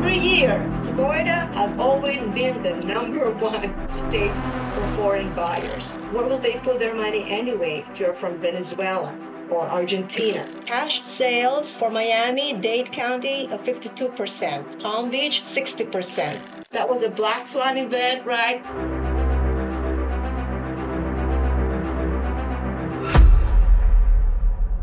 every 0.00 0.16
year, 0.16 0.58
Florida 0.94 1.44
has 1.52 1.78
always 1.78 2.26
been 2.28 2.62
the 2.62 2.70
number 2.70 3.30
one 3.48 3.70
state 3.90 4.34
for 4.34 4.96
foreign 4.96 5.30
buyers. 5.34 5.96
Where 6.12 6.24
will 6.24 6.38
they 6.38 6.54
put 6.54 6.78
their 6.78 6.94
money 6.94 7.30
anyway 7.30 7.84
if 7.90 8.00
you're 8.00 8.14
from 8.14 8.38
Venezuela? 8.38 9.14
or 9.50 9.68
Argentina. 9.68 10.46
Cash 10.64 11.04
sales 11.04 11.76
for 11.76 11.90
Miami 11.90 12.52
Dade 12.52 12.92
County, 12.92 13.48
52%. 13.48 14.80
Palm 14.80 15.10
Beach, 15.10 15.42
60%. 15.42 16.38
That 16.70 16.88
was 16.88 17.02
a 17.02 17.08
black 17.08 17.48
swan 17.48 17.76
event, 17.76 18.24
right? 18.24 18.62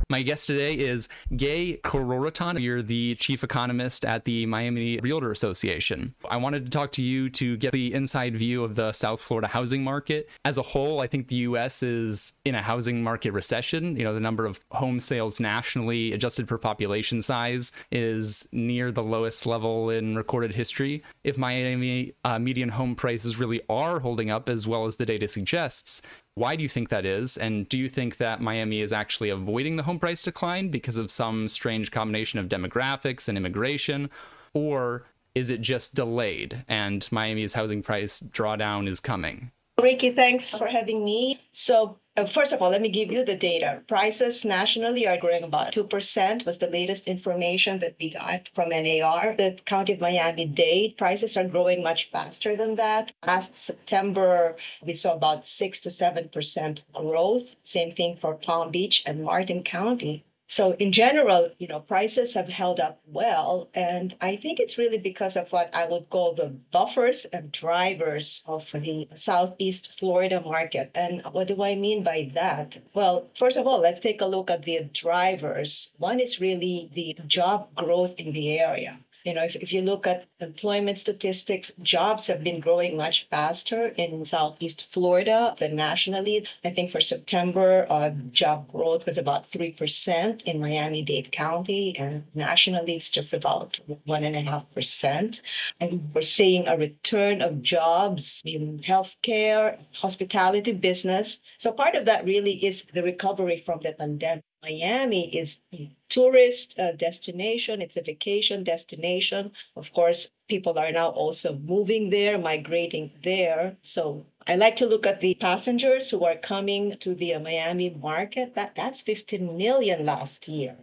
My 0.09 0.21
guest 0.21 0.47
today 0.47 0.73
is 0.75 1.09
Gay 1.35 1.81
Cororaton. 1.83 2.61
You're 2.61 2.81
the 2.81 3.15
chief 3.15 3.43
economist 3.43 4.05
at 4.05 4.23
the 4.23 4.45
Miami 4.45 5.01
Realtor 5.01 5.31
Association. 5.31 6.15
I 6.29 6.37
wanted 6.37 6.63
to 6.63 6.71
talk 6.71 6.93
to 6.93 7.03
you 7.03 7.29
to 7.31 7.57
get 7.57 7.73
the 7.73 7.93
inside 7.93 8.37
view 8.37 8.63
of 8.63 8.75
the 8.75 8.93
South 8.93 9.19
Florida 9.19 9.49
housing 9.49 9.83
market. 9.83 10.29
As 10.45 10.57
a 10.57 10.61
whole, 10.61 11.01
I 11.01 11.07
think 11.07 11.27
the 11.27 11.35
U.S. 11.47 11.83
is 11.83 12.31
in 12.45 12.55
a 12.55 12.61
housing 12.61 13.03
market 13.03 13.31
recession. 13.31 13.97
You 13.97 14.05
know, 14.05 14.13
the 14.13 14.21
number 14.21 14.45
of 14.45 14.61
home 14.71 15.01
sales 15.01 15.41
nationally, 15.41 16.13
adjusted 16.13 16.47
for 16.47 16.57
population 16.57 17.21
size, 17.21 17.73
is 17.91 18.47
near 18.53 18.93
the 18.93 19.03
lowest 19.03 19.45
level 19.45 19.89
in 19.89 20.15
recorded 20.15 20.55
history. 20.55 21.03
If 21.25 21.37
Miami 21.37 22.13
uh, 22.23 22.39
median 22.39 22.69
home 22.69 22.95
prices 22.95 23.37
really 23.37 23.59
are 23.67 23.99
holding 23.99 24.31
up 24.31 24.47
as 24.47 24.65
well 24.65 24.85
as 24.85 24.95
the 24.95 25.05
data 25.05 25.27
suggests, 25.27 26.01
why 26.37 26.55
do 26.55 26.61
you 26.61 26.69
think 26.69 26.89
that 26.89 27.03
is? 27.03 27.35
And 27.35 27.67
do 27.67 27.79
you 27.79 27.89
think 27.89 28.17
that 28.17 28.41
Miami 28.41 28.81
is 28.81 28.93
actually 28.93 29.29
avoiding 29.29 29.75
the 29.75 29.83
home 29.83 29.97
price 29.97 30.21
decline 30.21 30.69
because 30.69 30.95
of 30.95 31.09
some 31.09 31.47
strange 31.47 31.89
combination 31.89 32.37
of 32.37 32.47
demographics 32.47 33.27
and 33.27 33.35
immigration? 33.35 34.11
Or 34.53 35.07
is 35.33 35.49
it 35.49 35.61
just 35.61 35.95
delayed 35.95 36.63
and 36.67 37.07
Miami's 37.11 37.53
housing 37.53 37.81
price 37.81 38.19
drawdown 38.19 38.87
is 38.87 38.99
coming? 38.99 39.51
Ricky, 39.81 40.11
thanks 40.11 40.53
for 40.53 40.67
having 40.67 41.03
me. 41.03 41.41
So, 41.53 41.97
Uh, 42.17 42.25
first 42.25 42.51
of 42.51 42.63
all, 42.63 42.71
let 42.71 42.81
me 42.81 42.89
give 42.89 43.11
you 43.11 43.23
the 43.23 43.35
data. 43.35 43.79
Prices 43.87 44.43
nationally 44.43 45.05
are 45.07 45.17
growing 45.17 45.43
about 45.43 45.71
2%, 45.71 46.47
was 46.47 46.57
the 46.57 46.65
latest 46.65 47.05
information 47.05 47.77
that 47.77 47.95
we 47.99 48.09
got 48.09 48.49
from 48.55 48.69
NAR. 48.69 49.35
The 49.37 49.59
County 49.65 49.93
of 49.93 50.01
Miami 50.01 50.47
Dade 50.47 50.97
prices 50.97 51.37
are 51.37 51.47
growing 51.47 51.83
much 51.83 52.09
faster 52.11 52.55
than 52.55 52.75
that. 52.77 53.13
Last 53.23 53.53
September, 53.53 54.55
we 54.83 54.93
saw 54.93 55.13
about 55.13 55.45
6 55.45 55.81
to 55.81 55.89
7% 55.89 56.81
growth. 56.95 57.55
Same 57.61 57.93
thing 57.93 58.17
for 58.19 58.33
Palm 58.33 58.71
Beach 58.71 59.03
and 59.05 59.23
Martin 59.23 59.61
County. 59.61 60.25
So 60.47 60.73
in 60.73 60.91
general, 60.93 61.51
you 61.59 61.67
know, 61.67 61.81
prices 61.81 62.33
have 62.33 62.47
held 62.47 62.79
up 62.79 63.01
well. 63.05 63.69
And 63.73 64.15
I 64.21 64.37
think 64.37 64.59
it's 64.59 64.77
really 64.77 64.97
because 64.97 65.35
of 65.35 65.51
what 65.51 65.69
I 65.73 65.85
would 65.85 66.09
call 66.09 66.33
the 66.33 66.55
buffers 66.71 67.25
and 67.25 67.51
drivers 67.51 68.43
of 68.45 68.69
the 68.73 69.09
Southeast 69.15 69.99
Florida 69.99 70.41
market. 70.41 70.91
And 70.95 71.21
what 71.31 71.47
do 71.49 71.61
I 71.63 71.75
mean 71.75 72.03
by 72.03 72.31
that? 72.33 72.77
Well, 72.93 73.27
first 73.37 73.57
of 73.57 73.67
all, 73.67 73.79
let's 73.79 73.99
take 73.99 74.21
a 74.21 74.25
look 74.25 74.49
at 74.49 74.63
the 74.63 74.89
drivers. 74.93 75.91
One 75.97 76.19
is 76.19 76.39
really 76.39 76.89
the 76.93 77.17
job 77.27 77.75
growth 77.75 78.15
in 78.17 78.31
the 78.31 78.57
area. 78.59 78.99
You 79.27 79.33
know, 79.33 79.43
if, 79.43 79.57
if 79.57 79.73
you 79.73 79.81
look 79.81 80.07
at 80.07 80.25
employment 80.39 80.99
statistics, 80.99 81.73
jobs 81.81 82.27
have 82.27 82.45
been 82.45 82.61
growing 82.61 82.95
much 82.95 83.27
faster 83.29 83.87
in 83.97 84.23
Southeast 84.23 84.87
Florida 84.89 85.53
than 85.59 85.75
nationally. 85.75 86.47
I 86.63 86.69
think 86.69 86.91
for 86.91 87.01
September, 87.01 87.85
uh, 87.89 88.11
job 88.31 88.71
growth 88.71 89.05
was 89.05 89.17
about 89.17 89.51
3% 89.51 90.43
in 90.43 90.61
Miami 90.61 91.01
Dade 91.01 91.33
County, 91.33 91.93
and 91.99 92.23
nationally, 92.35 92.95
it's 92.95 93.09
just 93.09 93.33
about 93.33 93.77
1.5%. 94.07 95.41
And 95.81 96.09
we're 96.13 96.21
seeing 96.21 96.65
a 96.65 96.77
return 96.77 97.41
of 97.41 97.61
jobs 97.61 98.41
in 98.45 98.79
healthcare, 98.79 99.77
hospitality 99.91 100.71
business. 100.71 101.39
So 101.57 101.73
part 101.73 101.95
of 101.95 102.05
that 102.05 102.23
really 102.23 102.65
is 102.65 102.85
the 102.93 103.03
recovery 103.03 103.61
from 103.65 103.81
the 103.83 103.91
pandemic. 103.91 104.45
Miami 104.63 105.35
is 105.35 105.61
tourist 106.09 106.79
uh, 106.79 106.91
destination, 106.93 107.79
it's 107.79 107.95
a 107.95 108.01
vacation 108.01 108.63
destination. 108.63 109.51
Of 109.75 109.93
course, 109.93 110.31
people 110.47 110.79
are 110.79 110.91
now 110.91 111.09
also 111.09 111.53
moving 111.53 112.09
there, 112.09 112.39
migrating 112.39 113.11
there. 113.23 113.77
So 113.83 114.25
I 114.47 114.55
like 114.55 114.75
to 114.77 114.87
look 114.87 115.05
at 115.05 115.21
the 115.21 115.35
passengers 115.35 116.09
who 116.09 116.25
are 116.25 116.35
coming 116.35 116.97
to 117.01 117.13
the 117.13 117.35
uh, 117.35 117.39
Miami 117.39 117.91
market. 117.91 118.55
That 118.55 118.73
that's 118.75 118.99
15 119.01 119.55
million 119.57 120.05
last 120.05 120.47
year. 120.47 120.75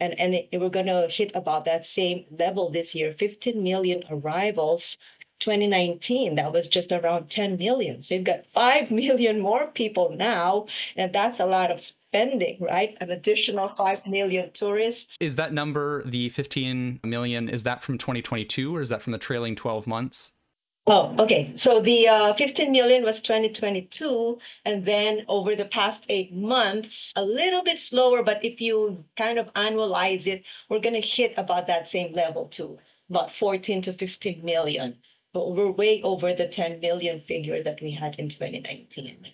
And, 0.00 0.18
and 0.18 0.34
it, 0.34 0.48
we're 0.52 0.70
going 0.70 0.86
to 0.86 1.08
hit 1.08 1.30
about 1.34 1.64
that 1.66 1.84
same 1.84 2.24
level 2.30 2.70
this 2.70 2.94
year 2.94 3.12
15 3.12 3.62
million 3.62 4.04
arrivals 4.08 4.96
2019 5.40 6.34
that 6.36 6.52
was 6.52 6.66
just 6.66 6.92
around 6.92 7.30
10 7.30 7.58
million 7.58 8.02
so 8.02 8.14
you've 8.14 8.24
got 8.24 8.46
5 8.46 8.90
million 9.02 9.40
more 9.40 9.66
people 9.66 10.10
now 10.10 10.66
and 10.96 11.12
that's 11.12 11.40
a 11.40 11.46
lot 11.46 11.70
of 11.70 11.92
spending, 12.10 12.58
right? 12.60 12.96
An 13.00 13.10
additional 13.10 13.68
5 13.76 14.06
million 14.06 14.50
tourists. 14.52 15.16
Is 15.20 15.34
that 15.36 15.52
number, 15.52 16.02
the 16.04 16.30
15 16.30 17.00
million, 17.04 17.48
is 17.48 17.64
that 17.64 17.82
from 17.82 17.98
2022 17.98 18.74
or 18.74 18.80
is 18.80 18.88
that 18.88 19.02
from 19.02 19.12
the 19.12 19.18
trailing 19.18 19.54
12 19.54 19.86
months? 19.86 20.32
Oh, 20.86 21.14
okay. 21.18 21.52
So 21.54 21.80
the 21.80 22.08
uh, 22.08 22.32
15 22.32 22.72
million 22.72 23.04
was 23.04 23.20
2022. 23.20 24.38
And 24.64 24.86
then 24.86 25.26
over 25.28 25.54
the 25.54 25.66
past 25.66 26.06
eight 26.08 26.32
months, 26.32 27.12
a 27.14 27.22
little 27.22 27.62
bit 27.62 27.78
slower, 27.78 28.22
but 28.22 28.42
if 28.42 28.58
you 28.58 29.04
kind 29.14 29.38
of 29.38 29.52
annualize 29.52 30.26
it, 30.26 30.44
we're 30.70 30.80
going 30.80 30.94
to 30.94 31.06
hit 31.06 31.34
about 31.36 31.66
that 31.66 31.90
same 31.90 32.14
level 32.14 32.46
too, 32.46 32.78
about 33.10 33.34
14 33.34 33.82
to 33.82 33.92
15 33.92 34.42
million. 34.42 34.96
But 35.34 35.54
we're 35.54 35.70
way 35.70 36.00
over 36.02 36.32
the 36.32 36.48
10 36.48 36.80
million 36.80 37.20
figure 37.20 37.62
that 37.62 37.82
we 37.82 37.90
had 37.90 38.14
in 38.14 38.30
2019. 38.30 39.26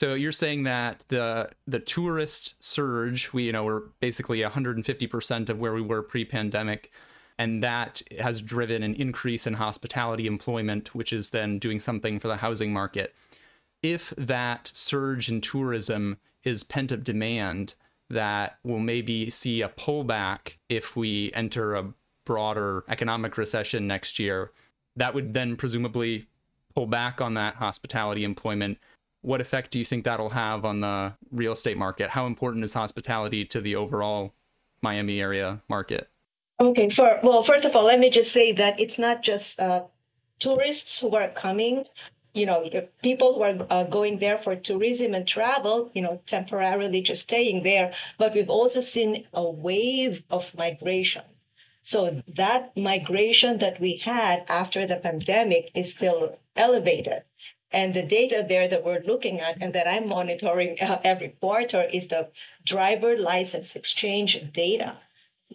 So 0.00 0.14
you're 0.14 0.32
saying 0.32 0.62
that 0.62 1.04
the 1.08 1.50
the 1.66 1.78
tourist 1.78 2.54
surge, 2.64 3.34
we 3.34 3.42
you 3.42 3.52
know 3.52 3.64
we're 3.64 3.82
basically 4.00 4.38
150% 4.38 5.50
of 5.50 5.58
where 5.58 5.74
we 5.74 5.82
were 5.82 6.00
pre-pandemic, 6.00 6.90
and 7.38 7.62
that 7.62 8.00
has 8.18 8.40
driven 8.40 8.82
an 8.82 8.94
increase 8.94 9.46
in 9.46 9.52
hospitality 9.52 10.26
employment, 10.26 10.94
which 10.94 11.12
is 11.12 11.28
then 11.28 11.58
doing 11.58 11.78
something 11.80 12.18
for 12.18 12.28
the 12.28 12.38
housing 12.38 12.72
market. 12.72 13.14
If 13.82 14.14
that 14.16 14.70
surge 14.72 15.28
in 15.28 15.42
tourism 15.42 16.16
is 16.44 16.64
pent 16.64 16.92
up 16.92 17.04
demand, 17.04 17.74
that 18.08 18.58
will 18.64 18.78
maybe 18.78 19.28
see 19.28 19.60
a 19.60 19.68
pullback 19.68 20.56
if 20.70 20.96
we 20.96 21.30
enter 21.34 21.74
a 21.74 21.92
broader 22.24 22.84
economic 22.88 23.36
recession 23.36 23.86
next 23.86 24.18
year. 24.18 24.50
That 24.96 25.12
would 25.12 25.34
then 25.34 25.56
presumably 25.56 26.26
pull 26.74 26.86
back 26.86 27.20
on 27.20 27.34
that 27.34 27.56
hospitality 27.56 28.24
employment 28.24 28.78
what 29.22 29.40
effect 29.40 29.70
do 29.70 29.78
you 29.78 29.84
think 29.84 30.04
that'll 30.04 30.30
have 30.30 30.64
on 30.64 30.80
the 30.80 31.14
real 31.30 31.52
estate 31.52 31.76
market? 31.76 32.10
How 32.10 32.26
important 32.26 32.64
is 32.64 32.74
hospitality 32.74 33.44
to 33.46 33.60
the 33.60 33.76
overall 33.76 34.34
Miami 34.82 35.20
area 35.20 35.62
market? 35.68 36.08
Okay, 36.58 36.90
for 36.90 37.18
well, 37.22 37.42
first 37.42 37.64
of 37.64 37.74
all, 37.74 37.84
let 37.84 38.00
me 38.00 38.10
just 38.10 38.32
say 38.32 38.52
that 38.52 38.78
it's 38.78 38.98
not 38.98 39.22
just 39.22 39.58
uh, 39.60 39.84
tourists 40.38 40.98
who 40.98 41.14
are 41.16 41.28
coming. 41.28 41.84
You 42.34 42.46
know, 42.46 42.70
people 43.02 43.34
who 43.34 43.42
are 43.42 43.66
uh, 43.70 43.84
going 43.84 44.18
there 44.18 44.38
for 44.38 44.54
tourism 44.54 45.14
and 45.14 45.26
travel. 45.26 45.90
You 45.94 46.02
know, 46.02 46.20
temporarily 46.26 47.02
just 47.02 47.22
staying 47.22 47.62
there. 47.62 47.94
But 48.18 48.34
we've 48.34 48.50
also 48.50 48.80
seen 48.80 49.26
a 49.32 49.48
wave 49.50 50.22
of 50.30 50.54
migration. 50.54 51.22
So 51.82 52.22
that 52.36 52.76
migration 52.76 53.58
that 53.58 53.80
we 53.80 53.96
had 53.96 54.44
after 54.48 54.86
the 54.86 54.96
pandemic 54.96 55.70
is 55.74 55.92
still 55.92 56.38
elevated. 56.54 57.22
And 57.72 57.94
the 57.94 58.02
data 58.02 58.44
there 58.48 58.66
that 58.66 58.84
we're 58.84 59.02
looking 59.02 59.40
at 59.40 59.62
and 59.62 59.72
that 59.74 59.86
I'm 59.86 60.08
monitoring 60.08 60.80
uh, 60.80 61.00
every 61.04 61.28
quarter 61.40 61.82
is 61.82 62.08
the 62.08 62.30
driver 62.64 63.16
license 63.16 63.76
exchange 63.76 64.52
data. 64.52 64.98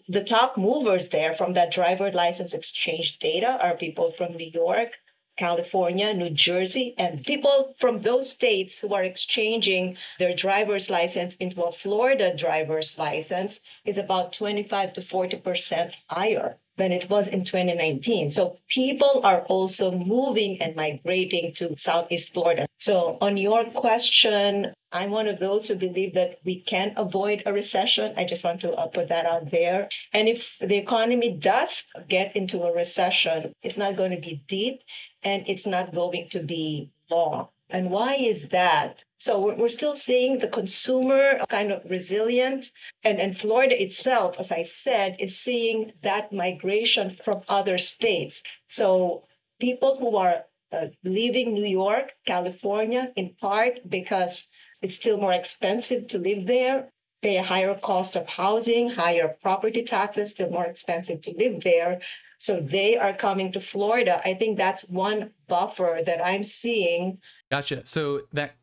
The 0.07 0.23
top 0.23 0.57
movers 0.57 1.09
there 1.09 1.33
from 1.33 1.53
that 1.53 1.71
driver 1.71 2.11
license 2.11 2.53
exchange 2.53 3.19
data 3.19 3.57
are 3.61 3.75
people 3.75 4.11
from 4.11 4.33
New 4.33 4.49
York, 4.49 4.99
California, 5.37 6.13
New 6.13 6.29
Jersey, 6.29 6.95
and 6.97 7.25
people 7.25 7.75
from 7.77 8.01
those 8.01 8.29
states 8.29 8.79
who 8.79 8.93
are 8.93 9.03
exchanging 9.03 9.97
their 10.17 10.33
driver's 10.33 10.89
license 10.89 11.35
into 11.35 11.63
a 11.63 11.71
Florida 11.71 12.33
driver's 12.35 12.97
license 12.97 13.59
is 13.83 13.97
about 13.97 14.31
25 14.31 14.93
to 14.93 15.01
40% 15.01 15.91
higher 16.07 16.59
than 16.77 16.91
it 16.91 17.09
was 17.09 17.27
in 17.27 17.45
2019. 17.45 18.31
So 18.31 18.57
people 18.67 19.21
are 19.23 19.41
also 19.43 19.91
moving 19.91 20.61
and 20.61 20.75
migrating 20.75 21.53
to 21.55 21.75
Southeast 21.77 22.33
Florida. 22.33 22.67
So 22.79 23.17
on 23.21 23.37
your 23.37 23.65
question, 23.65 24.73
I'm 24.91 25.11
one 25.11 25.27
of 25.27 25.39
those 25.39 25.67
who 25.67 25.75
believe 25.75 26.13
that 26.13 26.39
we 26.45 26.61
can 26.61 26.93
avoid 26.95 27.43
a 27.45 27.53
recession. 27.53 28.13
I 28.17 28.25
just 28.25 28.43
want 28.43 28.61
to 28.61 28.73
uh, 28.73 28.87
put 28.87 29.09
that 29.09 29.25
out 29.25 29.51
there. 29.51 29.89
And 30.13 30.27
if 30.27 30.55
the 30.59 30.75
economy 30.75 31.31
does 31.31 31.83
get 32.07 32.35
into 32.35 32.63
a 32.63 32.73
recession, 32.73 33.53
it's 33.61 33.77
not 33.77 33.97
going 33.97 34.11
to 34.11 34.21
be 34.21 34.43
deep 34.47 34.81
and 35.23 35.43
it's 35.47 35.65
not 35.65 35.93
going 35.93 36.29
to 36.31 36.39
be 36.39 36.91
long. 37.09 37.49
And 37.69 37.89
why 37.89 38.15
is 38.15 38.49
that? 38.49 39.03
So 39.17 39.55
we're, 39.55 39.69
still 39.69 39.95
seeing 39.95 40.37
the 40.37 40.47
consumer 40.47 41.39
kind 41.49 41.71
of 41.71 41.89
resilient. 41.89 42.69
And, 43.03 43.19
and 43.19 43.37
Florida 43.37 43.81
itself, 43.81 44.35
as 44.37 44.51
I 44.51 44.63
said, 44.63 45.15
is 45.19 45.39
seeing 45.39 45.93
that 46.03 46.31
migration 46.31 47.09
from 47.09 47.41
other 47.49 47.77
states. 47.79 48.43
So 48.69 49.23
people 49.59 49.97
who 49.97 50.15
are 50.15 50.43
uh, 50.71 50.87
leaving 51.03 51.53
New 51.53 51.65
York, 51.65 52.11
California, 52.27 53.11
in 53.15 53.35
part 53.41 53.79
because 53.89 54.47
it's 54.81 54.95
still 54.95 55.17
more 55.17 55.33
expensive 55.33 56.07
to 56.09 56.19
live 56.19 56.45
there, 56.45 56.91
pay 57.21 57.37
a 57.37 57.43
higher 57.43 57.73
cost 57.73 58.15
of 58.15 58.27
housing, 58.27 58.89
higher 58.89 59.35
property 59.41 59.83
taxes, 59.83 60.31
still 60.31 60.51
more 60.51 60.65
expensive 60.65 61.21
to 61.23 61.33
live 61.35 61.63
there. 61.63 61.99
So 62.37 62.59
they 62.59 62.97
are 62.97 63.13
coming 63.13 63.51
to 63.53 63.59
Florida. 63.59 64.21
I 64.25 64.33
think 64.33 64.57
that's 64.57 64.83
one 64.83 65.31
buffer 65.47 65.99
that 66.05 66.25
I'm 66.25 66.43
seeing. 66.43 67.19
Gotcha. 67.51 67.85
So 67.85 68.21
that 68.33 68.55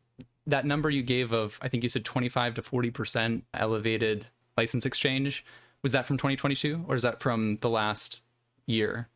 that 0.45 0.65
number 0.65 0.89
you 0.89 1.03
gave 1.03 1.31
of 1.31 1.57
I 1.61 1.69
think 1.69 1.83
you 1.83 1.89
said 1.89 2.03
25 2.03 2.55
to 2.55 2.61
40% 2.61 3.43
elevated 3.53 4.27
license 4.57 4.85
exchange 4.85 5.45
was 5.81 5.91
that 5.93 6.05
from 6.05 6.17
2022 6.17 6.85
or 6.87 6.95
is 6.95 7.01
that 7.03 7.21
from 7.21 7.55
the 7.57 7.69
last 7.69 8.21
year? 8.65 9.09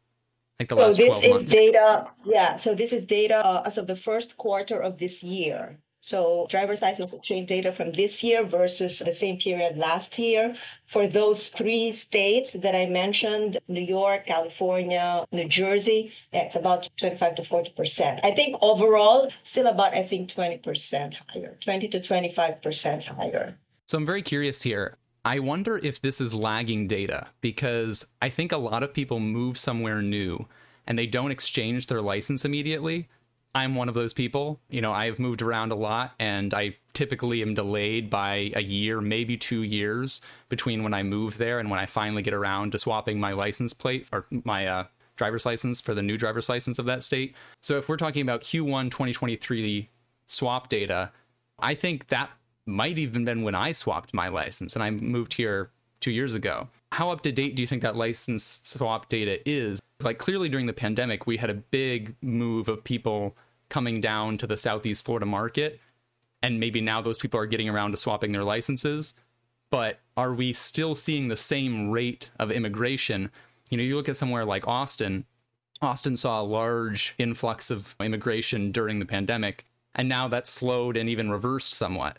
Like 0.59 0.69
the 0.69 0.75
last. 0.75 0.97
so 0.97 1.07
last 1.07 1.21
this 1.21 1.21
12 1.21 1.23
is 1.23 1.41
months. 1.41 1.51
data. 1.51 2.07
Yeah. 2.25 2.55
So 2.55 2.73
this 2.73 2.91
is 2.91 3.05
data 3.05 3.45
uh, 3.45 3.63
as 3.65 3.77
of 3.77 3.87
the 3.87 3.95
first 3.95 4.37
quarter 4.37 4.79
of 4.79 4.97
this 4.97 5.21
year. 5.21 5.77
So 6.07 6.47
driver's 6.49 6.81
license 6.81 7.11
exchange 7.11 7.49
data 7.49 7.73
from 7.73 7.91
this 7.91 8.23
year 8.23 8.45
versus 8.45 8.99
the 8.99 9.11
same 9.11 9.37
period 9.37 9.75
last 9.77 10.17
year. 10.17 10.55
For 10.85 11.05
those 11.05 11.49
three 11.49 11.91
states 11.91 12.53
that 12.53 12.73
I 12.73 12.85
mentioned, 12.85 13.57
New 13.67 13.81
York, 13.81 14.25
California, 14.25 15.25
New 15.33 15.49
Jersey, 15.49 16.13
it's 16.31 16.55
about 16.55 16.87
25 16.95 17.35
to 17.35 17.41
40%. 17.41 18.21
I 18.23 18.31
think 18.31 18.55
overall, 18.61 19.29
still 19.43 19.67
about, 19.67 19.93
I 19.93 20.03
think, 20.03 20.29
20% 20.29 21.13
higher, 21.27 21.57
20 21.59 21.89
to 21.89 21.99
25% 21.99 23.03
higher. 23.03 23.57
So 23.85 23.97
I'm 23.97 24.05
very 24.05 24.21
curious 24.21 24.61
here. 24.61 24.95
I 25.25 25.39
wonder 25.39 25.77
if 25.77 25.99
this 25.99 26.21
is 26.21 26.33
lagging 26.33 26.87
data 26.87 27.27
because 27.41 28.05
I 28.21 28.29
think 28.29 28.53
a 28.53 28.57
lot 28.57 28.81
of 28.81 28.93
people 28.93 29.19
move 29.19 29.57
somewhere 29.57 30.01
new 30.01 30.47
and 30.87 30.97
they 30.97 31.05
don't 31.05 31.31
exchange 31.31 31.87
their 31.87 32.01
license 32.01 32.45
immediately. 32.45 33.09
I'm 33.55 33.75
one 33.75 33.89
of 33.89 33.95
those 33.95 34.13
people. 34.13 34.59
You 34.69 34.81
know, 34.81 34.93
I've 34.93 35.19
moved 35.19 35.41
around 35.41 35.71
a 35.71 35.75
lot 35.75 36.13
and 36.19 36.53
I 36.53 36.75
typically 36.93 37.41
am 37.41 37.53
delayed 37.53 38.09
by 38.09 38.51
a 38.55 38.61
year, 38.61 39.01
maybe 39.01 39.37
two 39.37 39.63
years 39.63 40.21
between 40.49 40.83
when 40.83 40.93
I 40.93 41.03
move 41.03 41.37
there 41.37 41.59
and 41.59 41.69
when 41.69 41.79
I 41.79 41.85
finally 41.85 42.21
get 42.21 42.33
around 42.33 42.71
to 42.73 42.79
swapping 42.79 43.19
my 43.19 43.33
license 43.33 43.73
plate 43.73 44.07
or 44.11 44.25
my 44.29 44.67
uh, 44.67 44.83
driver's 45.15 45.45
license 45.45 45.81
for 45.81 45.93
the 45.93 46.01
new 46.01 46.17
driver's 46.17 46.49
license 46.49 46.79
of 46.79 46.85
that 46.85 47.03
state. 47.03 47.35
So 47.61 47.77
if 47.77 47.89
we're 47.89 47.97
talking 47.97 48.21
about 48.21 48.41
Q1 48.41 48.91
2023 48.91 49.89
swap 50.27 50.69
data, 50.69 51.11
I 51.59 51.73
think 51.73 52.07
that 52.09 52.29
might 52.65 52.97
even 52.97 53.25
been 53.25 53.43
when 53.43 53.55
I 53.55 53.71
swapped 53.71 54.13
my 54.13 54.27
license 54.27 54.75
and 54.75 54.83
I 54.83 54.91
moved 54.91 55.33
here 55.33 55.71
two 55.99 56.11
years 56.11 56.35
ago. 56.35 56.67
How 56.91 57.09
up 57.09 57.21
to 57.21 57.31
date 57.31 57.55
do 57.55 57.63
you 57.63 57.67
think 57.67 57.81
that 57.81 57.95
license 57.95 58.61
swap 58.63 59.09
data 59.09 59.39
is? 59.49 59.79
Like 60.01 60.17
clearly 60.17 60.49
during 60.49 60.65
the 60.65 60.73
pandemic, 60.73 61.25
we 61.25 61.37
had 61.37 61.49
a 61.49 61.55
big 61.55 62.15
move 62.21 62.69
of 62.69 62.83
people 62.83 63.35
coming 63.69 63.99
down 63.99 64.37
to 64.37 64.47
the 64.47 64.57
Southeast 64.57 65.05
Florida 65.05 65.25
market. 65.25 65.79
And 66.43 66.59
maybe 66.59 66.81
now 66.81 67.01
those 67.01 67.17
people 67.17 67.39
are 67.39 67.45
getting 67.47 67.67
around 67.67 67.91
to 67.91 67.97
swapping 67.97 68.31
their 68.31 68.43
licenses. 68.43 69.15
But 69.69 69.99
are 70.15 70.33
we 70.33 70.53
still 70.53 70.95
seeing 70.95 71.27
the 71.27 71.37
same 71.37 71.89
rate 71.89 72.31
of 72.39 72.51
immigration? 72.51 73.31
You 73.69 73.77
know, 73.77 73.83
you 73.83 73.95
look 73.95 74.07
at 74.07 74.15
somewhere 74.15 74.45
like 74.45 74.67
Austin, 74.67 75.25
Austin 75.81 76.17
saw 76.17 76.41
a 76.41 76.43
large 76.43 77.13
influx 77.17 77.69
of 77.69 77.95
immigration 77.99 78.71
during 78.71 78.99
the 78.99 79.05
pandemic, 79.05 79.65
and 79.93 80.09
now 80.09 80.27
that's 80.27 80.49
slowed 80.49 80.97
and 80.97 81.09
even 81.09 81.29
reversed 81.29 81.73
somewhat. 81.73 82.17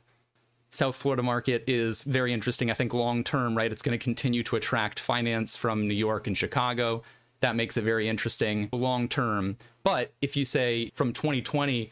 South 0.70 0.96
Florida 0.96 1.22
market 1.22 1.64
is 1.66 2.02
very 2.02 2.32
interesting. 2.32 2.70
I 2.70 2.74
think 2.74 2.92
long 2.92 3.24
term, 3.24 3.56
right? 3.56 3.72
It's 3.72 3.82
going 3.82 3.98
to 3.98 4.02
continue 4.02 4.42
to 4.44 4.56
attract 4.56 5.00
finance 5.00 5.56
from 5.56 5.88
New 5.88 5.94
York 5.94 6.26
and 6.26 6.36
Chicago. 6.36 7.02
That 7.40 7.56
makes 7.56 7.76
it 7.76 7.82
very 7.82 8.08
interesting 8.08 8.68
long 8.72 9.08
term. 9.08 9.56
But 9.84 10.12
if 10.20 10.36
you 10.36 10.44
say 10.44 10.90
from 10.94 11.12
2020, 11.12 11.90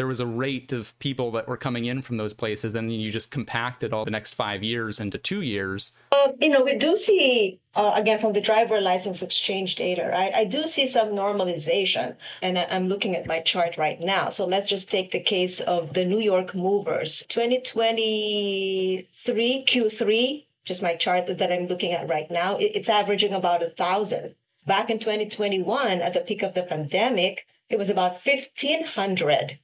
there 0.00 0.06
was 0.06 0.18
a 0.18 0.26
rate 0.26 0.72
of 0.72 0.98
people 0.98 1.30
that 1.30 1.46
were 1.46 1.58
coming 1.58 1.84
in 1.84 2.00
from 2.00 2.16
those 2.16 2.32
places, 2.32 2.72
then 2.72 2.88
you 2.88 3.10
just 3.10 3.30
compacted 3.30 3.92
all 3.92 4.06
the 4.06 4.10
next 4.10 4.34
five 4.34 4.62
years 4.62 4.98
into 4.98 5.18
two 5.18 5.42
years. 5.42 5.92
Uh, 6.10 6.28
you 6.40 6.48
know, 6.48 6.62
we 6.62 6.74
do 6.74 6.96
see, 6.96 7.60
uh, 7.74 7.92
again, 7.94 8.18
from 8.18 8.32
the 8.32 8.40
driver 8.40 8.80
license 8.80 9.20
exchange 9.20 9.74
data, 9.74 10.08
right? 10.10 10.32
I 10.32 10.46
do 10.46 10.66
see 10.66 10.86
some 10.86 11.08
normalization, 11.08 12.16
and 12.40 12.58
I'm 12.58 12.88
looking 12.88 13.14
at 13.14 13.26
my 13.26 13.40
chart 13.40 13.76
right 13.76 14.00
now. 14.00 14.30
So 14.30 14.46
let's 14.46 14.66
just 14.66 14.90
take 14.90 15.12
the 15.12 15.20
case 15.20 15.60
of 15.60 15.92
the 15.92 16.06
New 16.06 16.20
York 16.20 16.54
movers. 16.54 17.26
2023 17.28 19.64
Q3, 19.68 20.46
just 20.64 20.80
my 20.80 20.94
chart 20.94 21.26
that 21.26 21.52
I'm 21.52 21.66
looking 21.66 21.92
at 21.92 22.08
right 22.08 22.30
now, 22.30 22.56
it's 22.58 22.88
averaging 22.88 23.34
about 23.34 23.62
a 23.62 23.68
thousand. 23.68 24.34
Back 24.66 24.88
in 24.88 24.98
2021, 24.98 26.00
at 26.00 26.14
the 26.14 26.20
peak 26.20 26.42
of 26.42 26.54
the 26.54 26.62
pandemic, 26.62 27.44
it 27.68 27.78
was 27.78 27.90
about 27.90 28.24
1,500. 28.24 29.58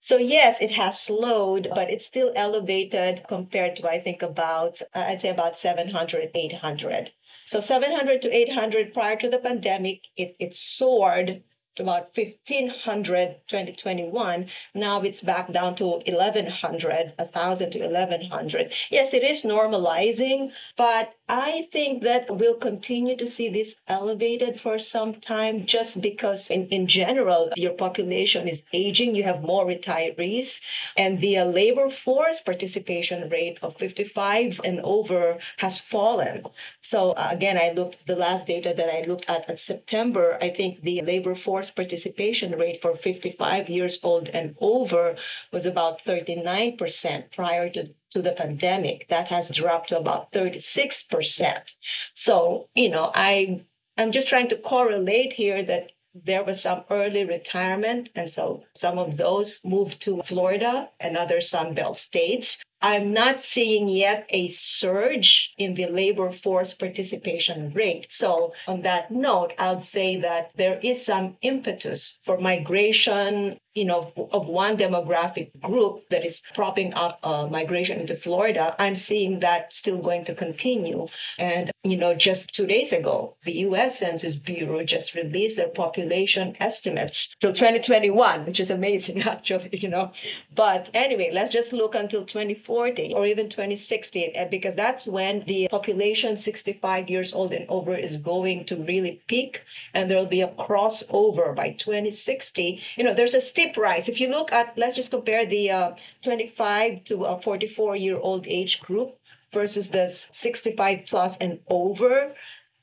So, 0.00 0.16
yes, 0.16 0.60
it 0.60 0.70
has 0.72 1.00
slowed, 1.00 1.68
but 1.74 1.90
it's 1.90 2.06
still 2.06 2.32
elevated 2.36 3.24
compared 3.28 3.76
to, 3.76 3.88
I 3.88 4.00
think, 4.00 4.22
about, 4.22 4.80
uh, 4.94 5.04
I'd 5.08 5.20
say 5.20 5.28
about 5.28 5.56
700, 5.56 6.30
800. 6.34 7.12
So, 7.46 7.60
700 7.60 8.22
to 8.22 8.32
800 8.32 8.94
prior 8.94 9.16
to 9.16 9.28
the 9.28 9.38
pandemic, 9.38 10.02
it, 10.16 10.36
it 10.38 10.54
soared 10.54 11.42
to 11.78 11.82
about 11.82 12.10
1500 12.14 13.36
2021 13.48 14.46
now 14.74 15.00
it's 15.00 15.22
back 15.22 15.50
down 15.52 15.74
to 15.74 15.84
1100 15.84 17.14
1000 17.16 17.70
to 17.70 17.78
1100 17.78 18.72
yes 18.90 19.14
it 19.14 19.22
is 19.22 19.42
normalizing 19.42 20.50
but 20.76 21.14
i 21.28 21.66
think 21.72 22.02
that 22.02 22.26
we'll 22.36 22.54
continue 22.56 23.16
to 23.16 23.26
see 23.26 23.48
this 23.48 23.76
elevated 23.88 24.60
for 24.60 24.78
some 24.78 25.14
time 25.14 25.64
just 25.66 26.00
because 26.00 26.50
in, 26.50 26.66
in 26.68 26.86
general 26.86 27.50
your 27.56 27.72
population 27.72 28.48
is 28.48 28.62
aging. 28.72 29.14
You 29.14 29.24
have 29.24 29.42
more 29.42 29.66
retirees 29.66 30.60
and 30.96 31.20
the 31.20 31.38
uh, 31.38 31.44
labor 31.44 31.90
force 31.90 32.40
participation 32.40 33.28
rate 33.30 33.58
of 33.62 33.76
55 33.76 34.60
and 34.64 34.80
over 34.80 35.38
has 35.58 35.78
fallen. 35.78 36.44
So 36.82 37.12
uh, 37.12 37.28
again 37.30 37.58
i 37.58 37.70
looked 37.70 38.06
the 38.06 38.16
last 38.16 38.46
data 38.46 38.74
that 38.76 38.90
i 38.94 39.02
looked 39.06 39.28
at 39.28 39.48
at 39.48 39.58
september 39.58 40.38
i 40.40 40.48
think 40.48 40.82
the 40.82 41.00
labor 41.02 41.34
force 41.34 41.67
participation 41.70 42.52
rate 42.58 42.80
for 42.82 42.96
55 42.96 43.68
years 43.68 43.98
old 44.02 44.28
and 44.28 44.56
over 44.60 45.16
was 45.52 45.66
about 45.66 46.04
39% 46.04 47.32
prior 47.32 47.68
to, 47.70 47.94
to 48.10 48.22
the 48.22 48.32
pandemic. 48.32 49.08
That 49.08 49.28
has 49.28 49.50
dropped 49.50 49.90
to 49.90 49.98
about 49.98 50.32
36%. 50.32 51.74
So, 52.14 52.68
you 52.74 52.88
know, 52.90 53.10
I 53.14 53.62
I'm 53.96 54.12
just 54.12 54.28
trying 54.28 54.48
to 54.50 54.56
correlate 54.56 55.32
here 55.32 55.64
that 55.64 55.90
there 56.14 56.44
was 56.44 56.62
some 56.62 56.84
early 56.90 57.24
retirement. 57.24 58.10
And 58.14 58.30
so 58.30 58.64
some 58.74 58.98
of 58.98 59.16
those 59.16 59.60
moved 59.64 60.00
to 60.02 60.22
Florida 60.22 60.90
and 61.00 61.16
other 61.16 61.38
Sunbelt 61.38 61.96
states. 61.96 62.58
I'm 62.80 63.12
not 63.12 63.42
seeing 63.42 63.88
yet 63.88 64.26
a 64.28 64.48
surge 64.48 65.52
in 65.58 65.74
the 65.74 65.86
labor 65.86 66.30
force 66.30 66.74
participation 66.74 67.72
rate. 67.72 68.06
So, 68.10 68.52
on 68.68 68.82
that 68.82 69.10
note, 69.10 69.52
I'll 69.58 69.80
say 69.80 70.20
that 70.20 70.52
there 70.54 70.78
is 70.82 71.04
some 71.04 71.36
impetus 71.42 72.18
for 72.22 72.38
migration, 72.38 73.58
you 73.74 73.84
know, 73.84 74.12
of 74.32 74.46
one 74.46 74.76
demographic 74.76 75.60
group 75.60 76.08
that 76.10 76.24
is 76.24 76.40
propping 76.54 76.94
up 76.94 77.18
uh, 77.22 77.46
migration 77.46 78.00
into 78.00 78.16
Florida. 78.16 78.76
I'm 78.78 78.96
seeing 78.96 79.40
that 79.40 79.72
still 79.72 79.98
going 79.98 80.24
to 80.26 80.34
continue. 80.34 81.06
And, 81.38 81.72
you 81.82 81.96
know, 81.96 82.14
just 82.14 82.54
two 82.54 82.66
days 82.66 82.92
ago, 82.92 83.36
the 83.44 83.52
US 83.68 83.98
Census 83.98 84.36
Bureau 84.36 84.84
just 84.84 85.14
released 85.14 85.56
their 85.56 85.68
population 85.68 86.56
estimates 86.60 87.34
till 87.40 87.52
2021, 87.52 88.46
which 88.46 88.60
is 88.60 88.70
amazing, 88.70 89.22
actually, 89.34 89.70
you 89.72 89.88
know. 89.88 90.12
But 90.54 90.90
anyway, 90.94 91.30
let's 91.32 91.52
just 91.52 91.72
look 91.72 91.94
until 91.96 92.24
20. 92.24 92.67
2040 92.68 93.14
or 93.14 93.26
even 93.26 93.48
2060, 93.48 94.36
eh, 94.36 94.44
because 94.48 94.74
that's 94.74 95.06
when 95.06 95.42
the 95.46 95.68
population 95.68 96.36
65 96.36 97.08
years 97.08 97.32
old 97.32 97.52
and 97.52 97.66
over 97.68 97.96
is 97.96 98.18
going 98.18 98.64
to 98.66 98.76
really 98.76 99.22
peak 99.26 99.62
and 99.94 100.10
there'll 100.10 100.26
be 100.26 100.42
a 100.42 100.48
crossover 100.48 101.54
by 101.54 101.70
2060. 101.70 102.80
You 102.96 103.04
know, 103.04 103.14
there's 103.14 103.34
a 103.34 103.40
steep 103.40 103.76
rise. 103.76 104.08
If 104.08 104.20
you 104.20 104.28
look 104.28 104.52
at, 104.52 104.76
let's 104.76 104.96
just 104.96 105.10
compare 105.10 105.46
the 105.46 105.70
uh, 105.70 105.92
25 106.22 107.04
to 107.04 107.24
a 107.24 107.40
44 107.40 107.96
year 107.96 108.18
old 108.18 108.46
age 108.46 108.80
group 108.80 109.16
versus 109.50 109.88
the 109.88 110.08
65 110.10 111.00
plus 111.08 111.36
and 111.40 111.60
over 111.68 112.34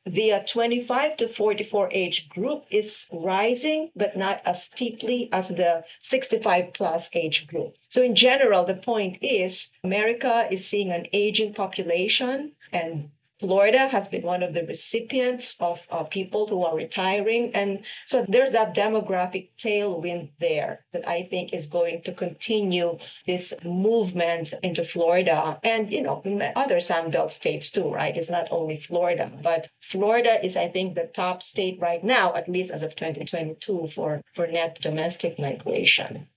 the 0.06 0.34
uh, 0.34 0.44
25 0.48 1.18
to 1.18 1.28
44 1.28 1.90
age 1.92 2.30
group 2.30 2.66
is 2.70 3.08
rising, 3.12 3.92
but 3.96 4.16
not 4.16 4.42
as 4.46 4.64
steeply 4.64 5.30
as 5.32 5.50
the 5.50 5.84
65 6.00 6.74
plus 6.74 7.10
age 7.14 7.48
group. 7.48 7.76
So, 7.90 8.04
in 8.04 8.16
general, 8.16 8.66
the 8.66 8.76
point 8.76 9.18
is 9.22 9.70
America 9.84 10.48
is 10.52 10.66
seeing 10.66 10.92
an 10.92 11.08
aging 11.12 11.54
population, 11.54 12.52
and 12.72 13.10
Florida 13.39 13.89
has 13.89 14.08
been 14.08 14.22
one 14.22 14.44
of 14.44 14.54
the 14.54 14.65
recipients 14.65 15.58
of, 15.60 15.82
of 15.89 16.10
people 16.10 16.48
who 16.48 16.63
are 16.63 16.75
retiring. 16.75 17.54
And 17.54 17.84
so 18.06 18.25
there's 18.27 18.51
that 18.51 18.75
demographic 18.75 19.50
tailwind 19.58 20.32
there 20.39 20.86
that 20.94 21.08
I 21.08 21.24
think 21.24 21.54
is 21.54 21.65
going 21.65 22.04
to 22.04 22.13
continue 22.13 22.98
this 23.25 23.54
movement 23.63 24.54
into 24.63 24.86
Florida 24.86 25.60
and, 25.63 25.92
you 25.92 26.01
know, 26.01 26.22
other 26.56 26.77
Sunbelt 26.77 27.32
states 27.32 27.70
too, 27.72 27.94
right? 27.94 28.15
It's 28.15 28.30
not 28.30 28.48
only 28.51 28.77
Florida, 28.77 29.32
but 29.44 29.68
Florida 29.82 30.44
is, 30.44 30.56
I 30.56 30.70
think, 30.70 30.96
the 30.96 31.10
top 31.13 31.44
state 31.44 31.77
right 31.82 32.04
now, 32.04 32.34
at 32.36 32.48
least 32.48 32.72
as 32.72 32.84
of 32.84 32.96
2022, 32.96 33.89
for, 33.94 34.22
for 34.34 34.48
net 34.48 34.80
domestic 34.82 35.38
migration. 35.38 36.27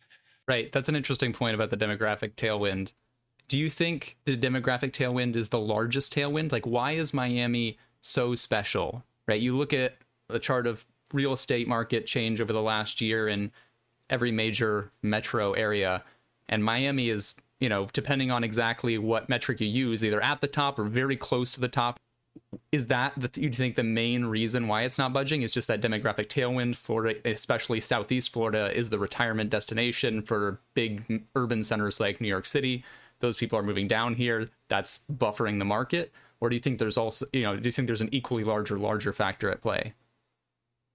Right. 0.48 0.72
That's 0.72 0.88
an 0.88 0.96
interesting 0.96 1.32
point 1.32 1.54
about 1.54 1.70
the 1.70 1.76
demographic 1.76 2.34
tailwind 2.34 2.92
do 3.48 3.58
you 3.58 3.70
think 3.70 4.16
the 4.26 4.36
demographic 4.36 4.92
tailwind 4.92 5.34
is 5.34 5.48
the 5.48 5.58
largest 5.58 6.14
tailwind? 6.14 6.52
Like, 6.52 6.66
why 6.66 6.92
is 6.92 7.14
Miami 7.14 7.78
so 8.00 8.34
special? 8.34 9.02
Right? 9.26 9.40
You 9.40 9.56
look 9.56 9.72
at 9.72 9.96
a 10.28 10.38
chart 10.38 10.66
of 10.66 10.84
real 11.12 11.32
estate 11.32 11.66
market 11.66 12.06
change 12.06 12.40
over 12.40 12.52
the 12.52 12.62
last 12.62 13.00
year 13.00 13.26
in 13.26 13.50
every 14.10 14.30
major 14.30 14.90
metro 15.02 15.52
area, 15.52 16.02
and 16.48 16.64
Miami 16.64 17.08
is, 17.08 17.34
you 17.60 17.68
know, 17.68 17.88
depending 17.92 18.30
on 18.30 18.44
exactly 18.44 18.98
what 18.98 19.28
metric 19.28 19.60
you 19.60 19.66
use, 19.66 20.04
either 20.04 20.22
at 20.22 20.40
the 20.40 20.46
top 20.46 20.78
or 20.78 20.84
very 20.84 21.16
close 21.16 21.52
to 21.54 21.60
the 21.60 21.68
top. 21.68 21.98
Is 22.70 22.86
that 22.86 23.14
the 23.16 23.30
you 23.40 23.50
think 23.50 23.76
the 23.76 23.82
main 23.82 24.26
reason 24.26 24.68
why 24.68 24.82
it's 24.82 24.98
not 24.98 25.12
budging? 25.12 25.42
Is 25.42 25.52
just 25.52 25.68
that 25.68 25.80
demographic 25.80 26.26
tailwind. 26.26 26.76
Florida, 26.76 27.18
especially 27.28 27.80
Southeast 27.80 28.32
Florida, 28.32 28.70
is 28.76 28.90
the 28.90 28.98
retirement 28.98 29.50
destination 29.50 30.22
for 30.22 30.60
big 30.74 31.24
urban 31.34 31.64
centers 31.64 31.98
like 31.98 32.20
New 32.20 32.28
York 32.28 32.46
City 32.46 32.84
those 33.20 33.36
people 33.36 33.58
are 33.58 33.62
moving 33.62 33.88
down 33.88 34.14
here 34.14 34.50
that's 34.68 35.00
buffering 35.12 35.58
the 35.58 35.64
market? 35.64 36.12
Or 36.40 36.48
do 36.48 36.56
you 36.56 36.60
think 36.60 36.78
there's 36.78 36.98
also 36.98 37.26
you 37.32 37.42
know 37.42 37.56
do 37.56 37.66
you 37.66 37.72
think 37.72 37.86
there's 37.86 38.00
an 38.00 38.12
equally 38.12 38.44
larger 38.44 38.78
larger 38.78 39.12
factor 39.12 39.50
at 39.50 39.62
play? 39.62 39.94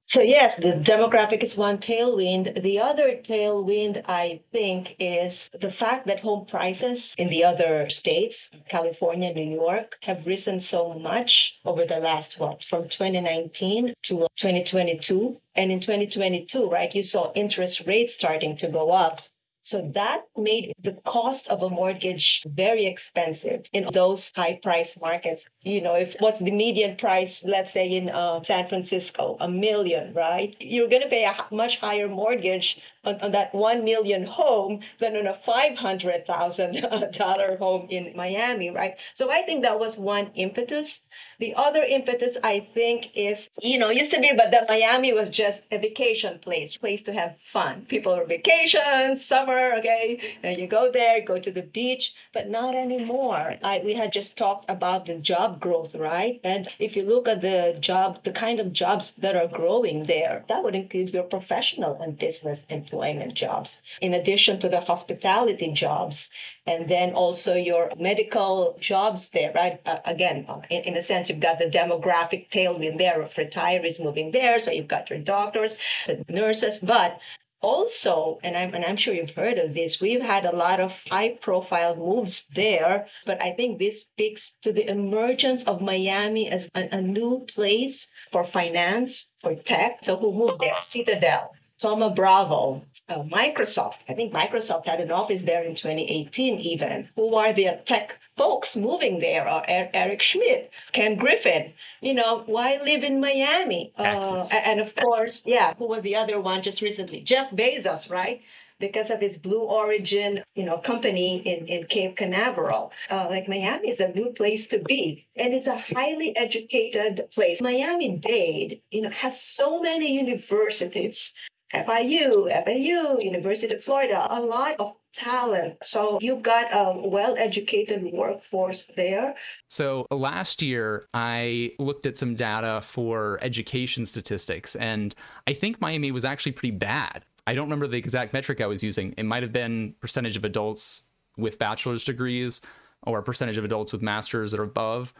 So 0.06 0.22
yes 0.22 0.58
the 0.58 0.74
demographic 0.74 1.44
is 1.44 1.58
one 1.58 1.80
tailwind. 1.80 2.62
The 2.62 2.80
other 2.80 3.18
tailwind 3.18 4.04
i 4.06 4.42
think 4.52 4.96
is 5.00 5.50
the 5.60 5.72
fact 5.72 6.08
that 6.08 6.20
home 6.20 6.46
prices 6.46 7.16
in 7.18 7.30
the 7.30 7.44
other 7.44 7.90
states 7.90 8.52
california 8.70 9.34
new 9.34 9.52
york 9.64 9.98
have 10.04 10.28
risen 10.28 10.60
so 10.60 10.94
much 10.94 11.60
over 11.66 11.86
the 11.86 11.98
last 11.98 12.40
what 12.40 12.64
from 12.64 12.88
2019 12.88 13.94
to 14.04 14.28
2022 14.38 15.42
and 15.56 15.72
in 15.72 15.80
2022 15.80 16.70
right 16.70 16.96
you 16.96 17.04
saw 17.04 17.32
interest 17.34 17.82
rates 17.88 18.14
starting 18.14 18.56
to 18.58 18.68
go 18.68 18.92
up 18.92 19.22
so 19.64 19.90
that 19.94 20.24
made 20.38 20.74
the 20.84 20.92
cost 21.06 21.48
of 21.48 21.64
a 21.64 21.70
mortgage 21.70 22.44
very 22.46 22.86
expensive 22.86 23.62
in 23.72 23.88
those 23.94 24.32
high 24.36 24.60
price 24.62 25.00
markets. 25.00 25.46
You 25.62 25.82
know, 25.82 25.96
if 25.96 26.16
what's 26.20 26.42
the 26.42 26.52
median 26.52 26.98
price, 26.98 27.44
let's 27.46 27.72
say 27.72 27.88
in 27.88 28.10
uh, 28.10 28.44
San 28.44 28.68
Francisco, 28.68 29.38
a 29.40 29.48
million, 29.50 30.14
right? 30.14 30.54
You're 30.60 30.90
going 30.90 31.02
to 31.04 31.10
pay 31.10 31.24
a 31.24 31.36
much 31.50 31.78
higher 31.80 32.10
mortgage 32.10 32.78
on, 33.04 33.20
on 33.22 33.32
that 33.32 33.54
1 33.54 33.84
million 33.84 34.26
home 34.26 34.82
than 35.00 35.16
on 35.16 35.28
a 35.28 35.40
$500,000 35.48 37.54
uh, 37.54 37.58
home 37.64 37.88
in 37.90 38.14
Miami, 38.16 38.70
right? 38.70 38.96
So 39.14 39.32
I 39.32 39.42
think 39.42 39.64
that 39.64 39.80
was 39.80 39.98
one 39.98 40.32
impetus 40.36 41.02
the 41.40 41.54
other 41.56 41.84
impetus, 41.84 42.38
I 42.44 42.68
think, 42.74 43.10
is 43.16 43.50
you 43.62 43.78
know, 43.78 43.90
used 43.90 44.12
to 44.12 44.20
be, 44.20 44.32
but 44.36 44.52
that 44.52 44.70
Miami 44.70 45.14
was 45.14 45.30
just 45.30 45.68
a 45.72 45.78
vacation 45.78 46.40
place, 46.40 46.78
place 46.78 47.02
to 47.04 47.14
have 47.14 47.38
fun. 47.40 47.86
People 47.90 48.14
are 48.14 48.26
vacation, 48.26 49.18
summer, 49.18 49.74
okay, 49.74 50.38
and 50.44 50.58
you 50.58 50.68
go 50.68 50.92
there, 50.92 51.22
go 51.22 51.40
to 51.40 51.52
the 51.52 51.62
beach, 51.62 52.14
but 52.34 52.50
not 52.50 52.76
anymore. 52.76 53.56
I, 53.64 53.82
we 53.84 53.94
had 53.94 54.14
just 54.14 54.38
talked 54.38 54.70
about 54.70 55.06
the 55.06 55.16
job 55.16 55.60
growth, 55.60 55.96
right? 55.96 56.40
And 56.44 56.68
if 56.80 56.96
you 56.96 57.04
look 57.04 57.28
at 57.28 57.42
the 57.42 57.78
job, 57.80 58.24
the 58.24 58.32
kind 58.32 58.60
of 58.60 58.72
jobs 58.72 59.12
that 59.18 59.36
are 59.36 59.48
growing 59.48 60.04
there, 60.04 60.46
that 60.48 60.64
would 60.64 60.76
include 60.76 61.10
your 61.10 61.24
professional 61.24 62.02
and 62.02 62.18
business 62.18 62.66
employment 62.94 63.34
jobs, 63.34 63.82
in 64.02 64.14
addition 64.14 64.60
to 64.60 64.70
the 64.70 64.80
hospitality 64.80 65.72
jobs 65.72 66.30
and 66.68 66.88
then 66.88 67.14
also 67.14 67.56
your 67.56 67.92
medical 67.98 68.78
jobs 68.80 69.30
there, 69.30 69.52
right? 69.54 69.82
Uh, 69.86 69.98
again, 70.06 70.46
uh, 70.48 70.62
in, 70.70 70.84
in, 70.84 70.98
a 70.98 71.02
sense, 71.02 71.28
you've 71.28 71.40
got 71.40 71.58
the 71.58 71.66
demographic 71.66 72.50
tailwind 72.52 73.00
there 73.00 73.22
of 73.22 73.34
retirees 73.34 74.04
moving 74.04 74.32
there. 74.32 74.60
So 74.60 74.72
you've 74.72 74.88
got 74.88 75.10
your 75.10 75.20
doctors, 75.20 75.76
the 76.06 76.24
nurses, 76.30 76.80
but 76.80 77.20
also, 77.62 78.40
and 78.44 78.56
I'm, 78.56 78.76
and 78.76 78.86
I'm 78.86 78.98
sure 78.98 79.14
you've 79.14 79.32
heard 79.32 79.58
of 79.58 79.74
this, 79.74 80.02
we've 80.02 80.22
had 80.22 80.46
a 80.46 80.56
lot 80.56 80.80
of 80.80 80.94
high 81.10 81.38
profile 81.42 81.96
moves 81.96 82.46
there, 82.54 83.08
but 83.26 83.42
I 83.42 83.54
think 83.54 83.80
this 83.80 84.02
speaks 84.02 84.56
to 84.62 84.72
the 84.72 84.88
emergence 84.88 85.64
of 85.64 85.82
Miami 85.82 86.50
as 86.50 86.70
a, 86.76 86.90
a 86.96 87.02
new 87.02 87.46
place 87.56 88.08
for 88.32 88.44
finance, 88.44 89.32
for 89.42 89.56
tech. 89.56 90.00
So 90.04 90.18
who 90.18 90.34
moved 90.34 90.60
there? 90.60 90.76
Citadel, 90.84 91.52
Thoma 91.84 92.12
Bravo, 92.12 92.82
uh, 93.10 93.24
Microsoft. 93.24 93.98
I 94.08 94.14
think 94.14 94.32
Microsoft 94.32 94.86
had 94.86 95.02
an 95.02 95.12
office 95.12 95.42
there 95.42 95.64
in 95.64 95.76
2018 95.76 96.62
even. 96.62 97.10
Who 97.18 97.36
are 97.36 97.52
the 97.52 97.82
tech 97.84 98.18
folks 98.38 98.78
moving 98.78 99.20
there? 99.20 99.50
Or 99.50 99.66
er- 99.70 99.90
Eric 99.94 100.22
Schmidt, 100.22 100.72
Ken 100.94 101.18
Griffin. 101.18 101.74
You 102.00 102.14
know, 102.14 102.44
why 102.46 102.80
live 102.82 103.04
in 103.04 103.20
Miami? 103.20 103.92
Uh, 103.98 104.46
and 104.64 104.80
of 104.80 104.96
course, 104.96 105.44
yeah, 105.46 105.74
who 105.78 105.86
was 105.86 106.04
the 106.04 106.16
other 106.16 106.40
one 106.40 106.64
just 106.64 106.82
recently? 106.82 107.20
Jeff 107.20 107.52
Bezos, 107.52 108.10
right? 108.10 108.42
because 108.80 109.10
of 109.10 109.22
his 109.22 109.38
Blue 109.38 109.62
Origin, 109.62 110.44
you 110.56 110.66
know, 110.66 110.78
company 110.78 111.38
in, 111.46 111.68
in 111.68 111.86
Cape 111.86 112.18
Canaveral. 112.18 112.92
Uh, 113.10 113.28
like 113.30 113.48
Miami 113.48 113.90
is 113.90 114.02
a 114.02 114.10
new 114.10 114.32
place 114.32 114.68
to 114.68 114.80
be, 114.80 115.26
and 115.38 115.54
it's 115.54 115.68
a 115.68 115.78
highly 115.78 116.36
educated 116.36 117.24
place. 117.34 117.62
Miami-Dade, 117.62 118.82
you 118.92 119.02
know, 119.02 119.10
has 119.12 119.42
so 119.42 119.80
many 119.80 120.12
universities 120.14 121.32
FIU, 121.74 122.50
FAU, 122.66 123.20
University 123.20 123.74
of 123.74 123.84
Florida, 123.84 124.28
a 124.30 124.40
lot 124.40 124.76
of 124.80 124.94
talent. 125.14 125.76
So 125.84 126.18
you've 126.22 126.44
got 126.44 126.68
a 126.72 127.08
well 127.08 127.36
educated 127.38 128.04
workforce 128.12 128.84
there. 128.96 129.36
So 129.70 130.06
last 130.12 130.62
year, 130.62 131.08
I 131.14 131.74
looked 131.80 132.06
at 132.06 132.18
some 132.18 132.36
data 132.36 132.82
for 132.84 133.40
education 133.42 134.06
statistics, 134.06 134.76
and 134.76 135.16
I 135.48 135.54
think 135.54 135.80
Miami 135.80 136.12
was 136.12 136.26
actually 136.26 136.54
pretty 136.54 136.76
bad. 136.76 137.24
I 137.46 137.54
don't 137.54 137.66
remember 137.66 137.88
the 137.88 137.98
exact 137.98 138.34
metric 138.34 138.62
I 138.62 138.68
was 138.68 138.84
using. 138.84 139.14
It 139.18 139.26
might 139.26 139.44
have 139.44 139.52
been 139.54 139.96
percentage 140.00 140.38
of 140.38 140.46
adults 140.46 141.04
with 141.38 141.60
bachelor's 141.60 142.04
degrees 142.04 142.62
or 143.06 143.22
percentage 143.22 143.58
of 143.58 143.66
adults 143.66 143.92
with 143.92 144.02
masters 144.02 144.54
or 144.54 144.64
above 144.64 145.14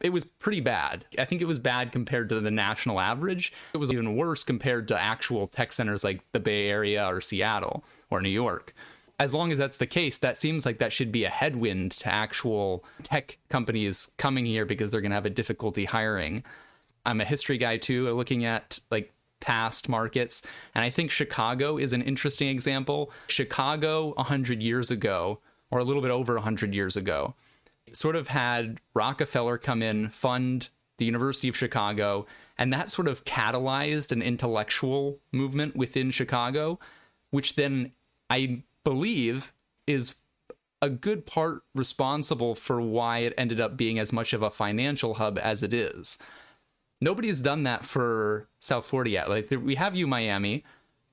it 0.00 0.10
was 0.10 0.24
pretty 0.24 0.60
bad. 0.60 1.04
I 1.18 1.24
think 1.24 1.42
it 1.42 1.46
was 1.46 1.58
bad 1.58 1.92
compared 1.92 2.28
to 2.28 2.40
the 2.40 2.50
national 2.50 3.00
average. 3.00 3.52
It 3.74 3.78
was 3.78 3.90
even 3.90 4.16
worse 4.16 4.44
compared 4.44 4.88
to 4.88 5.00
actual 5.00 5.46
tech 5.46 5.72
centers 5.72 6.04
like 6.04 6.20
the 6.32 6.40
Bay 6.40 6.68
Area 6.68 7.06
or 7.06 7.20
Seattle 7.20 7.84
or 8.10 8.20
New 8.20 8.28
York. 8.28 8.74
As 9.20 9.34
long 9.34 9.50
as 9.50 9.58
that's 9.58 9.78
the 9.78 9.86
case, 9.86 10.18
that 10.18 10.40
seems 10.40 10.64
like 10.64 10.78
that 10.78 10.92
should 10.92 11.10
be 11.10 11.24
a 11.24 11.28
headwind 11.30 11.90
to 11.92 12.08
actual 12.08 12.84
tech 13.02 13.38
companies 13.48 14.12
coming 14.16 14.46
here 14.46 14.64
because 14.64 14.90
they're 14.90 15.00
going 15.00 15.10
to 15.10 15.16
have 15.16 15.26
a 15.26 15.30
difficulty 15.30 15.86
hiring. 15.86 16.44
I'm 17.04 17.20
a 17.20 17.24
history 17.24 17.58
guy 17.58 17.78
too, 17.78 18.08
looking 18.12 18.44
at 18.44 18.78
like 18.92 19.12
past 19.40 19.88
markets, 19.88 20.42
and 20.74 20.84
I 20.84 20.90
think 20.90 21.10
Chicago 21.10 21.78
is 21.78 21.92
an 21.92 22.02
interesting 22.02 22.48
example. 22.48 23.10
Chicago 23.26 24.14
100 24.14 24.62
years 24.62 24.92
ago, 24.92 25.40
or 25.72 25.80
a 25.80 25.84
little 25.84 26.02
bit 26.02 26.12
over 26.12 26.34
100 26.34 26.72
years 26.72 26.96
ago, 26.96 27.34
sort 27.96 28.16
of 28.16 28.28
had 28.28 28.80
Rockefeller 28.94 29.58
come 29.58 29.82
in, 29.82 30.10
fund 30.10 30.70
the 30.98 31.04
University 31.04 31.48
of 31.48 31.56
Chicago, 31.56 32.26
and 32.58 32.72
that 32.72 32.88
sort 32.88 33.08
of 33.08 33.24
catalyzed 33.24 34.12
an 34.12 34.20
intellectual 34.20 35.18
movement 35.32 35.76
within 35.76 36.10
Chicago, 36.10 36.78
which 37.30 37.54
then 37.54 37.92
I 38.28 38.62
believe 38.84 39.52
is 39.86 40.16
a 40.82 40.90
good 40.90 41.26
part 41.26 41.62
responsible 41.74 42.54
for 42.54 42.80
why 42.80 43.18
it 43.18 43.34
ended 43.36 43.60
up 43.60 43.76
being 43.76 43.98
as 43.98 44.12
much 44.12 44.32
of 44.32 44.42
a 44.42 44.50
financial 44.50 45.14
hub 45.14 45.38
as 45.38 45.62
it 45.62 45.72
is. 45.74 46.18
Nobody's 47.00 47.40
done 47.40 47.62
that 47.64 47.84
for 47.84 48.48
South 48.60 48.84
Florida 48.84 49.10
yet. 49.10 49.28
Like 49.28 49.50
we 49.50 49.76
have 49.76 49.96
U 49.96 50.06
Miami, 50.06 50.64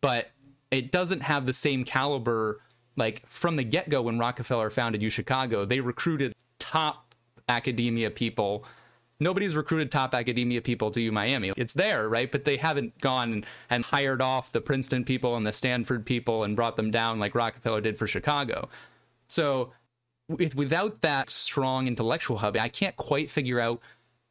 but 0.01 0.32
it 0.72 0.91
doesn't 0.91 1.22
have 1.22 1.46
the 1.46 1.53
same 1.53 1.84
caliber. 1.84 2.62
Like 2.96 3.27
from 3.27 3.55
the 3.55 3.63
get 3.63 3.89
go, 3.89 4.01
when 4.01 4.20
Rockefeller 4.20 4.70
founded 4.70 5.01
U 5.01 5.10
Chicago, 5.10 5.65
they 5.65 5.79
recruited 5.79 6.34
top 6.59 7.15
academia 7.47 8.09
people. 8.12 8.65
Nobody's 9.19 9.55
recruited 9.55 9.91
top 9.91 10.13
academia 10.13 10.62
people 10.62 10.91
to 10.91 11.01
U 11.01 11.12
Miami. 11.12 11.53
It's 11.55 11.74
there, 11.74 12.09
right? 12.09 12.31
But 12.31 12.43
they 12.43 12.57
haven't 12.57 13.00
gone 13.00 13.45
and 13.69 13.85
hired 13.85 14.21
off 14.21 14.51
the 14.51 14.62
Princeton 14.62 15.05
people 15.05 15.38
and 15.38 15.47
the 15.47 15.53
Stanford 15.53 16.05
people 16.05 16.43
and 16.43 16.55
brought 16.55 16.75
them 16.75 16.91
down 16.91 17.19
like 17.19 17.33
Rockefeller 17.33 17.81
did 17.81 17.97
for 17.97 18.07
Chicago. 18.07 18.67
So, 19.27 19.71
with, 20.27 20.55
without 20.55 21.01
that 21.01 21.29
strong 21.29 21.88
intellectual 21.88 22.38
hub, 22.38 22.57
I 22.57 22.67
can't 22.67 22.95
quite 22.95 23.29
figure 23.29 23.59
out 23.59 23.79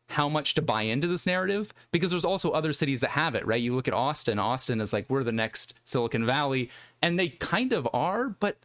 how 0.08 0.28
much 0.28 0.54
to 0.54 0.62
buy 0.62 0.82
into 0.82 1.06
this 1.06 1.26
narrative 1.26 1.72
because 1.90 2.10
there's 2.10 2.24
also 2.24 2.50
other 2.50 2.72
cities 2.72 3.00
that 3.00 3.10
have 3.10 3.34
it, 3.34 3.46
right? 3.46 3.62
You 3.62 3.74
look 3.74 3.88
at 3.88 3.94
Austin. 3.94 4.38
Austin 4.38 4.80
is 4.80 4.92
like, 4.92 5.08
we're 5.08 5.24
the 5.24 5.32
next 5.32 5.74
Silicon 5.84 6.26
Valley. 6.26 6.70
And 7.00 7.18
they 7.18 7.28
kind 7.28 7.72
of 7.72 7.88
are, 7.92 8.28
but 8.28 8.58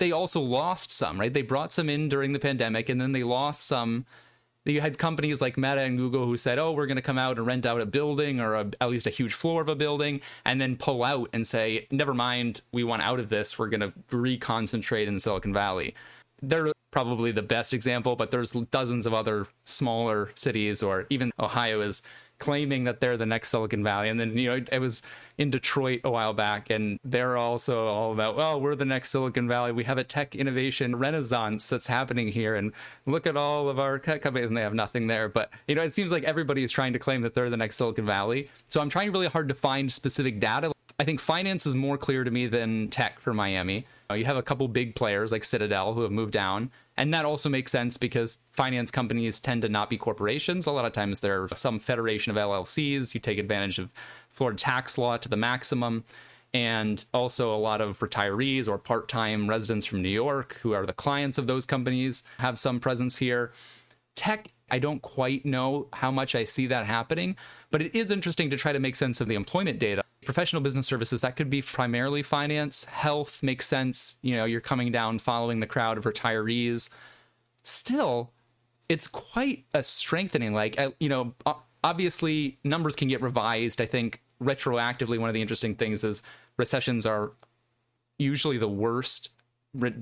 they 0.00 0.10
also 0.10 0.40
lost 0.40 0.90
some, 0.90 1.20
right? 1.20 1.32
They 1.32 1.42
brought 1.42 1.72
some 1.72 1.88
in 1.88 2.08
during 2.08 2.32
the 2.32 2.40
pandemic 2.40 2.88
and 2.88 3.00
then 3.00 3.12
they 3.12 3.22
lost 3.22 3.66
some 3.66 4.04
you 4.64 4.80
had 4.80 4.98
companies 4.98 5.40
like 5.40 5.56
Meta 5.56 5.80
and 5.80 5.96
Google 5.96 6.26
who 6.26 6.36
said, 6.36 6.58
"Oh, 6.58 6.72
we're 6.72 6.86
going 6.86 6.96
to 6.96 7.02
come 7.02 7.18
out 7.18 7.38
and 7.38 7.46
rent 7.46 7.66
out 7.66 7.80
a 7.80 7.86
building 7.86 8.40
or 8.40 8.54
a, 8.54 8.70
at 8.80 8.90
least 8.90 9.06
a 9.06 9.10
huge 9.10 9.34
floor 9.34 9.62
of 9.62 9.68
a 9.68 9.74
building," 9.74 10.20
and 10.44 10.60
then 10.60 10.76
pull 10.76 11.02
out 11.04 11.30
and 11.32 11.46
say, 11.46 11.86
"Never 11.90 12.14
mind, 12.14 12.60
we 12.72 12.84
want 12.84 13.02
out 13.02 13.20
of 13.20 13.28
this. 13.28 13.58
We're 13.58 13.68
going 13.68 13.80
to 13.80 13.92
reconcentrate 14.08 15.06
in 15.06 15.18
Silicon 15.18 15.52
Valley." 15.52 15.94
They're 16.42 16.72
probably 16.90 17.32
the 17.32 17.42
best 17.42 17.72
example, 17.72 18.16
but 18.16 18.30
there's 18.30 18.52
dozens 18.52 19.06
of 19.06 19.14
other 19.14 19.46
smaller 19.64 20.30
cities, 20.34 20.82
or 20.82 21.06
even 21.10 21.32
Ohio 21.38 21.80
is 21.80 22.02
claiming 22.40 22.84
that 22.84 23.00
they're 23.00 23.16
the 23.16 23.26
next 23.26 23.50
Silicon 23.50 23.84
Valley. 23.84 24.08
And 24.08 24.18
then, 24.18 24.36
you 24.36 24.48
know, 24.48 24.64
it 24.72 24.78
was 24.80 25.02
in 25.38 25.50
Detroit 25.50 26.00
a 26.02 26.10
while 26.10 26.32
back, 26.32 26.68
and 26.68 26.98
they're 27.04 27.36
also 27.36 27.86
all 27.86 28.12
about, 28.12 28.36
well, 28.36 28.60
we're 28.60 28.74
the 28.74 28.84
next 28.84 29.10
Silicon 29.10 29.46
Valley. 29.46 29.70
We 29.70 29.84
have 29.84 29.98
a 29.98 30.04
tech 30.04 30.34
innovation 30.34 30.96
renaissance 30.96 31.68
that's 31.68 31.86
happening 31.86 32.28
here. 32.28 32.56
And 32.56 32.72
look 33.06 33.26
at 33.26 33.36
all 33.36 33.68
of 33.68 33.78
our 33.78 33.98
tech 33.98 34.22
companies, 34.22 34.48
and 34.48 34.56
they 34.56 34.62
have 34.62 34.74
nothing 34.74 35.06
there. 35.06 35.28
But, 35.28 35.50
you 35.68 35.76
know, 35.76 35.82
it 35.82 35.94
seems 35.94 36.10
like 36.10 36.24
everybody 36.24 36.64
is 36.64 36.72
trying 36.72 36.92
to 36.94 36.98
claim 36.98 37.22
that 37.22 37.34
they're 37.34 37.50
the 37.50 37.56
next 37.56 37.76
Silicon 37.76 38.06
Valley. 38.06 38.50
So 38.68 38.80
I'm 38.80 38.90
trying 38.90 39.12
really 39.12 39.28
hard 39.28 39.48
to 39.48 39.54
find 39.54 39.92
specific 39.92 40.40
data. 40.40 40.72
I 40.98 41.04
think 41.04 41.20
finance 41.20 41.64
is 41.64 41.74
more 41.74 41.96
clear 41.96 42.24
to 42.24 42.30
me 42.30 42.46
than 42.46 42.88
tech 42.88 43.20
for 43.20 43.32
Miami. 43.32 43.86
You 44.14 44.24
have 44.24 44.36
a 44.36 44.42
couple 44.42 44.66
big 44.68 44.94
players 44.94 45.32
like 45.32 45.44
Citadel 45.44 45.94
who 45.94 46.02
have 46.02 46.10
moved 46.10 46.32
down. 46.32 46.70
And 46.96 47.14
that 47.14 47.24
also 47.24 47.48
makes 47.48 47.72
sense 47.72 47.96
because 47.96 48.40
finance 48.52 48.90
companies 48.90 49.40
tend 49.40 49.62
to 49.62 49.68
not 49.68 49.88
be 49.88 49.96
corporations. 49.96 50.66
A 50.66 50.70
lot 50.70 50.84
of 50.84 50.92
times 50.92 51.20
they're 51.20 51.48
some 51.54 51.78
federation 51.78 52.30
of 52.30 52.36
LLCs. 52.36 53.14
You 53.14 53.20
take 53.20 53.38
advantage 53.38 53.78
of 53.78 53.92
Florida 54.30 54.58
tax 54.58 54.98
law 54.98 55.16
to 55.16 55.28
the 55.28 55.36
maximum. 55.36 56.04
And 56.52 57.04
also, 57.14 57.54
a 57.54 57.56
lot 57.56 57.80
of 57.80 58.00
retirees 58.00 58.66
or 58.66 58.76
part 58.76 59.08
time 59.08 59.48
residents 59.48 59.86
from 59.86 60.02
New 60.02 60.08
York 60.08 60.58
who 60.62 60.72
are 60.72 60.84
the 60.84 60.92
clients 60.92 61.38
of 61.38 61.46
those 61.46 61.64
companies 61.64 62.24
have 62.38 62.58
some 62.58 62.80
presence 62.80 63.16
here. 63.16 63.52
Tech, 64.16 64.48
I 64.68 64.80
don't 64.80 65.00
quite 65.00 65.46
know 65.46 65.86
how 65.92 66.10
much 66.10 66.34
I 66.34 66.44
see 66.44 66.66
that 66.66 66.86
happening, 66.86 67.36
but 67.70 67.82
it 67.82 67.94
is 67.94 68.10
interesting 68.10 68.50
to 68.50 68.56
try 68.56 68.72
to 68.72 68.80
make 68.80 68.96
sense 68.96 69.20
of 69.20 69.28
the 69.28 69.36
employment 69.36 69.78
data. 69.78 70.02
Professional 70.24 70.62
business 70.62 70.86
services, 70.86 71.22
that 71.22 71.36
could 71.36 71.48
be 71.48 71.62
primarily 71.62 72.22
finance. 72.22 72.84
Health 72.84 73.42
makes 73.42 73.66
sense. 73.66 74.16
You 74.22 74.36
know, 74.36 74.44
you're 74.44 74.60
coming 74.60 74.92
down 74.92 75.18
following 75.18 75.60
the 75.60 75.66
crowd 75.66 75.96
of 75.96 76.04
retirees. 76.04 76.90
Still, 77.62 78.30
it's 78.88 79.08
quite 79.08 79.64
a 79.72 79.82
strengthening. 79.82 80.52
Like, 80.52 80.78
you 80.98 81.08
know, 81.08 81.34
obviously 81.82 82.58
numbers 82.64 82.96
can 82.96 83.08
get 83.08 83.22
revised. 83.22 83.80
I 83.80 83.86
think 83.86 84.20
retroactively, 84.42 85.18
one 85.18 85.30
of 85.30 85.34
the 85.34 85.40
interesting 85.40 85.74
things 85.74 86.04
is 86.04 86.22
recessions 86.56 87.06
are 87.06 87.32
usually 88.18 88.58
the 88.58 88.68
worst 88.68 89.30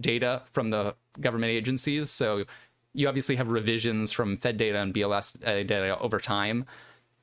data 0.01 0.43
from 0.51 0.71
the 0.71 0.95
government 1.21 1.51
agencies. 1.51 2.11
So 2.11 2.45
you 2.95 3.09
obviously 3.09 3.37
have 3.37 3.51
revisions 3.51 4.13
from 4.13 4.37
Fed 4.37 4.57
data 4.57 4.79
and 4.79 4.93
BLS 4.93 5.37
uh, 5.47 5.63
data 5.63 5.99
over 6.01 6.19
time. 6.19 6.65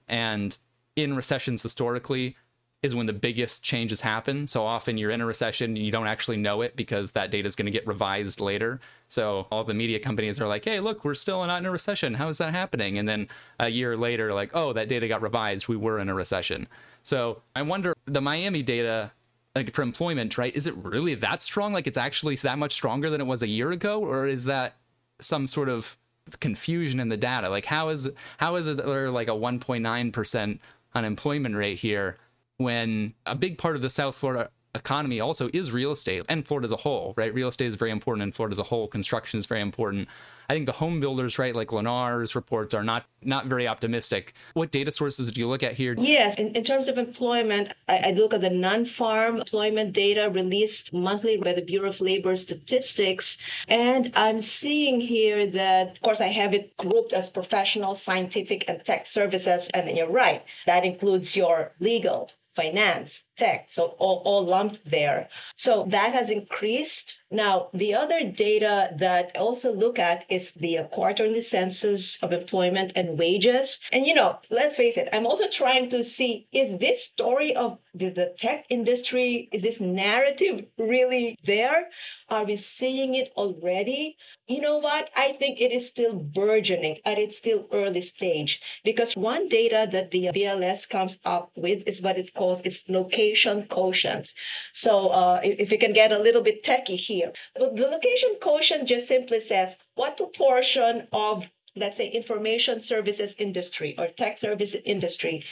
And 0.08 0.58
in 0.96 1.16
recessions 1.16 1.64
historically 1.64 2.38
is 2.86 2.96
when 2.96 3.08
the 3.08 3.14
biggest 3.14 3.64
changes 3.64 4.02
happen. 4.02 4.48
So 4.48 4.66
often 4.66 4.98
you're 4.98 5.12
in 5.12 5.22
a 5.22 5.26
recession, 5.26 5.72
and 5.72 5.78
you 5.78 5.92
don't 5.92 6.08
actually 6.08 6.38
know 6.38 6.62
it 6.62 6.76
because 6.76 7.12
that 7.12 7.32
data 7.32 7.48
is 7.48 7.56
going 7.56 7.66
to 7.66 7.72
get 7.72 7.86
revised 7.86 8.40
later. 8.40 8.80
So 9.10 9.48
all 9.52 9.64
the 9.64 9.74
media 9.74 10.00
companies 10.00 10.40
are 10.40 10.48
like, 10.48 10.64
"Hey, 10.64 10.80
look, 10.80 11.04
we're 11.04 11.16
still 11.16 11.46
not 11.46 11.60
in 11.60 11.66
a 11.66 11.72
recession. 11.72 12.14
How 12.14 12.30
is 12.30 12.38
that 12.38 12.54
happening?" 12.54 12.98
And 12.98 13.08
then 13.08 13.28
a 13.60 13.70
year 13.70 13.98
later, 13.98 14.34
like, 14.34 14.52
"Oh, 14.54 14.72
that 14.74 14.88
data 14.88 15.08
got 15.08 15.22
revised. 15.22 15.68
We 15.68 15.76
were 15.76 16.00
in 16.00 16.10
a 16.10 16.14
recession." 16.14 16.68
So 17.04 17.42
I 17.56 17.62
wonder 17.64 17.94
the 18.06 18.22
Miami 18.22 18.64
data 18.64 19.12
like 19.56 19.74
for 19.74 19.82
employment, 19.82 20.38
right? 20.38 20.56
Is 20.56 20.68
it 20.68 20.76
really 20.78 21.16
that 21.16 21.42
strong? 21.42 21.74
Like 21.74 21.88
it's 21.88 21.98
actually 21.98 22.36
that 22.38 22.58
much 22.58 22.74
stronger 22.74 23.10
than 23.10 23.22
it 23.22 23.28
was 23.28 23.42
a 23.42 23.48
year 23.48 23.72
ago, 23.72 24.00
or 24.04 24.28
is 24.28 24.46
that 24.46 24.76
some 25.20 25.48
sort 25.48 25.70
of 25.70 25.98
confusion 26.40 27.00
in 27.00 27.10
the 27.10 27.18
data. 27.18 27.50
Like 27.50 27.66
how 27.66 27.90
is 27.90 28.10
how 28.38 28.56
is 28.56 28.68
it 28.68 28.78
there 28.78 29.12
like 29.12 29.28
a 29.28 29.32
1.9 29.32 30.14
percent 30.14 30.62
unemployment 30.94 31.56
rate 31.56 31.80
here 31.80 32.18
when 32.58 33.14
a 33.26 33.36
big 33.36 33.58
part 33.58 33.76
of 33.76 33.82
the 33.82 33.90
South 33.90 34.16
Florida 34.16 34.50
economy 34.76 35.22
also 35.22 35.50
is 35.54 35.72
real 35.72 35.92
estate 35.92 36.24
and 36.28 36.46
Florida 36.46 36.66
as 36.66 36.72
a 36.72 36.78
whole, 36.78 37.14
right? 37.16 37.34
Real 37.34 37.48
estate 37.48 37.68
is 37.68 37.76
very 37.76 37.92
important 37.92 38.24
in 38.24 38.32
Florida 38.32 38.54
as 38.54 38.60
a 38.60 38.64
whole. 38.64 38.88
Construction 38.88 39.38
is 39.38 39.46
very 39.46 39.62
important. 39.62 40.08
I 40.50 40.54
think 40.54 40.68
the 40.68 40.74
home 40.74 41.00
builders, 41.00 41.40
right, 41.40 41.56
like 41.56 41.70
Lennar's 41.70 42.36
reports 42.36 42.74
are 42.76 42.84
not 42.84 43.06
not 43.24 43.48
very 43.48 43.68
optimistic. 43.68 44.34
What 44.54 44.70
data 44.70 44.92
sources 44.92 45.32
do 45.32 45.40
you 45.40 45.48
look 45.48 45.64
at 45.64 45.74
here? 45.74 45.96
Yes, 45.98 46.36
in, 46.36 46.50
in 46.50 46.64
terms 46.64 46.88
of 46.88 47.00
employment, 47.00 47.74
I, 47.88 47.98
I 47.98 48.12
look 48.12 48.34
at 48.34 48.42
the 48.42 48.52
non-farm 48.52 49.38
employment 49.38 49.94
data 49.94 50.30
released 50.30 50.94
monthly 50.94 51.38
by 51.38 51.54
the 51.54 51.64
Bureau 51.64 51.90
of 51.90 52.00
Labor 52.00 52.36
Statistics, 52.36 53.38
and 53.68 54.12
I'm 54.14 54.40
seeing 54.42 55.02
here 55.02 55.48
that, 55.48 55.92
of 55.94 56.02
course, 56.02 56.22
I 56.22 56.28
have 56.28 56.54
it 56.54 56.78
grouped 56.78 57.14
as 57.14 57.30
professional, 57.30 57.96
scientific, 57.96 58.66
and 58.68 58.84
tech 58.84 59.08
services, 59.08 59.70
and 59.74 59.90
you're 59.98 60.12
right, 60.12 60.44
that 60.68 60.86
includes 60.86 61.36
your 61.36 61.72
legal, 61.80 62.30
finance, 62.56 63.24
tech, 63.36 63.68
so 63.70 63.96
all, 64.00 64.22
all 64.26 64.46
lumped 64.46 64.90
there. 64.90 65.28
So 65.56 65.86
that 65.90 66.14
has 66.14 66.30
increased. 66.30 67.20
Now, 67.30 67.70
the 67.74 67.94
other 67.94 68.24
data 68.24 68.92
that 68.98 69.32
I 69.36 69.40
also 69.40 69.74
look 69.74 70.00
at 70.00 70.24
is 70.30 70.52
the 70.52 70.88
quarterly 70.92 71.42
census 71.42 72.18
of 72.24 72.32
employment 72.32 72.94
and 72.96 73.20
wages. 73.20 73.80
And, 73.92 74.08
you 74.08 74.14
know, 74.14 74.40
let's 74.50 74.78
face 74.78 74.98
it, 74.98 75.10
I'm 75.12 75.26
also 75.26 75.48
trying 75.50 75.90
to 75.90 76.04
see 76.04 76.48
is 76.52 76.80
this 76.80 77.04
story 77.04 77.56
of 77.56 77.78
the, 77.94 78.10
the 78.10 78.34
tech 78.38 78.66
industry, 78.70 79.50
is 79.52 79.62
this 79.62 79.80
narrative 79.80 80.66
really 80.78 81.38
there? 81.46 81.90
Are 82.30 82.46
we 82.46 82.56
seeing 82.56 83.16
it 83.16 83.32
already? 83.36 84.18
You 84.48 84.62
know 84.62 84.78
what? 84.78 85.10
I 85.16 85.34
think 85.34 85.60
it 85.60 85.72
is 85.72 85.88
still 85.88 86.14
burgeoning 86.14 87.00
at 87.04 87.18
its 87.18 87.38
still 87.38 87.68
early 87.72 88.02
stage 88.02 88.62
because 88.84 89.16
one 89.16 89.50
data 89.50 89.88
that 89.92 90.12
the 90.12 90.30
BLS 90.36 90.88
comes 90.88 91.18
up 91.26 91.52
with 91.56 91.82
is 91.88 92.02
what 92.02 92.20
it 92.20 92.34
calls 92.36 92.62
its 92.62 92.88
location 92.88 93.66
quotient. 93.68 94.34
So 94.74 95.10
uh, 95.10 95.42
if, 95.44 95.72
you 95.72 95.80
can 95.80 95.94
get 95.94 96.12
a 96.12 96.20
little 96.20 96.44
bit 96.44 96.64
techy 96.64 96.96
here, 96.96 97.34
but 97.56 97.76
the 97.76 97.88
location 97.88 98.36
quotient 98.40 98.88
just 98.88 99.08
simply 99.08 99.40
says 99.40 99.78
what 99.96 100.18
proportion 100.18 101.08
of 101.12 101.50
let's 101.76 101.98
say 101.98 102.08
information 102.08 102.80
services 102.82 103.36
industry 103.40 103.96
or 103.98 104.08
tech 104.08 104.38
service 104.38 104.76
industry 104.86 105.44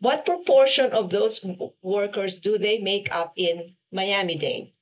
what 0.00 0.24
proportion 0.24 0.92
of 0.92 1.10
those 1.10 1.44
workers 1.82 2.38
do 2.38 2.56
they 2.56 2.78
make 2.78 3.14
up 3.14 3.34
in 3.36 3.74
Miami-Dade? 3.92 4.72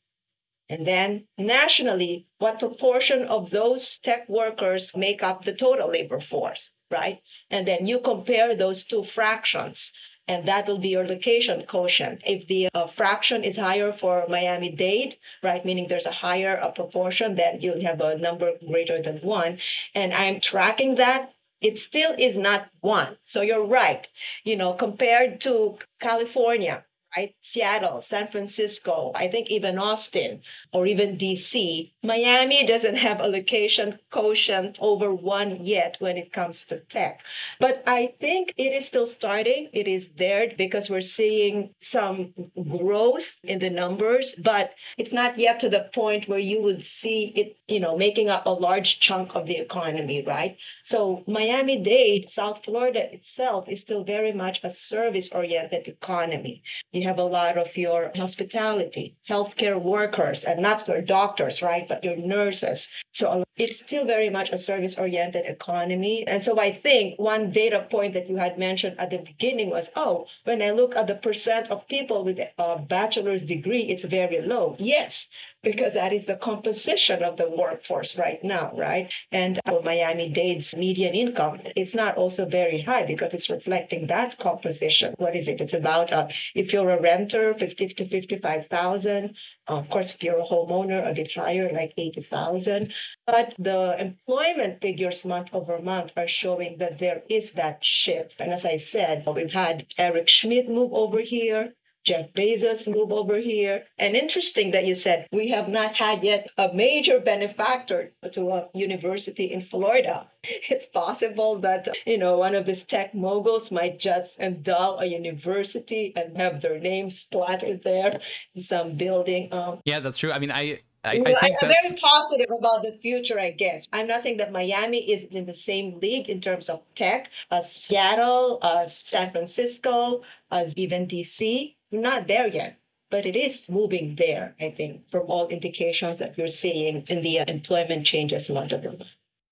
And 0.68 0.86
then 0.86 1.26
nationally, 1.38 2.26
what 2.38 2.58
proportion 2.58 3.22
of 3.24 3.50
those 3.50 3.98
tech 3.98 4.28
workers 4.28 4.94
make 4.94 5.22
up 5.22 5.44
the 5.44 5.54
total 5.54 5.90
labor 5.90 6.20
force, 6.20 6.72
right? 6.90 7.20
And 7.50 7.66
then 7.66 7.86
you 7.86 8.00
compare 8.00 8.54
those 8.54 8.84
two 8.84 9.02
fractions, 9.02 9.92
and 10.26 10.46
that 10.46 10.66
will 10.66 10.78
be 10.78 10.90
your 10.90 11.06
location 11.06 11.64
quotient. 11.66 12.20
If 12.26 12.46
the 12.48 12.68
uh, 12.74 12.86
fraction 12.86 13.44
is 13.44 13.56
higher 13.56 13.92
for 13.92 14.26
Miami 14.28 14.70
Dade, 14.70 15.16
right, 15.42 15.64
meaning 15.64 15.88
there's 15.88 16.04
a 16.04 16.12
higher 16.12 16.60
uh, 16.60 16.70
proportion, 16.70 17.34
then 17.34 17.62
you'll 17.62 17.80
have 17.82 18.02
a 18.02 18.18
number 18.18 18.52
greater 18.66 19.00
than 19.00 19.18
one. 19.18 19.58
And 19.94 20.12
I'm 20.12 20.40
tracking 20.40 20.96
that 20.96 21.32
it 21.60 21.78
still 21.78 22.14
is 22.18 22.36
not 22.36 22.68
one. 22.80 23.16
So 23.24 23.40
you're 23.40 23.64
right. 23.64 24.06
You 24.44 24.56
know, 24.56 24.74
compared 24.74 25.40
to 25.42 25.78
California, 25.98 26.84
right? 27.16 27.34
Seattle, 27.42 28.00
San 28.00 28.28
Francisco, 28.28 29.12
I 29.14 29.28
think 29.28 29.50
even 29.50 29.78
Austin 29.78 30.42
or 30.72 30.86
even 30.86 31.16
DC. 31.16 31.92
Miami 32.02 32.66
doesn't 32.66 32.96
have 32.96 33.20
a 33.20 33.26
location 33.26 33.98
quotient 34.10 34.78
over 34.80 35.14
one 35.14 35.64
yet 35.64 35.96
when 36.00 36.16
it 36.16 36.32
comes 36.32 36.64
to 36.66 36.80
tech. 36.80 37.22
But 37.60 37.82
I 37.86 38.14
think 38.20 38.52
it 38.56 38.72
is 38.72 38.86
still 38.86 39.06
starting. 39.06 39.68
It 39.72 39.88
is 39.88 40.10
there 40.10 40.52
because 40.56 40.90
we're 40.90 41.00
seeing 41.00 41.70
some 41.80 42.34
growth 42.78 43.40
in 43.44 43.58
the 43.58 43.70
numbers, 43.70 44.34
but 44.42 44.72
it's 44.96 45.12
not 45.12 45.38
yet 45.38 45.60
to 45.60 45.68
the 45.68 45.88
point 45.94 46.28
where 46.28 46.38
you 46.38 46.62
would 46.62 46.84
see 46.84 47.32
it, 47.34 47.56
you 47.66 47.80
know, 47.80 47.96
making 47.96 48.28
up 48.28 48.46
a 48.46 48.50
large 48.50 49.00
chunk 49.00 49.34
of 49.34 49.46
the 49.46 49.56
economy, 49.56 50.24
right? 50.26 50.56
So 50.84 51.24
Miami 51.26 51.78
Dade, 51.78 52.28
South 52.28 52.64
Florida 52.64 53.12
itself 53.12 53.68
is 53.68 53.80
still 53.80 54.04
very 54.04 54.32
much 54.32 54.60
a 54.62 54.70
service 54.70 55.30
oriented 55.32 55.88
economy. 55.88 56.62
Have 57.02 57.18
a 57.18 57.24
lot 57.24 57.58
of 57.58 57.76
your 57.76 58.10
hospitality, 58.14 59.16
healthcare 59.28 59.80
workers, 59.80 60.44
and 60.44 60.60
not 60.60 60.86
your 60.88 61.00
doctors, 61.00 61.62
right, 61.62 61.86
but 61.88 62.04
your 62.04 62.16
nurses. 62.16 62.88
So 63.12 63.44
it's 63.56 63.80
still 63.80 64.04
very 64.06 64.30
much 64.30 64.50
a 64.50 64.58
service 64.58 64.98
oriented 64.98 65.44
economy. 65.46 66.26
And 66.26 66.42
so 66.42 66.58
I 66.60 66.72
think 66.72 67.18
one 67.18 67.50
data 67.50 67.86
point 67.90 68.14
that 68.14 68.28
you 68.28 68.36
had 68.36 68.58
mentioned 68.58 68.96
at 68.98 69.10
the 69.10 69.18
beginning 69.18 69.70
was 69.70 69.90
oh, 69.96 70.26
when 70.44 70.62
I 70.62 70.70
look 70.70 70.94
at 70.96 71.06
the 71.06 71.14
percent 71.14 71.70
of 71.70 71.86
people 71.88 72.24
with 72.24 72.38
a 72.58 72.78
bachelor's 72.78 73.44
degree, 73.44 73.82
it's 73.82 74.04
very 74.04 74.40
low. 74.40 74.76
Yes, 74.78 75.28
because 75.62 75.94
that 75.94 76.12
is 76.12 76.26
the 76.26 76.36
composition 76.36 77.22
of 77.22 77.36
the 77.36 77.50
workforce 77.50 78.16
right 78.16 78.42
now, 78.44 78.72
right? 78.76 79.10
And 79.32 79.60
uh, 79.66 79.78
Miami 79.84 80.28
Dade's 80.28 80.74
median 80.76 81.14
income, 81.14 81.60
it's 81.76 81.94
not 81.94 82.16
also 82.16 82.46
very 82.46 82.80
high 82.82 83.04
because 83.04 83.34
it's 83.34 83.50
reflecting 83.50 84.06
that 84.06 84.38
composition. 84.38 85.14
What 85.18 85.34
is 85.34 85.48
it? 85.48 85.60
It's 85.60 85.74
about 85.74 86.12
uh, 86.12 86.28
if 86.54 86.72
you're 86.72 86.90
a 86.90 87.00
renter, 87.00 87.54
50 87.54 87.88
to 87.88 88.08
55,000. 88.08 89.34
Of 89.66 89.90
course, 89.90 90.14
if 90.14 90.22
you're 90.22 90.38
a 90.40 90.46
homeowner, 90.46 91.08
a 91.08 91.12
bit 91.12 91.32
higher, 91.34 91.70
like 91.72 91.92
80,000. 91.96 92.92
But 93.26 93.54
the 93.58 93.96
employment 94.00 94.80
figures 94.80 95.24
month 95.24 95.48
over 95.52 95.78
month 95.80 96.12
are 96.16 96.28
showing 96.28 96.78
that 96.78 96.98
there 96.98 97.22
is 97.28 97.52
that 97.52 97.84
shift. 97.84 98.40
And 98.40 98.52
as 98.52 98.64
I 98.64 98.78
said, 98.78 99.24
we've 99.26 99.52
had 99.52 99.86
Eric 99.98 100.28
Schmidt 100.28 100.68
move 100.70 100.94
over 100.94 101.20
here. 101.20 101.74
Jeff 102.04 102.32
Bezos 102.32 102.86
move 102.92 103.12
over 103.12 103.38
here. 103.38 103.84
And 103.98 104.16
interesting 104.16 104.70
that 104.72 104.86
you 104.86 104.94
said 104.94 105.26
we 105.32 105.48
have 105.48 105.68
not 105.68 105.94
had 105.94 106.22
yet 106.24 106.48
a 106.56 106.72
major 106.72 107.20
benefactor 107.20 108.12
to 108.32 108.50
a 108.50 108.68
university 108.74 109.52
in 109.52 109.62
Florida. 109.62 110.28
It's 110.70 110.86
possible 110.86 111.58
that, 111.60 111.88
you 112.06 112.16
know, 112.16 112.38
one 112.38 112.54
of 112.54 112.64
these 112.64 112.84
tech 112.84 113.14
moguls 113.14 113.70
might 113.70 113.98
just 113.98 114.38
endow 114.38 114.98
a 114.98 115.04
university 115.04 116.12
and 116.16 116.36
have 116.36 116.62
their 116.62 116.78
name 116.78 117.10
splattered 117.10 117.82
there 117.84 118.20
in 118.54 118.62
some 118.62 118.96
building. 118.96 119.52
Um, 119.52 119.80
yeah, 119.84 120.00
that's 120.00 120.18
true. 120.18 120.32
I 120.32 120.38
mean, 120.38 120.52
I 120.52 120.80
I, 121.08 121.12
I 121.12 121.40
think 121.40 121.56
I'm 121.62 121.68
that's... 121.68 121.82
very 121.82 122.00
positive 122.00 122.50
about 122.50 122.82
the 122.82 122.98
future, 123.00 123.38
I 123.38 123.50
guess. 123.50 123.86
I'm 123.92 124.06
not 124.06 124.22
saying 124.22 124.38
that 124.38 124.52
Miami 124.52 125.10
is 125.10 125.24
in 125.24 125.46
the 125.46 125.54
same 125.54 125.98
league 126.00 126.28
in 126.28 126.40
terms 126.40 126.68
of 126.68 126.82
tech 126.94 127.30
as 127.50 127.72
Seattle, 127.72 128.58
as 128.62 128.96
San 128.96 129.30
Francisco, 129.30 130.22
as 130.50 130.74
even 130.76 131.06
DC. 131.06 131.74
We're 131.90 132.00
not 132.00 132.26
there 132.26 132.48
yet, 132.48 132.78
but 133.10 133.26
it 133.26 133.36
is 133.36 133.68
moving 133.68 134.16
there, 134.16 134.54
I 134.60 134.70
think, 134.70 135.10
from 135.10 135.22
all 135.22 135.48
indications 135.48 136.18
that 136.18 136.36
you're 136.36 136.48
seeing 136.48 137.04
in 137.08 137.22
the 137.22 137.38
employment 137.48 138.06
changes 138.06 138.50
month. 138.50 138.72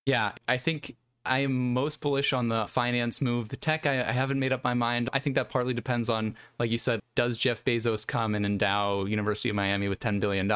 Yeah, 0.05 0.33
I 0.47 0.59
think 0.59 0.97
I 1.27 1.41
am 1.41 1.73
most 1.75 2.01
bullish 2.01 2.33
on 2.33 2.49
the 2.49 2.67
finance 2.67 3.21
move. 3.21 3.49
The 3.49 3.57
tech, 3.57 3.87
I, 3.87 4.01
I, 4.01 4.13
haven't 4.13 4.39
made 4.39 4.53
up 4.53 4.63
my 4.63 4.75
mind. 4.75 5.11
I 5.13 5.19
think 5.19 5.35
that 5.37 5.49
partly 5.49 5.75
depends 5.75 6.09
on, 6.09 6.37
like 6.59 6.71
you 6.71 6.79
said, 6.79 7.01
does 7.15 7.37
Jeff 7.37 7.65
Bezos 7.65 8.07
come 8.07 8.35
and 8.35 8.47
endow 8.47 9.05
University 9.05 9.49
of 9.49 9.57
Miami 9.57 9.89
with 9.89 10.01
$10 10.01 10.21
billion? 10.21 10.49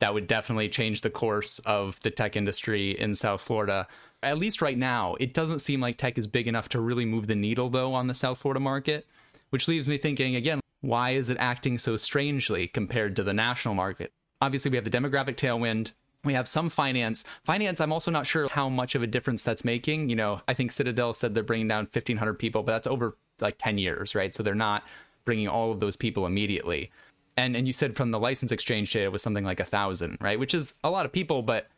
That 0.00 0.14
would 0.14 0.26
definitely 0.26 0.68
change 0.68 1.00
the 1.00 1.10
course 1.10 1.58
of 1.60 2.00
the 2.00 2.10
tech 2.10 2.36
industry 2.36 2.98
in 2.98 3.14
South 3.14 3.40
Florida. 3.40 3.86
At 4.22 4.38
least 4.38 4.62
right 4.62 4.78
now, 4.78 5.16
it 5.20 5.34
doesn't 5.34 5.60
seem 5.60 5.80
like 5.80 5.96
tech 5.96 6.18
is 6.18 6.26
big 6.26 6.46
enough 6.46 6.68
to 6.70 6.80
really 6.80 7.04
move 7.04 7.26
the 7.26 7.34
needle, 7.34 7.68
though, 7.68 7.94
on 7.94 8.06
the 8.06 8.14
South 8.14 8.38
Florida 8.38 8.60
market, 8.60 9.06
which 9.50 9.68
leaves 9.68 9.88
me 9.88 9.98
thinking 9.98 10.36
again, 10.36 10.60
why 10.80 11.10
is 11.10 11.28
it 11.28 11.36
acting 11.40 11.78
so 11.78 11.96
strangely 11.96 12.68
compared 12.68 13.16
to 13.16 13.24
the 13.24 13.34
national 13.34 13.74
market? 13.74 14.12
Obviously, 14.40 14.70
we 14.70 14.76
have 14.76 14.84
the 14.84 14.90
demographic 14.90 15.34
tailwind. 15.34 15.92
We 16.24 16.34
have 16.34 16.48
some 16.48 16.68
finance. 16.68 17.24
Finance, 17.44 17.80
I'm 17.80 17.92
also 17.92 18.10
not 18.10 18.26
sure 18.26 18.48
how 18.48 18.68
much 18.68 18.94
of 18.94 19.02
a 19.02 19.06
difference 19.06 19.42
that's 19.42 19.64
making. 19.64 20.10
You 20.10 20.16
know, 20.16 20.40
I 20.46 20.54
think 20.54 20.70
Citadel 20.70 21.14
said 21.14 21.34
they're 21.34 21.42
bringing 21.42 21.68
down 21.68 21.84
1,500 21.84 22.34
people, 22.34 22.62
but 22.62 22.72
that's 22.72 22.86
over 22.86 23.16
like 23.40 23.56
10 23.58 23.78
years, 23.78 24.14
right? 24.14 24.34
So 24.34 24.42
they're 24.42 24.54
not 24.54 24.84
bringing 25.24 25.48
all 25.48 25.70
of 25.72 25.80
those 25.80 25.96
people 25.96 26.26
immediately. 26.26 26.90
And 27.38 27.56
and 27.56 27.66
you 27.66 27.72
said 27.72 27.96
from 27.96 28.10
the 28.10 28.18
license 28.18 28.52
exchange 28.52 28.92
data 28.92 29.10
was 29.10 29.22
something 29.22 29.44
like 29.44 29.60
a 29.60 29.64
thousand, 29.64 30.18
right? 30.20 30.38
Which 30.38 30.52
is 30.52 30.74
a 30.84 30.90
lot 30.90 31.06
of 31.06 31.12
people, 31.12 31.40
but 31.40 31.68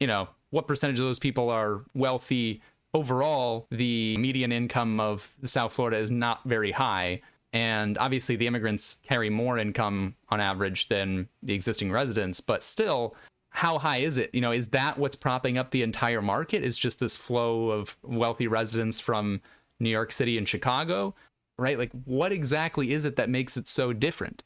you 0.00 0.06
know, 0.06 0.28
what 0.50 0.68
percentage 0.68 0.98
of 0.98 1.06
those 1.06 1.18
people 1.18 1.48
are 1.48 1.82
wealthy? 1.94 2.60
Overall, 2.92 3.66
the 3.70 4.16
median 4.18 4.52
income 4.52 5.00
of 5.00 5.34
South 5.44 5.72
Florida 5.72 5.96
is 5.96 6.10
not 6.10 6.44
very 6.44 6.72
high 6.72 7.22
and 7.56 7.96
obviously, 7.96 8.36
the 8.36 8.46
immigrants 8.46 8.98
carry 9.02 9.30
more 9.30 9.56
income 9.56 10.14
on 10.28 10.42
average 10.42 10.88
than 10.88 11.26
the 11.42 11.54
existing 11.54 11.90
residents, 11.90 12.38
but 12.38 12.62
still, 12.62 13.16
how 13.48 13.78
high 13.78 13.98
is 13.98 14.18
it? 14.18 14.28
You 14.34 14.42
know, 14.42 14.52
is 14.52 14.68
that 14.68 14.98
what's 14.98 15.16
propping 15.16 15.56
up 15.56 15.70
the 15.70 15.82
entire 15.82 16.20
market? 16.20 16.62
Is 16.62 16.78
just 16.78 17.00
this 17.00 17.16
flow 17.16 17.70
of 17.70 17.96
wealthy 18.02 18.46
residents 18.46 19.00
from 19.00 19.40
New 19.80 19.88
York 19.88 20.12
City 20.12 20.36
and 20.36 20.46
Chicago, 20.46 21.14
right? 21.58 21.78
Like, 21.78 21.92
what 22.04 22.30
exactly 22.30 22.92
is 22.92 23.06
it 23.06 23.16
that 23.16 23.30
makes 23.30 23.56
it 23.56 23.68
so 23.68 23.94
different? 23.94 24.42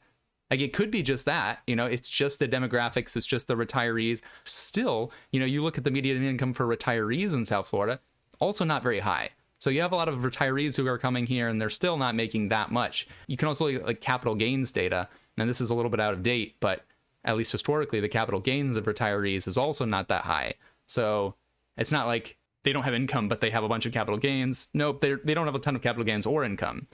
Like, 0.51 0.59
it 0.59 0.73
could 0.73 0.91
be 0.91 1.01
just 1.01 1.25
that, 1.25 1.61
you 1.65 1.75
know, 1.75 1.85
it's 1.85 2.09
just 2.09 2.39
the 2.39 2.47
demographics, 2.47 3.15
it's 3.15 3.25
just 3.25 3.47
the 3.47 3.55
retirees. 3.55 4.21
Still, 4.43 5.11
you 5.31 5.39
know, 5.39 5.45
you 5.45 5.63
look 5.63 5.77
at 5.77 5.85
the 5.85 5.91
median 5.91 6.23
income 6.23 6.53
for 6.53 6.67
retirees 6.67 7.33
in 7.33 7.45
South 7.45 7.67
Florida, 7.67 8.01
also 8.39 8.65
not 8.65 8.83
very 8.83 8.99
high. 8.99 9.29
So 9.59 9.69
you 9.69 9.81
have 9.81 9.91
a 9.91 9.95
lot 9.95 10.09
of 10.09 10.19
retirees 10.19 10.75
who 10.75 10.87
are 10.87 10.97
coming 10.97 11.25
here 11.25 11.47
and 11.47 11.61
they're 11.61 11.69
still 11.69 11.95
not 11.95 12.15
making 12.15 12.49
that 12.49 12.71
much. 12.71 13.07
You 13.27 13.37
can 13.37 13.47
also 13.47 13.65
look 13.65 13.81
at 13.81 13.87
like 13.87 14.01
capital 14.01 14.35
gains 14.35 14.71
data, 14.71 15.07
and 15.37 15.49
this 15.49 15.61
is 15.61 15.69
a 15.69 15.75
little 15.75 15.91
bit 15.91 16.01
out 16.01 16.13
of 16.13 16.23
date, 16.23 16.55
but 16.59 16.83
at 17.23 17.37
least 17.37 17.51
historically, 17.51 17.99
the 17.99 18.09
capital 18.09 18.39
gains 18.39 18.75
of 18.75 18.85
retirees 18.85 19.47
is 19.47 19.57
also 19.57 19.85
not 19.85 20.07
that 20.09 20.23
high. 20.23 20.55
So 20.87 21.35
it's 21.77 21.91
not 21.91 22.07
like 22.07 22.37
they 22.63 22.73
don't 22.73 22.83
have 22.83 22.93
income, 22.93 23.27
but 23.27 23.39
they 23.39 23.51
have 23.51 23.63
a 23.63 23.69
bunch 23.69 23.85
of 23.85 23.93
capital 23.93 24.17
gains. 24.17 24.67
Nope, 24.73 24.99
they 24.99 25.13
they 25.13 25.33
don't 25.33 25.45
have 25.45 25.55
a 25.55 25.59
ton 25.59 25.75
of 25.75 25.81
capital 25.81 26.03
gains 26.03 26.25
or 26.25 26.43
income. 26.43 26.87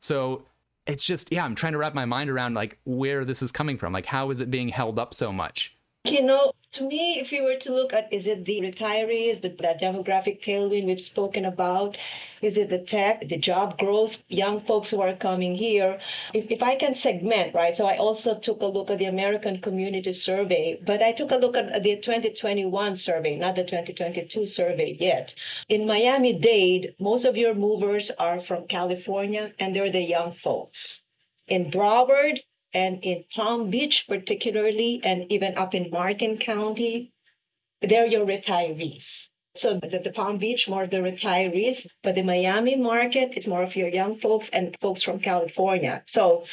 So 0.00 0.44
it's 0.86 1.04
just 1.04 1.32
yeah, 1.32 1.44
I'm 1.44 1.54
trying 1.54 1.72
to 1.72 1.78
wrap 1.78 1.94
my 1.94 2.04
mind 2.04 2.30
around 2.30 2.54
like 2.54 2.78
where 2.84 3.24
this 3.24 3.42
is 3.42 3.52
coming 3.52 3.76
from. 3.78 3.92
Like 3.92 4.06
how 4.06 4.30
is 4.30 4.40
it 4.40 4.50
being 4.50 4.68
held 4.68 4.98
up 4.98 5.14
so 5.14 5.32
much? 5.32 5.76
You 6.04 6.22
know, 6.22 6.52
to 6.76 6.84
me, 6.84 7.18
if 7.18 7.32
you 7.32 7.42
were 7.42 7.56
to 7.56 7.72
look 7.72 7.94
at 7.94 8.12
is 8.12 8.26
it 8.26 8.44
the 8.44 8.60
retirees, 8.60 9.40
the, 9.40 9.48
the 9.48 9.74
demographic 9.80 10.42
tailwind 10.42 10.84
we've 10.84 11.00
spoken 11.00 11.46
about, 11.46 11.96
is 12.42 12.58
it 12.58 12.68
the 12.68 12.78
tech, 12.78 13.26
the 13.28 13.38
job 13.38 13.78
growth, 13.78 14.22
young 14.28 14.60
folks 14.60 14.90
who 14.90 15.00
are 15.00 15.16
coming 15.16 15.54
here? 15.54 15.98
If, 16.34 16.50
if 16.50 16.62
I 16.62 16.76
can 16.76 16.94
segment, 16.94 17.54
right? 17.54 17.74
So 17.74 17.86
I 17.86 17.96
also 17.96 18.38
took 18.38 18.60
a 18.60 18.66
look 18.66 18.90
at 18.90 18.98
the 18.98 19.06
American 19.06 19.62
Community 19.62 20.12
Survey, 20.12 20.78
but 20.84 21.02
I 21.02 21.12
took 21.12 21.30
a 21.30 21.36
look 21.36 21.56
at 21.56 21.82
the 21.82 21.96
2021 21.96 22.96
survey, 22.96 23.36
not 23.36 23.56
the 23.56 23.64
2022 23.64 24.44
survey 24.44 24.98
yet. 25.00 25.34
In 25.70 25.86
Miami 25.86 26.34
Dade, 26.34 26.94
most 27.00 27.24
of 27.24 27.38
your 27.38 27.54
movers 27.54 28.10
are 28.18 28.38
from 28.38 28.66
California 28.66 29.52
and 29.58 29.74
they're 29.74 29.90
the 29.90 30.02
young 30.02 30.34
folks. 30.34 31.00
In 31.48 31.70
Broward, 31.70 32.40
and 32.76 33.02
in 33.02 33.24
Palm 33.34 33.70
Beach, 33.70 34.04
particularly, 34.06 35.00
and 35.02 35.18
even 35.32 35.56
up 35.56 35.74
in 35.74 35.88
Martin 35.90 36.36
County, 36.36 37.14
they're 37.80 38.06
your 38.06 38.26
retirees. 38.26 39.28
So 39.54 39.80
the, 39.80 40.00
the 40.04 40.10
Palm 40.10 40.36
Beach, 40.36 40.68
more 40.68 40.84
of 40.84 40.90
the 40.90 40.98
retirees, 40.98 41.86
but 42.02 42.14
the 42.14 42.22
Miami 42.22 42.76
market, 42.76 43.32
it's 43.34 43.46
more 43.46 43.62
of 43.62 43.74
your 43.74 43.88
young 43.88 44.14
folks 44.16 44.50
and 44.50 44.76
folks 44.82 45.02
from 45.02 45.20
California. 45.20 46.02
So 46.06 46.44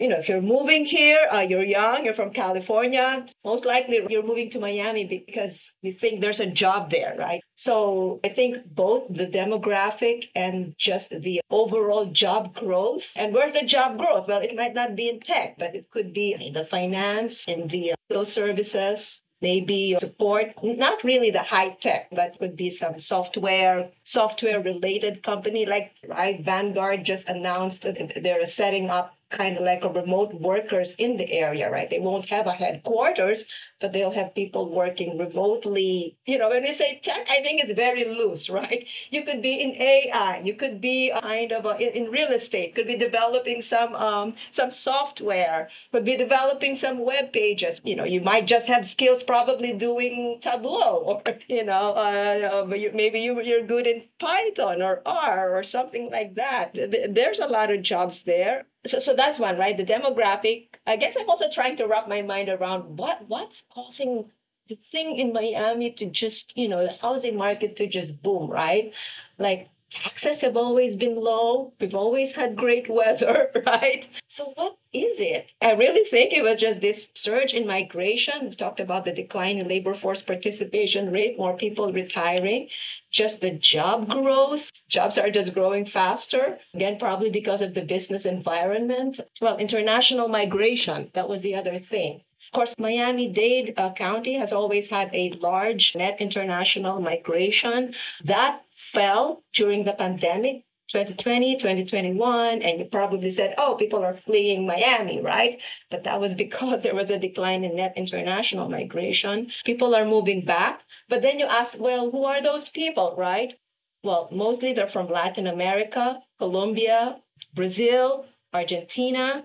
you 0.00 0.08
know, 0.08 0.16
if 0.16 0.28
you're 0.28 0.40
moving 0.40 0.86
here, 0.86 1.28
uh, 1.30 1.40
you're 1.40 1.62
young, 1.62 2.06
you're 2.06 2.14
from 2.14 2.32
California, 2.32 3.26
most 3.44 3.66
likely 3.66 4.00
you're 4.08 4.26
moving 4.26 4.50
to 4.50 4.58
Miami 4.58 5.04
because 5.04 5.74
you 5.82 5.92
think 5.92 6.20
there's 6.20 6.40
a 6.40 6.46
job 6.46 6.90
there, 6.90 7.14
right? 7.18 7.42
So 7.56 8.18
I 8.24 8.30
think 8.30 8.56
both 8.74 9.04
the 9.10 9.26
demographic 9.26 10.28
and 10.34 10.74
just 10.78 11.10
the 11.10 11.42
overall 11.50 12.06
job 12.06 12.54
growth. 12.54 13.12
And 13.14 13.34
where's 13.34 13.52
the 13.52 13.66
job 13.66 13.98
growth? 13.98 14.26
Well, 14.26 14.40
it 14.40 14.56
might 14.56 14.74
not 14.74 14.96
be 14.96 15.10
in 15.10 15.20
tech, 15.20 15.56
but 15.58 15.74
it 15.74 15.90
could 15.90 16.14
be 16.14 16.32
in 16.32 16.54
the 16.54 16.64
finance, 16.64 17.44
in 17.46 17.68
the 17.68 17.92
uh, 17.92 18.24
services, 18.24 19.20
maybe 19.42 19.96
support 20.00 20.52
not 20.62 21.02
really 21.02 21.30
the 21.30 21.42
high 21.42 21.70
tech 21.80 22.08
but 22.12 22.38
could 22.38 22.56
be 22.56 22.70
some 22.70 23.00
software 23.00 23.90
software 24.04 24.60
related 24.60 25.22
company 25.22 25.64
like 25.64 25.92
right 26.08 26.44
vanguard 26.44 27.04
just 27.04 27.26
announced 27.26 27.86
they're 28.22 28.46
setting 28.46 28.90
up 28.90 29.16
kind 29.30 29.56
of 29.56 29.62
like 29.62 29.84
a 29.84 29.88
remote 29.88 30.34
workers 30.34 30.94
in 30.98 31.16
the 31.16 31.30
area, 31.30 31.70
right? 31.70 31.88
They 31.88 32.00
won't 32.00 32.26
have 32.26 32.46
a 32.46 32.52
headquarters, 32.52 33.44
but 33.80 33.92
they'll 33.92 34.10
have 34.10 34.34
people 34.34 34.68
working 34.68 35.16
remotely. 35.16 36.16
You 36.26 36.38
know, 36.38 36.50
when 36.50 36.64
we 36.64 36.74
say 36.74 37.00
tech, 37.02 37.26
I 37.30 37.40
think 37.40 37.62
it's 37.62 37.72
very 37.72 38.04
loose, 38.04 38.50
right? 38.60 38.86
You 39.10 39.22
could 39.22 39.40
be 39.40 39.60
in 39.60 39.70
AI, 39.80 40.40
you 40.40 40.54
could 40.54 40.80
be 40.80 41.12
kind 41.20 41.52
of 41.52 41.64
a, 41.64 41.76
in, 41.78 42.06
in, 42.06 42.10
real 42.10 42.28
estate, 42.32 42.74
could 42.74 42.88
be 42.88 42.96
developing 42.96 43.62
some 43.62 43.94
um, 43.94 44.34
some 44.50 44.72
software, 44.72 45.68
could 45.92 46.04
be 46.04 46.16
developing 46.16 46.74
some 46.74 46.98
web 46.98 47.32
pages. 47.32 47.80
You 47.84 47.96
know, 47.96 48.04
you 48.04 48.20
might 48.20 48.46
just 48.46 48.66
have 48.66 48.86
skills 48.86 49.22
probably 49.22 49.72
doing 49.72 50.38
Tableau, 50.40 51.22
or 51.26 51.38
you 51.48 51.64
know, 51.64 51.92
uh, 51.92 52.66
maybe 52.66 53.20
you, 53.20 53.40
you're 53.42 53.66
good 53.66 53.86
in 53.86 54.02
Python 54.18 54.82
or 54.82 55.02
R 55.06 55.56
or 55.56 55.62
something 55.62 56.10
like 56.10 56.34
that. 56.34 56.74
There's 56.74 57.38
a 57.38 57.46
lot 57.46 57.70
of 57.70 57.82
jobs 57.82 58.24
there 58.24 58.66
so, 58.86 58.98
so 58.98 59.14
that's 59.14 59.38
one 59.38 59.58
right? 59.58 59.76
The 59.76 59.84
demographic. 59.84 60.74
I 60.86 60.96
guess 60.96 61.16
i'm 61.18 61.28
also 61.28 61.50
trying 61.50 61.76
to 61.78 61.86
wrap 61.86 62.08
my 62.08 62.22
mind 62.22 62.48
around 62.48 62.98
what 62.98 63.28
what's 63.28 63.62
causing 63.72 64.30
the 64.68 64.78
thing 64.92 65.16
in 65.16 65.32
miami 65.32 65.90
to 65.92 66.06
just 66.06 66.56
you 66.56 66.68
know 66.68 66.84
the 66.84 66.92
housing 67.02 67.36
market 67.36 67.76
to 67.76 67.86
just 67.86 68.22
boom 68.22 68.50
right? 68.50 68.92
Like 69.38 69.68
taxes 69.90 70.40
have 70.40 70.56
always 70.56 70.96
been 70.96 71.16
low 71.16 71.72
we've 71.80 71.94
always 71.94 72.32
had 72.34 72.56
great 72.56 72.88
weather 72.88 73.50
right 73.66 74.08
so 74.28 74.52
what 74.54 74.76
is 74.92 75.20
it 75.20 75.52
i 75.60 75.72
really 75.72 76.08
think 76.08 76.32
it 76.32 76.42
was 76.42 76.60
just 76.60 76.80
this 76.80 77.10
surge 77.14 77.54
in 77.54 77.66
migration 77.66 78.48
we 78.48 78.54
talked 78.54 78.80
about 78.80 79.04
the 79.04 79.12
decline 79.12 79.58
in 79.58 79.68
labor 79.68 79.94
force 79.94 80.22
participation 80.22 81.10
rate 81.10 81.38
more 81.38 81.56
people 81.56 81.92
retiring 81.92 82.68
just 83.10 83.40
the 83.40 83.50
job 83.50 84.08
growth. 84.08 84.70
Jobs 84.88 85.18
are 85.18 85.30
just 85.30 85.52
growing 85.52 85.84
faster. 85.84 86.58
Again, 86.74 86.98
probably 86.98 87.30
because 87.30 87.60
of 87.60 87.74
the 87.74 87.82
business 87.82 88.24
environment. 88.24 89.20
Well, 89.40 89.58
international 89.58 90.28
migration, 90.28 91.10
that 91.14 91.28
was 91.28 91.42
the 91.42 91.56
other 91.56 91.78
thing. 91.78 92.22
Of 92.50 92.54
course, 92.54 92.74
Miami 92.80 93.28
Dade 93.28 93.74
uh, 93.76 93.92
County 93.92 94.34
has 94.34 94.52
always 94.52 94.90
had 94.90 95.14
a 95.14 95.30
large 95.40 95.94
net 95.94 96.20
international 96.20 97.00
migration. 97.00 97.94
That 98.24 98.64
fell 98.72 99.44
during 99.52 99.84
the 99.84 99.92
pandemic 99.92 100.64
2020, 100.88 101.58
2021, 101.58 102.62
and 102.62 102.80
you 102.80 102.86
probably 102.86 103.30
said, 103.30 103.54
oh, 103.56 103.76
people 103.76 104.02
are 104.02 104.14
fleeing 104.14 104.66
Miami, 104.66 105.20
right? 105.20 105.60
But 105.92 106.02
that 106.02 106.20
was 106.20 106.34
because 106.44 106.82
there 106.82 106.96
was 106.96 107.12
a 107.12 107.20
decline 107.20 107.62
in 107.62 107.76
net 107.76 107.92
international 107.94 108.68
migration. 108.68 109.52
People 109.64 109.94
are 109.94 110.04
moving 110.04 110.44
back. 110.44 110.80
But 111.08 111.22
then 111.22 111.38
you 111.38 111.46
ask, 111.46 111.78
well, 111.78 112.10
who 112.10 112.24
are 112.24 112.42
those 112.42 112.68
people, 112.68 113.14
right? 113.16 113.54
Well, 114.02 114.28
mostly 114.32 114.72
they're 114.72 114.88
from 114.88 115.08
Latin 115.08 115.46
America, 115.46 116.20
Colombia, 116.38 117.20
Brazil, 117.54 118.26
Argentina. 118.52 119.44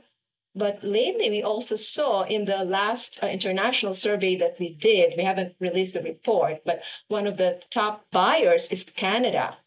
But 0.55 0.83
lately, 0.83 1.29
we 1.29 1.43
also 1.43 1.75
saw 1.75 2.23
in 2.23 2.45
the 2.45 2.63
last 2.63 3.19
uh, 3.21 3.27
international 3.27 3.93
survey 3.93 4.37
that 4.37 4.55
we 4.59 4.69
did, 4.75 5.13
we 5.17 5.23
haven't 5.23 5.55
released 5.59 5.95
the 5.95 6.01
report, 6.01 6.61
but 6.65 6.79
one 7.09 7.27
of 7.27 7.37
the 7.37 7.59
top 7.69 8.05
buyers 8.11 8.67
is 8.71 8.83
Canada. 8.83 9.57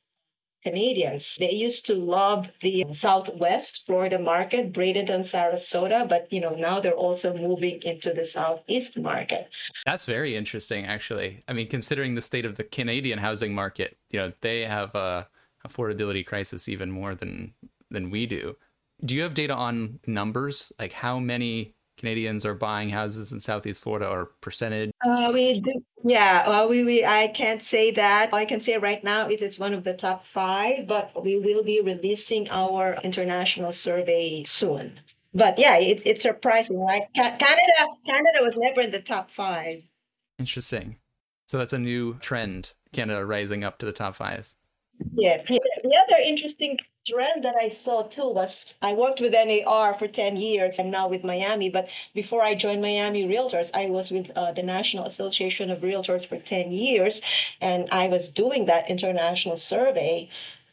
Canadians. 0.64 1.36
They 1.38 1.52
used 1.52 1.86
to 1.86 1.94
love 1.94 2.50
the 2.62 2.84
Southwest 2.92 3.84
Florida 3.86 4.18
market, 4.18 4.72
Bradenton, 4.72 5.20
Sarasota, 5.20 6.08
but 6.08 6.30
you 6.32 6.40
know 6.40 6.50
now 6.50 6.80
they're 6.80 6.92
also 6.92 7.32
moving 7.32 7.80
into 7.82 8.12
the 8.12 8.24
Southeast 8.24 8.98
market. 8.98 9.48
That's 9.86 10.04
very 10.04 10.36
interesting, 10.36 10.84
actually. 10.84 11.44
I 11.46 11.52
mean, 11.52 11.68
considering 11.68 12.16
the 12.16 12.20
state 12.20 12.44
of 12.44 12.56
the 12.56 12.64
Canadian 12.64 13.20
housing 13.20 13.54
market, 13.54 13.98
you 14.10 14.18
know 14.18 14.32
they 14.40 14.64
have 14.64 14.94
a 14.94 15.28
affordability 15.66 16.26
crisis 16.26 16.68
even 16.68 16.90
more 16.90 17.14
than 17.14 17.54
than 17.90 18.10
we 18.10 18.26
do. 18.26 18.56
Do 19.04 19.14
you 19.14 19.22
have 19.22 19.34
data 19.34 19.54
on 19.54 20.00
numbers, 20.06 20.72
like 20.78 20.92
how 20.92 21.18
many 21.18 21.74
Canadians 21.98 22.46
are 22.46 22.54
buying 22.54 22.88
houses 22.88 23.32
in 23.32 23.40
Southeast 23.40 23.82
Florida 23.82 24.08
or 24.08 24.26
percentage? 24.40 24.90
Uh, 25.04 25.30
we 25.32 25.60
do, 25.60 25.72
yeah. 26.04 26.48
Well, 26.48 26.68
we, 26.68 26.84
we 26.84 27.04
I 27.04 27.28
can't 27.28 27.62
say 27.62 27.90
that. 27.92 28.32
I 28.32 28.44
can 28.44 28.60
say 28.60 28.76
right 28.78 29.02
now 29.02 29.28
it 29.28 29.42
is 29.42 29.58
one 29.58 29.74
of 29.74 29.84
the 29.84 29.94
top 29.94 30.24
five, 30.24 30.86
but 30.86 31.22
we 31.22 31.38
will 31.38 31.62
be 31.62 31.80
releasing 31.80 32.48
our 32.50 32.98
international 33.02 33.72
survey 33.72 34.44
soon. 34.44 35.00
But 35.34 35.58
yeah, 35.58 35.76
it's 35.76 36.02
it's 36.04 36.22
surprising, 36.22 36.80
right? 36.80 37.02
Ca- 37.14 37.36
Canada 37.36 37.92
Canada 38.06 38.38
was 38.42 38.56
never 38.56 38.80
in 38.80 38.90
the 38.90 39.00
top 39.00 39.30
five. 39.30 39.82
Interesting. 40.38 40.96
So 41.46 41.58
that's 41.58 41.72
a 41.72 41.78
new 41.78 42.14
trend. 42.18 42.72
Canada 42.92 43.24
rising 43.24 43.64
up 43.64 43.78
to 43.78 43.86
the 43.86 43.92
top 43.92 44.14
five. 44.14 44.52
Yes. 45.14 45.46
The 45.48 46.02
other 46.06 46.22
interesting 46.24 46.78
trend 47.08 47.44
that 47.44 47.56
I 47.56 47.68
saw 47.68 48.02
too 48.02 48.28
was 48.28 48.74
I 48.82 48.92
worked 48.92 49.20
with 49.20 49.32
NAR 49.32 49.94
for 49.94 50.06
10 50.06 50.36
years 50.36 50.78
and 50.78 50.90
now 50.90 51.08
with 51.08 51.24
Miami. 51.24 51.70
But 51.70 51.88
before 52.14 52.42
I 52.42 52.54
joined 52.54 52.82
Miami 52.82 53.24
Realtors, 53.24 53.70
I 53.74 53.86
was 53.86 54.10
with 54.10 54.30
uh, 54.36 54.52
the 54.52 54.62
National 54.62 55.06
Association 55.06 55.70
of 55.70 55.80
Realtors 55.80 56.26
for 56.26 56.38
10 56.38 56.72
years. 56.72 57.20
And 57.60 57.88
I 57.90 58.08
was 58.08 58.28
doing 58.28 58.66
that 58.66 58.90
international 58.90 59.56
survey. 59.56 60.28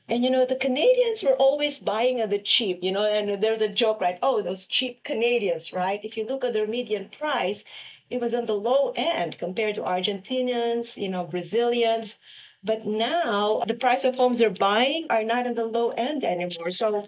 And 0.08 0.24
you 0.24 0.30
know, 0.30 0.46
the 0.46 0.56
Canadians 0.56 1.24
were 1.24 1.36
always 1.36 1.80
buying 1.80 2.20
at 2.20 2.30
the 2.30 2.40
cheap, 2.40 2.84
you 2.84 2.92
know, 2.92 3.06
and 3.06 3.42
there's 3.42 3.62
a 3.62 3.68
joke, 3.68 4.02
right? 4.02 4.20
Oh, 4.22 4.42
those 4.42 4.66
cheap 4.66 5.04
Canadians, 5.04 5.74
right? 5.74 6.00
If 6.04 6.16
you 6.16 6.26
look 6.26 6.44
at 6.44 6.54
their 6.54 6.68
median 6.68 7.10
price, 7.10 7.64
it 8.10 8.22
was 8.22 8.36
on 8.36 8.46
the 8.46 8.54
low 8.54 8.94
end 8.96 9.40
compared 9.40 9.76
to 9.76 9.82
Argentinians, 9.82 10.96
you 10.96 11.10
know, 11.10 11.24
Brazilians. 11.24 12.18
But 12.66 12.86
now 12.86 13.62
the 13.68 13.76
price 13.76 14.04
of 14.04 14.16
homes 14.16 14.40
they're 14.40 14.50
buying 14.50 15.06
are 15.12 15.24
not 15.24 15.46
in 15.46 15.54
the 15.54 15.66
low 15.66 15.92
end 15.92 16.24
anymore. 16.24 16.72
So 16.72 17.04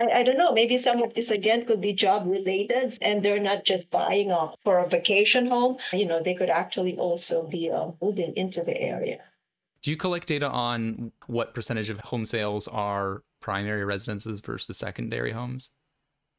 I, 0.00 0.20
I 0.20 0.22
don't 0.22 0.38
know, 0.38 0.52
maybe 0.52 0.78
some 0.78 1.02
of 1.02 1.14
this 1.14 1.30
again 1.30 1.66
could 1.66 1.80
be 1.80 1.92
job 1.92 2.26
related 2.26 2.98
and 3.02 3.22
they're 3.22 3.40
not 3.40 3.64
just 3.64 3.90
buying 3.90 4.30
a, 4.30 4.52
for 4.62 4.78
a 4.78 4.88
vacation 4.88 5.48
home. 5.48 5.76
You 5.92 6.06
know, 6.06 6.22
they 6.22 6.34
could 6.34 6.50
actually 6.50 6.96
also 6.96 7.42
be 7.42 7.68
uh, 7.68 7.90
moving 8.00 8.32
into 8.36 8.62
the 8.62 8.80
area. 8.80 9.18
Do 9.82 9.90
you 9.90 9.96
collect 9.96 10.28
data 10.28 10.48
on 10.48 11.10
what 11.26 11.52
percentage 11.52 11.90
of 11.90 11.98
home 12.00 12.24
sales 12.24 12.68
are 12.68 13.24
primary 13.40 13.84
residences 13.84 14.38
versus 14.38 14.78
secondary 14.78 15.32
homes? 15.32 15.70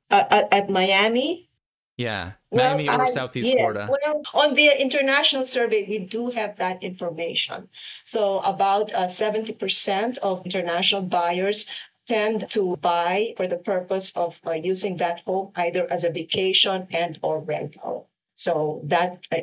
Uh, 0.10 0.24
at, 0.30 0.54
at 0.54 0.70
Miami, 0.70 1.50
yeah, 1.98 2.32
Miami 2.52 2.90
or 2.90 3.04
I, 3.04 3.10
Southeast 3.10 3.52
yes, 3.52 3.60
Florida. 3.60 3.88
Well, 3.90 4.22
on 4.34 4.56
the 4.56 4.82
international 4.82 5.46
survey, 5.46 5.86
we 5.88 6.00
do 6.00 6.32
have 6.32 6.58
that 6.58 6.82
information. 6.82 7.70
So 8.04 8.40
about 8.40 8.92
uh, 8.94 9.08
70% 9.08 10.18
of 10.18 10.44
international 10.46 11.04
buyers 11.04 11.68
tend 12.08 12.50
to 12.50 12.76
buy 12.78 13.34
for 13.38 13.48
the 13.48 13.58
purpose 13.58 14.12
of 14.16 14.40
uh, 14.46 14.52
using 14.52 14.98
that 14.98 15.22
home 15.22 15.52
either 15.56 15.92
as 15.92 16.04
a 16.04 16.10
vacation 16.10 16.88
and 16.92 17.20
or 17.22 17.40
rental. 17.40 18.10
So 18.34 18.82
that 18.86 19.28
uh, 19.32 19.38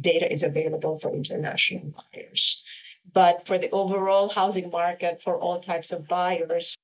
data 0.00 0.32
is 0.32 0.44
available 0.44 1.00
for 1.00 1.12
international 1.12 1.92
buyers. 2.14 2.62
But 3.12 3.46
for 3.46 3.58
the 3.58 3.70
overall 3.70 4.28
housing 4.28 4.70
market 4.70 5.20
for 5.24 5.36
all 5.36 5.58
types 5.58 5.90
of 5.90 6.06
buyers, 6.06 6.76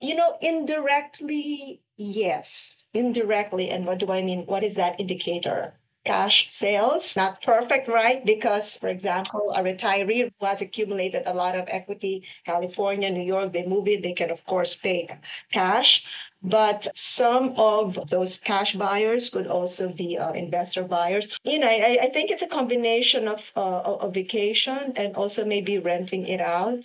you 0.00 0.14
know, 0.14 0.38
indirectly, 0.40 1.82
yes 1.96 2.83
indirectly. 2.94 3.70
And 3.70 3.86
what 3.86 3.98
do 3.98 4.10
I 4.10 4.22
mean? 4.22 4.46
What 4.46 4.64
is 4.64 4.74
that 4.74 4.98
indicator? 4.98 5.74
Cash 6.06 6.50
sales, 6.50 7.16
not 7.16 7.42
perfect, 7.42 7.88
right? 7.88 8.24
Because, 8.24 8.76
for 8.76 8.88
example, 8.88 9.52
a 9.56 9.62
retiree 9.62 10.30
who 10.38 10.46
has 10.46 10.60
accumulated 10.60 11.22
a 11.26 11.32
lot 11.32 11.56
of 11.56 11.64
equity, 11.68 12.24
California, 12.44 13.10
New 13.10 13.22
York, 13.22 13.52
they 13.52 13.64
move 13.66 13.88
in, 13.88 14.02
they 14.02 14.12
can, 14.12 14.30
of 14.30 14.44
course, 14.44 14.74
pay 14.74 15.08
cash. 15.50 16.04
But 16.42 16.88
some 16.94 17.54
of 17.56 18.10
those 18.10 18.36
cash 18.36 18.74
buyers 18.74 19.30
could 19.30 19.46
also 19.46 19.88
be 19.88 20.18
uh, 20.18 20.32
investor 20.32 20.84
buyers. 20.84 21.26
You 21.42 21.58
know, 21.58 21.68
I, 21.68 21.98
I 22.02 22.10
think 22.10 22.30
it's 22.30 22.42
a 22.42 22.46
combination 22.46 23.26
of 23.26 23.40
uh, 23.56 23.96
a 24.06 24.10
vacation 24.10 24.92
and 24.96 25.16
also 25.16 25.46
maybe 25.46 25.78
renting 25.78 26.26
it 26.26 26.42
out 26.42 26.84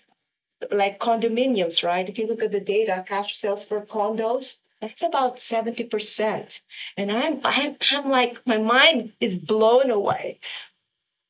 like 0.72 1.00
condominiums, 1.00 1.84
right? 1.84 2.08
If 2.08 2.18
you 2.18 2.28
look 2.28 2.44
at 2.44 2.52
the 2.52 2.60
data, 2.60 3.04
cash 3.08 3.36
sales 3.38 3.64
for 3.64 3.86
condos, 3.86 4.58
that's 4.82 5.02
about 5.02 5.38
70%. 5.38 6.60
And 6.98 7.12
I'm, 7.12 7.42
I'm, 7.44 7.76
I'm 7.92 8.10
like, 8.10 8.40
my 8.46 8.58
mind 8.58 9.14
is 9.20 9.36
blown 9.36 9.92
away. 9.92 10.40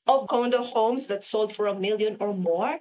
Of 0.08 0.28
condo 0.28 0.64
homes 0.64 1.08
that 1.08 1.24
sold 1.24 1.56
for 1.56 1.68
a 1.68 1.76
million 1.76 2.18
or 2.20 2.34
more, 2.34 2.80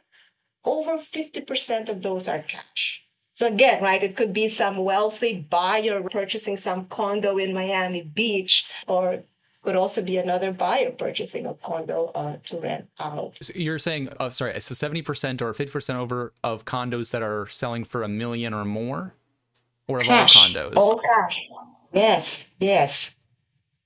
over 0.65 0.99
50% 0.99 1.89
of 1.89 2.03
those 2.03 2.29
are 2.29 2.43
cash. 2.43 3.03
So 3.35 3.47
again, 3.47 3.83
right, 3.83 4.03
it 4.03 4.17
could 4.17 4.33
be 4.33 4.49
some 4.49 4.79
wealthy 4.79 5.47
buyer 5.49 6.03
purchasing 6.03 6.57
some 6.57 6.87
condo 6.87 7.39
in 7.39 7.55
Miami 7.55 8.03
Beach, 8.03 8.65
or 8.89 9.23
could 9.63 9.77
also 9.77 10.03
be 10.03 10.17
another 10.17 10.51
buyer 10.51 10.91
purchasing 10.91 11.47
a 11.47 11.55
condo 11.55 12.11
uh, 12.15 12.39
to 12.47 12.59
rent 12.59 12.89
out. 12.99 13.39
So 13.41 13.53
you're 13.55 13.79
saying, 13.79 14.09
oh, 14.19 14.31
sorry, 14.31 14.59
so 14.61 14.75
70% 14.75 15.41
or 15.41 15.55
50% 15.55 15.95
over 15.97 16.33
of 16.43 16.65
condos 16.65 17.11
that 17.13 17.23
are 17.23 17.47
selling 17.49 17.85
for 17.85 18.03
a 18.03 18.09
million 18.09 18.53
or 18.53 18.65
more? 18.65 19.15
Or 19.89 20.01
cash. 20.01 20.37
all 20.37 20.49
condos? 20.49 20.77
All 20.77 20.99
cash. 21.01 21.49
Yes, 21.93 22.45
yes, 22.61 23.15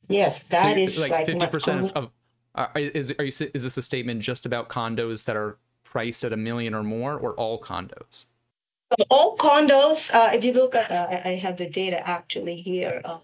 yes. 0.09 0.43
That 0.45 0.65
so 0.65 0.77
is 0.77 0.99
like 0.99 1.27
fifty 1.27 1.47
percent 1.47 1.93
of. 1.93 2.05
of 2.05 2.11
uh, 2.55 2.67
is 2.75 3.15
are 3.19 3.25
you 3.25 3.33
is 3.55 3.63
this 3.63 3.77
a 3.79 3.83
statement 3.83 4.21
just 4.21 4.45
about 4.45 4.69
condos 4.69 5.25
that 5.25 5.37
are 5.37 5.59
priced 5.85 6.25
at 6.25 6.33
a 6.33 6.37
million 6.37 6.75
or 6.75 6.83
more, 6.83 7.17
or 7.17 7.33
all 7.35 7.59
condos? 7.59 8.27
all 9.11 9.37
condos. 9.37 10.13
Uh, 10.15 10.31
if 10.35 10.45
you 10.45 10.53
look 10.53 10.75
at, 10.75 10.91
uh, 10.91 11.21
I 11.25 11.37
have 11.37 11.57
the 11.57 11.69
data 11.69 12.07
actually 12.07 12.57
here. 12.57 13.01
Uh, 13.05 13.19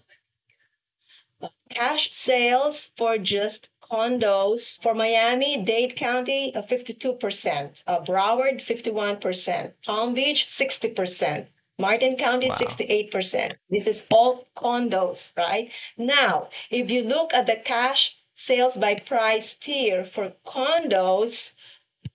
cash 1.69 2.11
sales 2.11 2.89
for 2.97 3.17
just 3.17 3.69
condos 3.81 4.81
for 4.81 4.93
Miami 4.93 5.63
Dade 5.63 5.95
County, 5.95 6.53
uh, 6.55 6.61
52%, 6.61 7.83
uh, 7.87 7.99
Broward, 8.01 8.63
51%, 8.63 9.71
Palm 9.85 10.13
Beach, 10.13 10.47
60%, 10.47 11.47
Martin 11.79 12.17
County, 12.17 12.49
wow. 12.49 12.57
68%. 12.57 13.53
This 13.69 13.87
is 13.87 14.03
all 14.11 14.47
condos, 14.57 15.29
right? 15.37 15.71
Now, 15.97 16.49
if 16.69 16.91
you 16.91 17.03
look 17.03 17.33
at 17.33 17.47
the 17.47 17.55
cash 17.55 18.17
sales 18.35 18.75
by 18.75 18.95
price 18.95 19.53
tier 19.55 20.03
for 20.03 20.33
condos, 20.45 21.53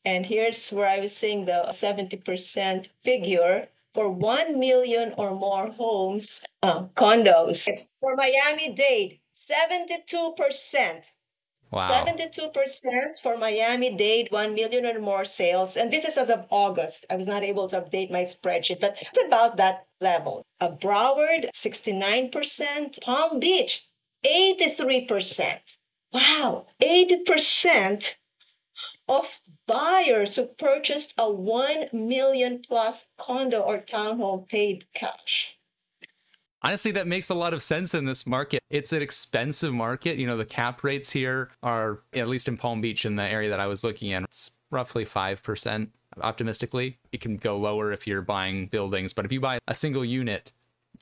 and 0.05 0.27
here's 0.27 0.68
where 0.68 0.87
I 0.87 1.00
was 1.00 1.16
saying 1.16 1.46
the 1.46 1.64
70% 1.70 2.88
figure 3.03 3.68
for 3.94 4.11
1 4.11 4.59
million 4.59 5.14
or 5.16 5.35
more 5.35 5.70
homes, 5.70 6.42
uh, 6.62 6.85
condos. 6.94 7.66
For 8.00 8.16
Miami 8.16 8.72
Dade, 8.72 9.20
72%. 9.50 11.05
Wow. 11.74 12.04
72% 12.06 13.20
for 13.20 13.37
Miami 13.37 13.96
Dade, 13.96 14.28
1 14.30 14.54
million 14.54 14.87
or 14.87 15.00
more 15.00 15.24
sales. 15.24 15.76
And 15.76 15.92
this 15.92 16.04
is 16.04 16.16
as 16.16 16.30
of 16.30 16.46
August. 16.50 17.04
I 17.10 17.16
was 17.16 17.26
not 17.26 17.42
able 17.42 17.66
to 17.68 17.80
update 17.80 18.12
my 18.12 18.22
spreadsheet, 18.22 18.80
but 18.80 18.94
it's 19.00 19.26
about 19.26 19.56
that 19.56 19.87
level. 20.00 20.46
A 20.60 20.70
Broward, 20.70 21.50
69%. 21.52 23.02
Palm 23.02 23.40
Beach, 23.40 23.88
83%. 24.24 25.58
Wow, 26.12 26.66
80% 26.80 28.14
of 29.08 29.26
buyers 29.66 30.37
who 30.37 30.46
purchased 30.46 31.14
a 31.18 31.28
1 31.28 31.88
million 31.92 32.62
plus 32.66 33.06
condo 33.18 33.60
or 33.60 33.78
townhome 33.78 34.48
paid 34.48 34.87
cash. 34.94 35.58
Honestly, 36.64 36.92
that 36.92 37.07
makes 37.07 37.29
a 37.29 37.35
lot 37.35 37.53
of 37.53 37.62
sense 37.62 37.94
in 37.94 38.07
this 38.07 38.27
market. 38.27 38.62
It's 38.70 38.90
an 38.94 39.03
expensive 39.03 39.74
market. 39.74 40.16
You 40.16 40.27
know, 40.27 40.38
the 40.38 40.46
cap 40.46 40.83
rates 40.83 41.11
here 41.11 41.50
are, 41.62 42.00
at 42.14 42.27
least 42.27 42.48
in 42.48 42.57
Palm 42.57 42.81
Beach, 42.81 43.05
in 43.05 43.16
the 43.16 43.29
area 43.29 43.50
that 43.50 43.61
I 43.61 43.66
was 43.66 43.85
looking 43.85 44.11
in, 44.11 44.24
it's 44.24 44.50
roughly 44.70 45.05
5% 45.05 45.88
optimistically. 46.22 46.98
It 47.12 47.20
can 47.20 47.37
go 47.37 47.59
lower 47.59 47.92
if 47.92 48.07
you're 48.07 48.22
buying 48.22 48.68
buildings, 48.68 49.12
but 49.12 49.27
if 49.27 49.33
you 49.33 49.40
buy 49.40 49.59
a 49.68 49.74
single 49.74 50.07
unit 50.07 50.53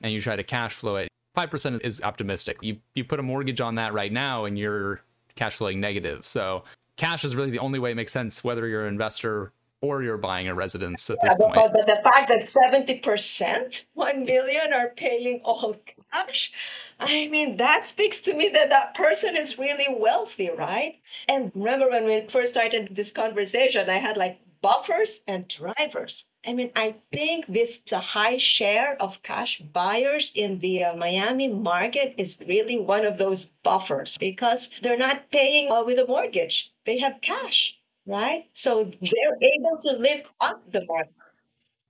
and 0.01 0.11
you 0.11 0.19
try 0.19 0.35
to 0.35 0.43
cash 0.43 0.73
flow 0.73 0.97
it, 0.97 1.07
5% 1.37 1.79
is 1.85 2.01
optimistic. 2.01 2.57
You, 2.61 2.77
you 2.93 3.05
put 3.05 3.21
a 3.21 3.23
mortgage 3.23 3.61
on 3.61 3.75
that 3.75 3.93
right 3.93 4.11
now 4.11 4.43
and 4.43 4.59
you're 4.59 4.99
cash 5.35 5.55
flowing 5.55 5.79
negative. 5.79 6.27
So 6.27 6.65
cash 6.97 7.23
is 7.23 7.37
really 7.37 7.51
the 7.51 7.59
only 7.59 7.79
way 7.79 7.91
it 7.91 7.95
makes 7.95 8.11
sense, 8.11 8.43
whether 8.43 8.67
you're 8.67 8.85
an 8.85 8.93
investor 8.93 9.53
or 9.83 10.01
you're 10.01 10.17
buying 10.17 10.47
a 10.47 10.55
residence 10.55 11.09
at 11.09 11.19
this 11.21 11.33
Yeah, 11.37 11.45
point. 11.47 11.55
but, 11.55 11.73
but 11.73 11.85
the 11.85 12.01
fact 12.09 12.29
that 12.29 12.43
70%, 12.43 13.81
1 13.93 14.25
million 14.25 14.71
are 14.71 14.93
paying 14.95 15.41
all 15.43 15.75
cash, 16.11 16.53
I 17.01 17.27
mean, 17.27 17.57
that 17.57 17.85
speaks 17.85 18.21
to 18.21 18.33
me 18.33 18.47
that 18.49 18.69
that 18.69 18.93
person 18.95 19.35
is 19.35 19.59
really 19.59 19.87
wealthy, 19.89 20.49
right? 20.49 21.01
And 21.27 21.51
remember 21.53 21.89
when 21.89 22.05
we 22.05 22.25
first 22.29 22.53
started 22.53 22.95
this 22.95 23.11
conversation, 23.11 23.89
I 23.89 23.97
had 23.97 24.15
like 24.15 24.39
buffers 24.61 25.19
and 25.27 25.49
drivers. 25.49 26.23
I 26.45 26.53
mean, 26.53 26.71
I 26.77 26.95
think 27.11 27.45
this 27.47 27.81
a 27.91 27.99
high 27.99 28.37
share 28.37 28.95
of 29.01 29.21
cash 29.21 29.61
buyers 29.73 30.31
in 30.33 30.59
the 30.59 30.85
uh, 30.85 30.95
Miami 30.95 31.49
market 31.49 32.15
is 32.17 32.37
really 32.47 32.79
one 32.79 33.05
of 33.05 33.17
those 33.17 33.45
buffers 33.63 34.17
because 34.17 34.69
they're 34.81 34.97
not 34.97 35.29
paying 35.31 35.69
uh, 35.69 35.83
with 35.83 35.99
a 35.99 36.07
mortgage. 36.07 36.71
They 36.85 36.99
have 36.99 37.19
cash, 37.21 37.77
right? 38.05 38.45
So 38.53 38.91
they're 39.01 39.37
able 39.55 39.77
to 39.81 39.93
lift 39.93 40.29
up 40.41 40.61
the 40.71 40.85
market. 40.85 41.13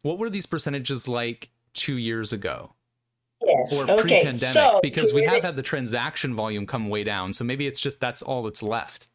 What 0.02 0.18
were 0.18 0.30
these 0.30 0.46
percentages 0.46 1.08
like 1.08 1.50
two 1.74 1.98
years 1.98 2.34
ago? 2.34 2.74
Yes. 3.46 3.74
or 3.74 3.84
okay. 3.84 4.02
pre-pandemic 4.02 4.54
So 4.54 4.80
because 4.82 5.12
we 5.12 5.24
have 5.24 5.44
had 5.44 5.58
the 5.58 5.62
transaction 5.62 6.34
volume 6.34 6.66
come 6.66 6.88
way 6.88 7.04
down 7.04 7.34
so 7.34 7.44
maybe 7.44 7.68
it's 7.68 7.82
just 7.82 8.00
that's 8.00 8.22
all 8.22 8.42
that's 8.44 8.64
left 8.64 9.10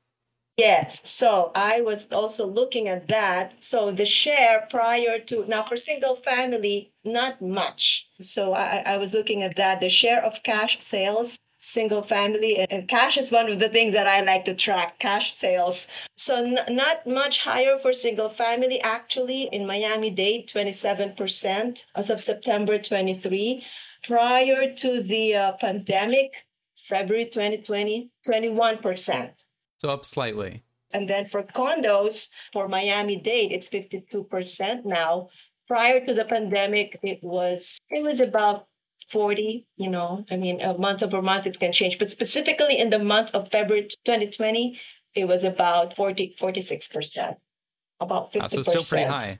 Yes, 0.58 1.08
so 1.08 1.52
I 1.54 1.82
was 1.82 2.08
also 2.10 2.44
looking 2.44 2.88
at 2.88 3.06
that. 3.06 3.52
So 3.60 3.92
the 3.92 4.04
share 4.04 4.66
prior 4.68 5.20
to 5.20 5.46
now 5.46 5.64
for 5.64 5.76
single 5.76 6.16
family, 6.16 6.92
not 7.04 7.40
much. 7.40 8.08
So 8.20 8.54
I, 8.54 8.82
I 8.84 8.96
was 8.96 9.14
looking 9.14 9.44
at 9.44 9.54
that. 9.54 9.78
The 9.78 9.88
share 9.88 10.20
of 10.24 10.42
cash 10.42 10.80
sales, 10.80 11.38
single 11.58 12.02
family, 12.02 12.58
and- 12.70 12.88
cash 12.88 13.18
is 13.18 13.30
one 13.32 13.48
of 13.50 13.58
the 13.58 13.68
things 13.68 13.92
that 13.92 14.06
I 14.06 14.20
like 14.22 14.44
to 14.46 14.54
track 14.54 14.98
cash 15.00 15.34
sales. 15.34 15.86
So 16.16 16.36
n- 16.36 16.60
not 16.70 17.06
much 17.06 17.38
higher 17.40 17.78
for 17.78 17.92
single 17.92 18.30
family. 18.30 18.80
Actually, 18.80 19.42
in 19.52 19.66
Miami 19.66 20.10
Dade, 20.10 20.48
27% 20.48 21.84
as 21.94 22.10
of 22.10 22.20
September 22.20 22.78
23. 22.78 23.64
Prior 24.04 24.72
to 24.74 25.02
the 25.02 25.34
uh, 25.34 25.52
pandemic, 25.60 26.46
February 26.88 27.26
2020, 27.26 28.10
21%. 28.26 29.30
so 29.76 29.88
up 29.90 30.04
slightly 30.06 30.62
And 30.92 31.08
then 31.10 31.26
for 31.26 31.42
condos, 31.42 32.28
for 32.52 32.68
Miami 32.68 33.16
Dade, 33.16 33.52
it's 33.52 33.68
52% 33.68 34.84
now. 34.86 35.28
Prior 35.66 35.98
to 36.06 36.14
the 36.14 36.24
pandemic, 36.24 36.98
it 37.02 37.18
was 37.22 37.76
it 37.90 38.02
was 38.02 38.20
about 38.20 38.68
40, 39.10 39.66
you 39.76 39.90
know. 39.90 40.24
I 40.30 40.36
mean, 40.36 40.60
a 40.60 40.76
month 40.76 41.02
over 41.02 41.22
month 41.22 41.46
it 41.46 41.58
can 41.58 41.72
change, 41.72 41.98
but 41.98 42.10
specifically 42.10 42.78
in 42.78 42.90
the 42.90 42.98
month 42.98 43.30
of 43.32 43.50
February 43.50 43.88
2020, 44.04 44.78
it 45.14 45.26
was 45.26 45.44
about 45.44 45.96
40 45.96 46.36
46%. 46.40 47.36
About 48.00 48.32
50%. 48.32 48.42
Uh, 48.42 48.48
so 48.48 48.62
still 48.62 48.82
pretty 48.82 49.10
high 49.10 49.38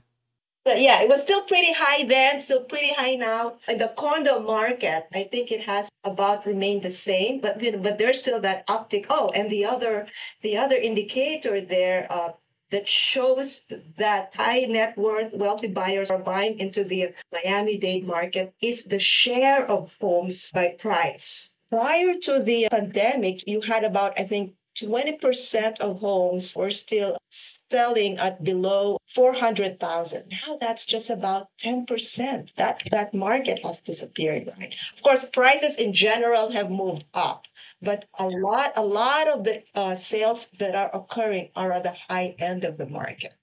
So 0.67 0.73
yeah, 0.73 1.01
it 1.01 1.09
was 1.09 1.21
still 1.21 1.41
pretty 1.43 1.71
high 1.71 2.03
then, 2.03 2.39
still 2.39 2.63
pretty 2.63 2.93
high 2.93 3.15
now. 3.15 3.57
In 3.67 3.77
the 3.77 3.93
condo 3.97 4.39
market, 4.39 5.07
I 5.13 5.23
think 5.23 5.51
it 5.51 5.61
has 5.61 5.89
about 6.03 6.45
remained 6.45 6.83
the 6.83 6.89
same, 6.89 7.39
but 7.39 7.59
but 7.81 7.97
there's 7.97 8.19
still 8.19 8.41
that 8.41 8.67
uptick. 8.67 9.05
Oh, 9.09 9.29
and 9.33 9.49
the 9.49 9.65
other 9.65 10.07
the 10.41 10.57
other 10.57 10.75
indicator 10.75 11.61
there 11.61 12.11
uh, 12.11 12.31
that 12.71 12.87
shows 12.87 13.61
that 13.97 14.35
high 14.35 14.61
net 14.61 14.97
worth 14.97 15.33
wealthy 15.33 15.67
buyers 15.67 16.11
are 16.11 16.19
buying 16.19 16.59
into 16.59 16.83
the 16.83 17.13
Miami-Dade 17.31 18.05
market 18.05 18.53
is 18.61 18.83
the 18.83 18.99
share 18.99 19.65
of 19.65 19.93
homes 19.99 20.51
by 20.53 20.75
price. 20.79 21.49
Prior 21.69 22.13
to 22.23 22.41
the 22.41 22.67
pandemic, 22.69 23.47
you 23.47 23.61
had 23.61 23.83
about 23.83 24.19
I 24.19 24.23
think 24.23 24.53
20% 24.77 25.79
of 25.81 25.99
homes 25.99 26.55
were 26.55 26.71
still 26.71 27.17
selling 27.29 28.17
at 28.17 28.43
below 28.43 28.97
400,000. 29.07 30.23
Now 30.29 30.57
that's 30.59 30.85
just 30.85 31.09
about 31.09 31.47
10%. 31.61 32.53
That 32.55 32.83
that 32.91 33.13
market 33.13 33.63
has 33.65 33.81
disappeared, 33.81 34.49
right? 34.57 34.73
Of 34.95 35.01
course, 35.03 35.25
prices 35.25 35.75
in 35.75 35.93
general 35.93 36.51
have 36.51 36.71
moved 36.71 37.05
up, 37.13 37.45
but 37.81 38.05
a 38.17 38.27
lot 38.27 38.73
a 38.75 38.83
lot 38.83 39.27
of 39.27 39.43
the 39.43 39.63
uh, 39.75 39.95
sales 39.95 40.47
that 40.59 40.75
are 40.75 40.89
occurring 40.93 41.49
are 41.55 41.71
at 41.71 41.83
the 41.83 41.93
high 42.09 42.35
end 42.39 42.63
of 42.63 42.77
the 42.77 42.87
market. 42.87 43.33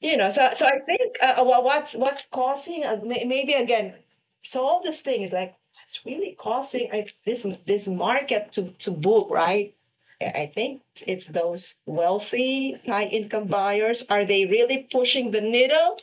You 0.00 0.16
know, 0.16 0.30
so 0.30 0.50
so 0.54 0.66
I 0.66 0.80
think 0.80 1.16
uh, 1.22 1.44
well, 1.46 1.62
what's 1.64 1.94
what's 1.94 2.26
causing 2.26 2.84
uh, 2.84 3.00
maybe 3.04 3.54
again, 3.54 3.94
so 4.42 4.64
all 4.64 4.82
this 4.82 5.00
thing 5.00 5.22
is 5.22 5.32
like 5.32 5.54
what's 5.76 6.04
really 6.04 6.34
causing 6.38 6.90
uh, 6.92 7.04
this 7.24 7.46
this 7.66 7.86
market 7.88 8.52
to 8.52 8.70
to 8.80 8.90
boom, 8.90 9.30
right? 9.30 9.74
I 10.20 10.46
think 10.54 10.82
it's 11.06 11.26
those 11.26 11.74
wealthy, 11.86 12.80
high 12.86 13.06
income 13.06 13.46
buyers. 13.48 14.04
Are 14.08 14.24
they 14.24 14.46
really 14.46 14.88
pushing 14.90 15.30
the 15.30 15.40
needle? 15.40 15.98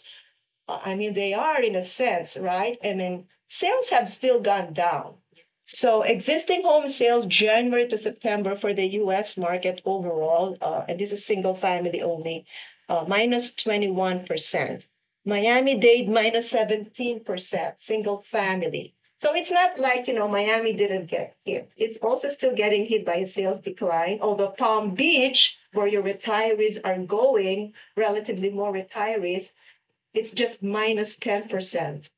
Uh, 0.67 0.79
I 0.83 0.95
mean, 0.95 1.13
they 1.13 1.33
are 1.33 1.61
in 1.61 1.75
a 1.75 1.83
sense, 1.83 2.37
right? 2.37 2.77
I 2.83 2.93
mean, 2.93 3.27
sales 3.47 3.89
have 3.89 4.09
still 4.09 4.39
gone 4.41 4.73
down. 4.73 5.15
So, 5.71 6.01
existing 6.01 6.63
home 6.63 6.87
sales 6.87 7.27
January 7.27 7.87
to 7.89 7.97
September 7.99 8.55
for 8.55 8.73
the 8.73 8.87
US 9.01 9.37
market 9.37 9.83
overall, 9.85 10.57
uh, 10.63 10.83
and 10.89 10.99
this 10.99 11.11
is 11.11 11.23
single 11.23 11.53
family 11.53 12.01
only, 12.01 12.47
uh, 12.89 13.05
minus 13.07 13.53
21%. 13.53 14.87
Miami 15.25 15.77
Dade 15.77 16.09
minus 16.09 16.51
17%, 16.51 17.79
single 17.79 18.19
family. 18.19 18.95
So 19.19 19.35
it's 19.35 19.51
not 19.51 19.79
like, 19.79 20.07
you 20.07 20.15
know, 20.15 20.27
Miami 20.27 20.73
didn't 20.73 21.05
get 21.05 21.35
hit. 21.45 21.75
It's 21.77 21.97
also 21.97 22.29
still 22.31 22.55
getting 22.55 22.87
hit 22.87 23.05
by 23.05 23.17
a 23.17 23.25
sales 23.27 23.59
decline. 23.59 24.17
Although 24.23 24.55
Palm 24.57 24.95
Beach, 24.95 25.55
where 25.73 25.85
your 25.85 26.01
retirees 26.01 26.79
are 26.83 26.97
going, 26.97 27.73
relatively 27.95 28.49
more 28.49 28.73
retirees, 28.73 29.51
it's 30.15 30.31
just 30.31 30.63
minus 30.63 31.15
10%. 31.15 32.09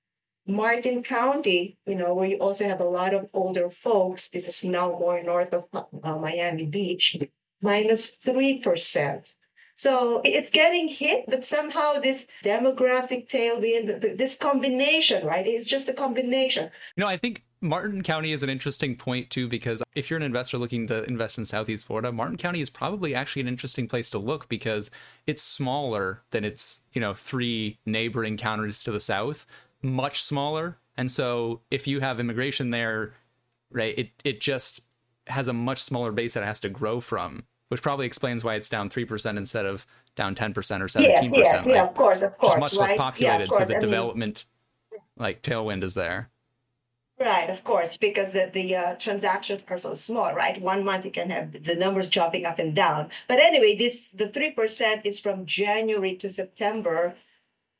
Martin 0.51 1.01
County, 1.03 1.77
you 1.85 1.95
know, 1.95 2.13
where 2.13 2.27
you 2.27 2.37
also 2.37 2.65
have 2.67 2.81
a 2.81 2.83
lot 2.99 3.13
of 3.13 3.29
older 3.33 3.69
folks, 3.69 4.27
this 4.29 4.47
is 4.47 4.63
now 4.63 4.89
more 4.89 5.21
north 5.23 5.53
of 5.53 5.65
uh, 5.73 6.17
Miami 6.17 6.65
Beach, 6.65 7.17
minus 7.61 8.11
3%. 8.25 9.33
So 9.73 10.21
it's 10.25 10.49
getting 10.49 10.87
hit, 10.89 11.25
but 11.27 11.45
somehow 11.45 11.93
this 11.99 12.27
demographic 12.43 13.29
tailwind, 13.29 13.87
th- 13.87 14.01
th- 14.01 14.17
this 14.17 14.35
combination, 14.35 15.25
right? 15.25 15.47
It's 15.47 15.65
just 15.65 15.87
a 15.89 15.93
combination. 15.93 16.69
you 16.95 17.01
know 17.01 17.07
i 17.07 17.17
think 17.17 17.41
martin 17.61 18.01
county 18.01 18.33
is 18.33 18.43
an 18.43 18.49
interesting 18.49 18.95
point 18.95 19.29
too 19.29 19.47
because 19.47 19.81
if 19.95 20.09
you're 20.09 20.17
an 20.17 20.23
investor 20.23 20.57
looking 20.57 20.87
to 20.87 21.03
invest 21.05 21.37
in 21.37 21.45
southeast 21.45 21.85
florida 21.85 22.11
martin 22.11 22.37
county 22.37 22.59
is 22.59 22.69
probably 22.71 23.13
actually 23.15 23.41
an 23.41 23.47
interesting 23.47 23.87
place 23.87 24.09
to 24.09 24.17
look 24.19 24.49
because 24.49 24.89
it's 25.27 25.43
smaller 25.43 26.21
than 26.31 26.43
its 26.43 26.81
you 26.93 27.01
know 27.01 27.13
three 27.13 27.77
neighboring 27.85 28.35
counties 28.35 28.83
to 28.83 28.91
the 28.91 28.99
south 28.99 29.45
much 29.81 30.21
smaller 30.23 30.77
and 30.97 31.09
so 31.09 31.61
if 31.71 31.87
you 31.87 31.99
have 31.99 32.19
immigration 32.19 32.69
there 32.69 33.13
right 33.71 33.97
it 33.97 34.09
it 34.23 34.41
just 34.41 34.81
has 35.27 35.47
a 35.47 35.53
much 35.53 35.81
smaller 35.81 36.11
base 36.11 36.33
that 36.33 36.43
it 36.43 36.45
has 36.45 36.59
to 36.59 36.69
grow 36.69 36.99
from 36.99 37.43
which 37.69 37.81
probably 37.81 38.05
explains 38.05 38.43
why 38.43 38.55
it's 38.55 38.67
down 38.67 38.89
3% 38.89 39.37
instead 39.37 39.65
of 39.65 39.85
down 40.17 40.35
10% 40.35 40.49
or 40.57 40.87
17% 40.87 41.01
Yes, 41.01 41.33
yes, 41.33 41.65
right? 41.65 41.75
yeah, 41.75 41.87
of 41.87 41.93
course, 41.93 42.21
of 42.21 42.37
course, 42.37 42.59
much 42.59 42.73
right? 42.73 42.89
less 42.89 42.97
populated 42.97 43.47
yeah, 43.49 43.57
so 43.57 43.63
the 43.63 43.75
I 43.75 43.79
mean, 43.79 43.79
development 43.79 44.45
like 45.17 45.41
tailwind 45.41 45.83
is 45.83 45.93
there 45.93 46.29
Right, 47.19 47.51
of 47.51 47.63
course, 47.63 47.97
because 47.97 48.31
the, 48.31 48.49
the 48.51 48.75
uh, 48.75 48.95
transactions 48.95 49.63
are 49.69 49.77
so 49.77 49.93
small, 49.93 50.33
right? 50.33 50.59
One 50.59 50.83
month 50.83 51.05
you 51.05 51.11
can 51.11 51.29
have 51.29 51.51
the 51.63 51.75
numbers 51.75 52.07
jumping 52.07 52.45
up 52.47 52.57
and 52.57 52.73
down. 52.73 53.11
But 53.27 53.39
anyway, 53.39 53.75
this 53.75 54.09
the 54.09 54.29
three 54.29 54.49
percent 54.49 55.05
is 55.05 55.19
from 55.19 55.45
January 55.45 56.15
to 56.15 56.27
September. 56.27 57.13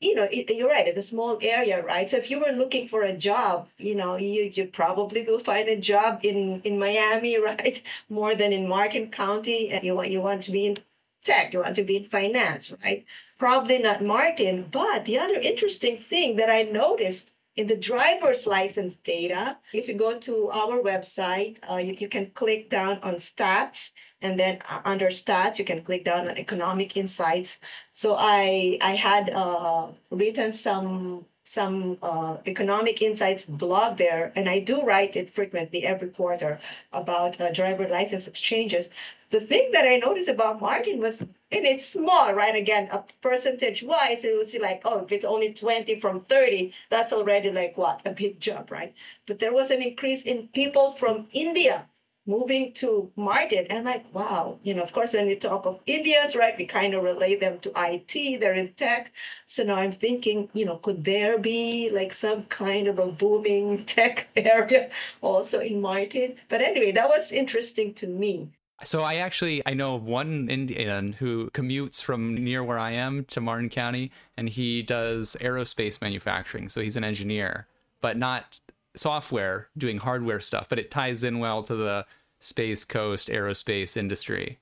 You 0.01 0.15
know, 0.15 0.27
it, 0.31 0.53
you're 0.53 0.67
right. 0.67 0.87
It's 0.87 0.97
a 0.97 1.01
small 1.01 1.37
area, 1.41 1.81
right? 1.83 2.09
So 2.09 2.17
if 2.17 2.29
you 2.29 2.39
were 2.39 2.51
looking 2.51 2.87
for 2.87 3.03
a 3.03 3.15
job, 3.15 3.69
you 3.77 3.95
know, 3.95 4.17
you 4.17 4.51
you 4.53 4.65
probably 4.65 5.21
will 5.23 5.39
find 5.39 5.69
a 5.69 5.79
job 5.79 6.19
in 6.23 6.61
in 6.63 6.77
Miami, 6.79 7.37
right? 7.49 7.81
More 8.09 8.35
than 8.35 8.51
in 8.51 8.67
Martin 8.67 9.09
County, 9.11 9.69
and 9.71 9.83
you 9.83 9.95
want 9.95 10.09
you 10.09 10.21
want 10.21 10.43
to 10.43 10.51
be 10.51 10.65
in 10.65 10.79
tech, 11.23 11.53
you 11.53 11.59
want 11.59 11.75
to 11.75 11.83
be 11.83 11.97
in 11.97 12.03
finance, 12.03 12.73
right? 12.83 13.05
Probably 13.37 13.77
not 13.77 14.03
Martin. 14.03 14.67
But 14.71 15.05
the 15.05 15.19
other 15.19 15.39
interesting 15.39 15.97
thing 15.97 16.35
that 16.37 16.49
I 16.49 16.63
noticed 16.63 17.31
in 17.55 17.67
the 17.67 17.75
driver's 17.75 18.47
license 18.47 18.95
data, 18.95 19.57
if 19.73 19.87
you 19.87 19.93
go 19.93 20.17
to 20.19 20.49
our 20.51 20.81
website, 20.81 21.57
uh, 21.69 21.77
you, 21.77 21.93
you 21.99 22.07
can 22.07 22.31
click 22.31 22.69
down 22.69 22.99
on 23.03 23.15
stats, 23.15 23.91
and 24.21 24.39
then 24.39 24.59
uh, 24.69 24.81
under 24.85 25.07
stats, 25.07 25.57
you 25.59 25.65
can 25.65 25.83
click 25.83 26.05
down 26.05 26.27
on 26.29 26.37
economic 26.37 26.95
insights. 26.97 27.59
So 27.93 28.15
I 28.17 28.77
I 28.81 28.95
had 28.95 29.29
uh, 29.31 29.87
written 30.11 30.51
some 30.51 31.25
some 31.43 31.97
uh, 32.03 32.37
economic 32.45 33.01
insights 33.01 33.45
blog 33.45 33.97
there, 33.97 34.31
and 34.35 34.47
I 34.47 34.59
do 34.59 34.83
write 34.83 35.15
it 35.15 35.29
frequently 35.29 35.83
every 35.85 36.09
quarter 36.09 36.59
about 36.93 37.41
uh, 37.41 37.51
driver 37.51 37.87
license 37.87 38.27
exchanges. 38.27 38.89
The 39.31 39.39
thing 39.39 39.71
that 39.71 39.85
I 39.85 39.97
noticed 39.97 40.29
about 40.29 40.61
Martin 40.61 40.99
was, 40.99 41.21
and 41.21 41.29
it's 41.51 41.85
small, 41.85 42.33
right? 42.33 42.55
Again, 42.55 42.89
a 42.91 43.03
percentage 43.21 43.81
wise, 43.81 44.23
it 44.23 44.37
was 44.37 44.53
like, 44.55 44.81
oh, 44.85 44.99
if 44.99 45.11
it's 45.11 45.25
only 45.25 45.53
20 45.53 45.99
from 45.99 46.21
30, 46.25 46.73
that's 46.89 47.11
already 47.13 47.49
like 47.49 47.77
what? 47.77 48.01
A 48.05 48.11
big 48.11 48.39
jump, 48.39 48.69
right? 48.71 48.93
But 49.25 49.39
there 49.39 49.53
was 49.53 49.71
an 49.71 49.81
increase 49.81 50.23
in 50.23 50.47
people 50.49 50.93
from 50.93 51.27
India 51.33 51.85
moving 52.25 52.73
to 52.73 53.11
Martin. 53.15 53.65
And 53.69 53.85
like, 53.85 54.05
wow, 54.13 54.59
you 54.63 54.73
know, 54.73 54.83
of 54.83 54.93
course, 54.93 55.13
when 55.13 55.27
we 55.27 55.35
talk 55.35 55.65
of 55.65 55.79
Indians, 55.85 56.35
right, 56.35 56.57
we 56.57 56.65
kind 56.65 56.93
of 56.93 57.03
relate 57.03 57.39
them 57.39 57.59
to 57.59 57.71
IT, 57.75 58.39
they're 58.39 58.53
in 58.53 58.73
tech. 58.73 59.11
So 59.45 59.63
now 59.63 59.75
I'm 59.75 59.91
thinking, 59.91 60.49
you 60.53 60.65
know, 60.65 60.77
could 60.77 61.03
there 61.03 61.37
be 61.37 61.89
like 61.89 62.13
some 62.13 62.43
kind 62.45 62.87
of 62.87 62.99
a 62.99 63.07
booming 63.07 63.85
tech 63.85 64.27
area 64.35 64.89
also 65.21 65.59
in 65.59 65.81
Martin? 65.81 66.35
But 66.49 66.61
anyway, 66.61 66.91
that 66.91 67.09
was 67.09 67.31
interesting 67.31 67.93
to 67.95 68.07
me. 68.07 68.49
So 68.83 69.01
I 69.01 69.15
actually 69.15 69.61
I 69.67 69.75
know 69.75 69.95
of 69.95 70.03
one 70.03 70.49
Indian 70.49 71.13
who 71.13 71.51
commutes 71.51 72.01
from 72.01 72.33
near 72.33 72.63
where 72.63 72.79
I 72.79 72.91
am 72.91 73.25
to 73.25 73.39
Martin 73.39 73.69
County 73.69 74.11
and 74.35 74.49
he 74.49 74.81
does 74.81 75.37
aerospace 75.39 76.01
manufacturing. 76.01 76.67
So 76.67 76.81
he's 76.81 76.97
an 76.97 77.03
engineer, 77.03 77.67
but 78.01 78.17
not 78.17 78.59
software 78.95 79.69
doing 79.77 79.97
hardware 79.97 80.39
stuff, 80.39 80.67
but 80.69 80.79
it 80.79 80.91
ties 80.91 81.23
in 81.23 81.39
well 81.39 81.63
to 81.63 81.75
the 81.75 82.05
space 82.39 82.85
coast 82.85 83.29
aerospace 83.29 83.97
industry. 83.97 84.59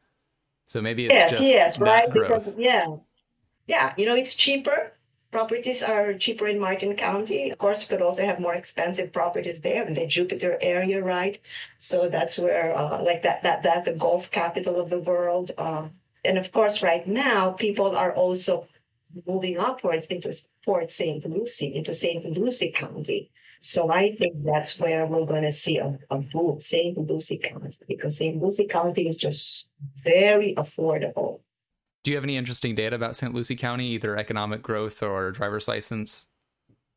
So 0.68 0.82
maybe 0.82 1.06
it's 1.06 1.14
yes, 1.14 1.32
just 1.32 1.42
yes, 1.42 1.80
right? 1.80 2.10
Growth. 2.10 2.46
Because 2.46 2.58
yeah, 2.58 2.86
yeah, 3.68 3.94
you 3.98 4.06
know, 4.06 4.16
it's 4.16 4.36
cheaper. 4.36 4.94
Properties 5.32 5.84
are 5.84 6.14
cheaper 6.16 6.48
in 6.48 6.60
Martin 6.60 6.96
County. 6.96 7.52
Of 7.52 7.60
course, 7.60 7.82
you 7.82 7.88
could 7.88 8.02
also 8.02 8.26
have 8.26 8.40
more 8.40 8.56
expensive 8.56 9.14
properties 9.14 9.62
there 9.62 9.88
in 9.88 9.94
the 9.94 10.08
Jupiter 10.08 10.58
area, 10.62 11.04
right? 11.04 11.40
So 11.78 12.10
that's 12.10 12.40
where, 12.40 12.76
uh, 12.76 13.04
like 13.04 13.22
that, 13.24 13.44
that 13.44 13.62
that's 13.62 13.86
the 13.86 13.94
golf 13.94 14.32
capital 14.32 14.80
of 14.80 14.90
the 14.90 15.00
world. 15.00 15.52
Um, 15.60 15.92
and 16.26 16.38
of 16.38 16.52
course, 16.52 16.82
right 16.82 17.08
now, 17.08 17.52
people 17.52 17.96
are 17.96 18.14
also 18.14 18.68
moving 19.28 19.58
upwards 19.58 20.08
into 20.08 20.34
Port 20.66 20.90
St. 20.90 21.24
Lucie, 21.26 21.76
into 21.76 21.94
St. 21.94 22.26
Lucie 22.38 22.72
County. 22.72 23.32
So 23.60 23.92
I 23.92 24.16
think 24.16 24.44
that's 24.44 24.80
where 24.80 25.06
we're 25.06 25.26
going 25.26 25.44
to 25.44 25.52
see 25.52 25.78
a, 25.78 25.98
a 26.10 26.18
boom, 26.20 26.60
St. 26.62 26.98
Lucie 26.98 27.38
County, 27.38 27.78
because 27.88 28.18
St. 28.18 28.42
Lucie 28.42 28.68
County 28.68 29.08
is 29.08 29.18
just 29.18 29.70
very 30.04 30.56
affordable. 30.56 31.42
Do 32.04 32.12
you 32.12 32.18
have 32.18 32.24
any 32.24 32.38
interesting 32.38 32.76
data 32.76 32.96
about 32.96 33.18
St. 33.18 33.34
Lucie 33.34 33.58
County, 33.58 33.88
either 33.88 34.16
economic 34.18 34.62
growth 34.62 35.04
or 35.04 35.32
driver's 35.32 35.68
license? 35.68 36.28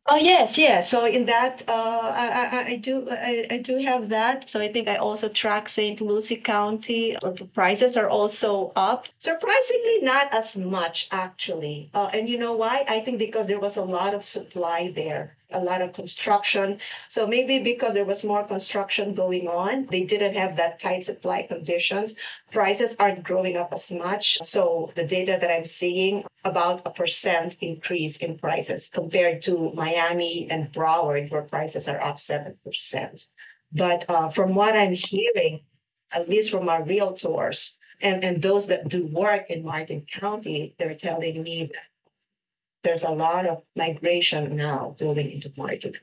Oh 0.09 0.17
yes, 0.17 0.59
yes. 0.59 0.91
So 0.91 1.05
in 1.05 1.27
that, 1.27 1.63
uh, 1.69 2.13
I, 2.13 2.27
I, 2.29 2.65
I 2.73 2.77
do 2.77 3.09
I, 3.09 3.47
I 3.51 3.59
do 3.59 3.77
have 3.79 4.09
that. 4.09 4.49
So 4.49 4.61
I 4.61 4.73
think 4.73 4.89
I 4.89 4.97
also 4.97 5.29
track 5.29 5.69
St. 5.69 6.01
Lucie 6.01 6.37
County. 6.37 7.17
Prices 7.55 7.97
are 7.97 8.09
also 8.09 8.73
up. 8.75 9.07
Surprisingly, 9.19 10.01
not 10.03 10.33
as 10.35 10.57
much 10.57 11.07
actually. 11.13 11.89
Uh, 11.95 12.11
and 12.13 12.29
you 12.29 12.37
know 12.37 12.53
why? 12.53 12.85
I 12.89 12.99
think 13.01 13.19
because 13.19 13.47
there 13.47 13.61
was 13.61 13.77
a 13.77 13.85
lot 13.85 14.13
of 14.13 14.25
supply 14.25 14.93
there 14.95 15.37
a 15.55 15.61
lot 15.61 15.83
of 15.83 15.93
construction. 15.93 16.79
So 17.09 17.27
maybe 17.27 17.59
because 17.59 17.95
there 17.95 18.05
was 18.05 18.25
more 18.25 18.45
construction 18.45 19.15
going 19.15 19.49
on, 19.49 19.87
they 19.87 20.05
didn't 20.05 20.35
have 20.35 20.57
that 20.57 20.79
tight 20.79 21.05
supply 21.05 21.43
conditions. 21.43 22.15
Prices 22.51 22.95
aren't 22.99 23.23
growing 23.25 23.57
up 23.57 23.73
as 23.73 23.91
much. 23.91 24.39
So 24.43 24.93
the 24.95 25.05
data 25.05 25.39
that 25.41 25.51
I'm 25.51 25.65
seeing 25.65 26.25
about 26.45 26.83
a 26.87 26.91
percent 26.91 27.57
increase 27.61 28.17
in 28.19 28.39
prices 28.39 28.89
compared 28.89 29.43
to 29.43 29.73
Miami 29.75 30.49
and 30.51 30.73
Broward, 30.73 31.31
where 31.31 31.43
prices 31.43 31.89
are 31.89 32.03
up 32.03 32.19
7%. 32.19 33.27
But 33.73 34.05
uh, 34.09 34.29
from 34.29 34.55
what 34.55 34.77
I'm 34.77 34.93
hearing, 34.93 35.61
at 36.13 36.29
least 36.29 36.51
from 36.51 36.69
our 36.69 36.83
realtors 36.83 37.73
and, 38.03 38.23
and 38.25 38.43
those 38.43 38.67
that 38.67 38.89
do 38.89 39.07
work 39.07 39.49
in 39.49 39.65
Martin 39.65 40.05
County, 40.13 40.75
they're 40.79 40.95
telling 40.95 41.43
me 41.43 41.71
that 41.73 41.92
there's 42.85 43.03
a 43.03 43.11
lot 43.11 43.47
of 43.47 43.63
migration 43.77 44.57
now 44.57 44.97
building 44.99 45.31
into 45.31 45.53
Martin. 45.57 45.95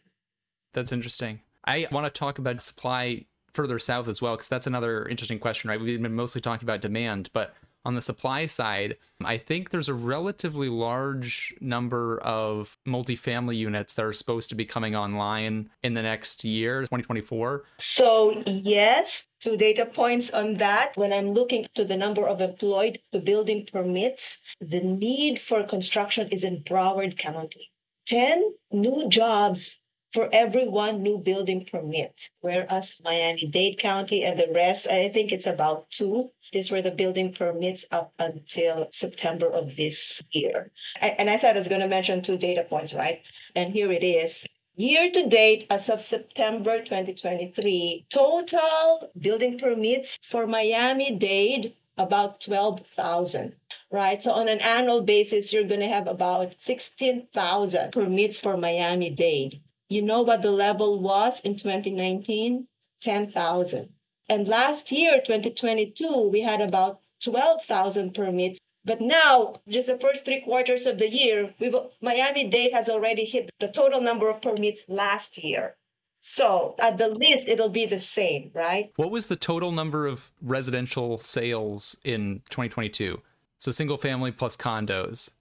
That's 0.73 0.91
interesting. 0.91 1.41
I 1.65 1.88
want 1.91 2.11
to 2.11 2.17
talk 2.17 2.39
about 2.39 2.61
supply 2.61 3.25
further 3.53 3.80
south 3.80 4.07
as 4.07 4.21
well, 4.21 4.36
because 4.36 4.47
that's 4.47 4.67
another 4.67 5.05
interesting 5.07 5.39
question, 5.39 5.69
right? 5.69 5.80
We've 5.80 6.01
been 6.01 6.15
mostly 6.15 6.41
talking 6.41 6.65
about 6.65 6.82
demand, 6.82 7.30
but 7.34 7.53
on 7.86 7.95
the 7.95 8.01
supply 8.01 8.45
side, 8.45 8.97
I 9.23 9.38
think 9.38 9.69
there's 9.69 9.89
a 9.89 9.93
relatively 9.93 10.69
large 10.69 11.53
number 11.61 12.19
of 12.19 12.77
multifamily 12.88 13.57
units 13.57 13.93
that 13.93 14.05
are 14.05 14.13
supposed 14.13 14.49
to 14.49 14.55
be 14.55 14.65
coming 14.65 14.95
online 14.95 15.69
in 15.84 15.93
the 15.93 16.01
next 16.01 16.43
year, 16.43 16.82
2024. 16.82 17.63
So, 17.77 18.43
yes, 18.45 19.27
two 19.39 19.57
data 19.57 19.86
points 19.86 20.30
on 20.32 20.55
that. 20.57 20.95
When 20.95 21.13
I'm 21.13 21.34
looking 21.34 21.67
to 21.75 21.86
the 21.86 21.97
number 21.97 22.27
of 22.27 22.41
employed 22.41 22.99
to 23.13 23.19
building 23.19 23.67
permits, 23.71 24.39
the 24.59 24.82
need 24.82 25.39
for 25.39 25.63
construction 25.63 26.27
is 26.30 26.43
in 26.43 26.63
Broward 26.63 27.17
County. 27.17 27.71
10 28.07 28.53
new 28.71 29.07
jobs 29.07 29.80
for 30.13 30.30
every 30.34 30.67
one 30.67 31.03
new 31.03 31.19
building 31.19 31.67
permit, 31.71 32.30
whereas 32.41 32.95
Miami 33.03 33.45
Dade 33.45 33.77
County 33.77 34.23
and 34.23 34.39
the 34.39 34.51
rest, 34.53 34.88
I 34.88 35.09
think 35.09 35.32
it's 35.32 35.45
about 35.45 35.91
two 35.91 36.32
these 36.52 36.72
were 36.72 36.82
the 36.82 36.91
building 36.91 37.34
permits 37.34 37.86
up 37.91 38.14
until 38.20 38.88
September 38.91 39.47
of 39.47 39.76
this 39.76 40.22
year. 40.32 40.72
And 41.00 41.30
I 41.30 41.38
said 41.38 41.56
I 41.56 41.60
was 41.60 41.68
going 41.68 41.82
to 41.82 41.88
mention 41.88 42.22
two 42.22 42.38
data 42.38 42.64
points, 42.64 42.93
right? 42.93 43.22
And 43.56 43.74
here 43.74 43.91
it 43.91 44.04
is. 44.04 44.45
Year 44.76 45.12
to 45.12 45.28
date, 45.28 45.68
as 45.70 45.89
of 45.89 46.02
September 46.02 46.78
2023, 46.80 48.06
total 48.10 49.12
building 49.20 49.60
permits 49.60 50.18
for 50.30 50.47
Miami 50.47 51.18
Dade 51.18 51.76
about 51.97 52.39
12,000, 52.39 53.54
right? 53.91 54.24
So 54.24 54.32
on 54.32 54.47
an 54.47 54.62
annual 54.62 55.02
basis, 55.02 55.52
you're 55.52 55.66
going 55.66 55.82
to 55.82 55.89
have 55.89 56.08
about 56.08 56.54
16,000 56.58 57.91
permits 57.91 58.39
for 58.39 58.56
Miami 58.56 59.10
Dade. 59.10 59.62
You 59.89 60.02
know 60.02 60.22
what 60.22 60.41
the 60.41 60.52
level 60.52 61.02
was 61.02 61.41
in 61.41 61.58
2019? 61.58 62.68
10,000. 63.02 63.89
And 64.30 64.47
last 64.47 64.91
year, 64.91 65.19
2022, 65.25 66.30
we 66.32 66.41
had 66.41 66.61
about 66.61 66.99
12,000 67.23 68.13
permits. 68.13 68.59
But 68.86 69.01
now, 69.01 69.55
just 69.67 69.88
the 69.88 69.97
first 69.97 70.23
three 70.23 70.41
quarters 70.41 70.86
of 70.86 70.99
the 70.99 71.09
year, 71.09 71.53
we've, 71.59 71.75
Miami 71.99 72.47
Dade 72.47 72.71
has 72.73 72.89
already 72.89 73.25
hit 73.25 73.49
the 73.59 73.67
total 73.67 73.99
number 73.99 74.30
of 74.30 74.41
permits 74.41 74.86
last 74.88 75.38
year. 75.43 75.75
So 76.21 76.75
at 76.80 76.97
the 76.97 77.07
least, 77.09 77.47
it'll 77.47 77.69
be 77.69 77.86
the 77.86 77.99
same, 77.99 78.51
right? 78.53 78.91
What 78.97 79.11
was 79.11 79.27
the 79.27 79.36
total 79.36 79.71
number 79.71 80.05
of 80.05 80.32
residential 80.41 81.17
sales 81.17 81.97
in 82.03 82.41
2022? 82.49 83.21
So 83.57 83.71
single 83.71 83.97
family 83.97 84.32
plus 84.32 84.55
condos. 84.55 85.32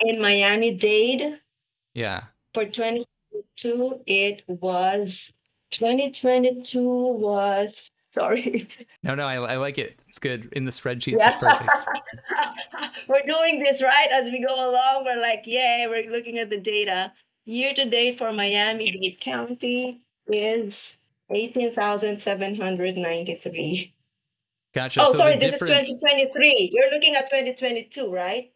In 0.00 0.20
Miami 0.20 0.72
Dade? 0.74 1.40
Yeah. 1.94 2.24
For 2.54 2.64
2022, 2.64 4.02
it 4.06 4.42
was 4.46 5.32
2022 5.70 6.80
was 6.80 7.90
Sorry. 8.10 8.66
No, 9.02 9.14
no, 9.14 9.24
I, 9.24 9.34
I 9.34 9.56
like 9.56 9.76
it. 9.76 10.00
It's 10.08 10.18
good. 10.18 10.48
In 10.52 10.64
the 10.64 10.70
spreadsheets, 10.70 11.18
yeah. 11.18 11.30
it's 11.30 11.38
perfect. 11.38 11.70
we're 13.08 13.26
doing 13.26 13.62
this 13.62 13.82
right 13.82 14.08
as 14.10 14.30
we 14.30 14.42
go 14.42 14.54
along. 14.54 15.04
We're 15.04 15.20
like, 15.20 15.42
yay, 15.46 15.84
we're 15.88 16.10
looking 16.10 16.38
at 16.38 16.48
the 16.48 16.58
data. 16.58 17.12
Year 17.44 17.74
to 17.74 17.84
date 17.84 18.16
for 18.18 18.32
Miami 18.32 18.92
Dade 18.92 19.20
County 19.20 20.00
is 20.26 20.96
18,793. 21.30 23.94
Gotcha. 24.74 25.02
Oh, 25.02 25.12
so 25.12 25.18
sorry, 25.18 25.36
this 25.36 25.52
difference... 25.52 25.88
is 25.88 26.00
2023. 26.00 26.70
You're 26.72 26.90
looking 26.90 27.14
at 27.14 27.30
2022, 27.30 28.10
right? 28.10 28.50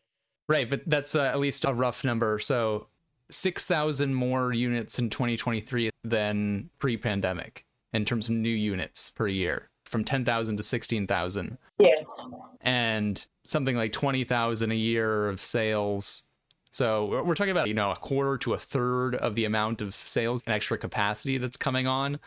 Right, 0.48 0.68
but 0.68 0.82
that's 0.86 1.14
uh, 1.14 1.24
at 1.24 1.38
least 1.38 1.66
a 1.66 1.74
rough 1.74 2.04
number. 2.04 2.38
So 2.38 2.86
6,000 3.30 4.14
more 4.14 4.54
units 4.54 4.98
in 4.98 5.10
2023 5.10 5.90
than 6.04 6.70
pre 6.78 6.96
pandemic 6.96 7.66
in 7.92 8.04
terms 8.04 8.28
of 8.28 8.34
new 8.34 8.48
units 8.48 9.10
per 9.10 9.28
year 9.28 9.68
from 9.84 10.04
10,000 10.04 10.56
to 10.56 10.62
16,000. 10.62 11.58
Yes. 11.78 12.18
And 12.62 13.24
something 13.44 13.76
like 13.76 13.92
20,000 13.92 14.72
a 14.72 14.74
year 14.74 15.28
of 15.28 15.40
sales. 15.40 16.24
So 16.70 17.22
we're 17.22 17.34
talking 17.34 17.50
about, 17.50 17.68
you 17.68 17.74
know, 17.74 17.90
a 17.90 17.96
quarter 17.96 18.38
to 18.38 18.54
a 18.54 18.58
third 18.58 19.14
of 19.16 19.34
the 19.34 19.44
amount 19.44 19.82
of 19.82 19.94
sales 19.94 20.42
and 20.46 20.54
extra 20.54 20.78
capacity 20.78 21.36
that's 21.36 21.58
coming 21.58 21.86
on. 21.86 22.18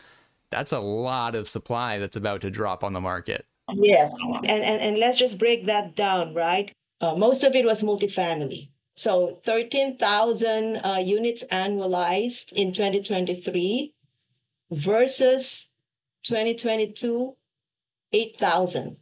That's 0.50 0.70
a 0.70 0.78
lot 0.78 1.34
of 1.34 1.48
supply 1.48 1.98
that's 1.98 2.16
about 2.16 2.40
to 2.42 2.50
drop 2.50 2.84
on 2.84 2.92
the 2.92 3.00
market. 3.00 3.46
Yes. 3.74 4.16
And, 4.22 4.46
and, 4.46 4.80
and 4.80 4.98
let's 4.98 5.18
just 5.18 5.38
break 5.38 5.66
that 5.66 5.96
down, 5.96 6.34
right? 6.34 6.72
Uh, 7.00 7.16
most 7.16 7.42
of 7.42 7.56
it 7.56 7.64
was 7.64 7.82
multifamily. 7.82 8.68
So 8.94 9.40
13,000 9.44 10.76
uh, 10.76 10.98
units 11.04 11.42
annualized 11.50 12.52
in 12.52 12.72
2023 12.72 13.92
versus 14.70 15.68
2022, 16.24 17.36
8,000. 18.12 18.96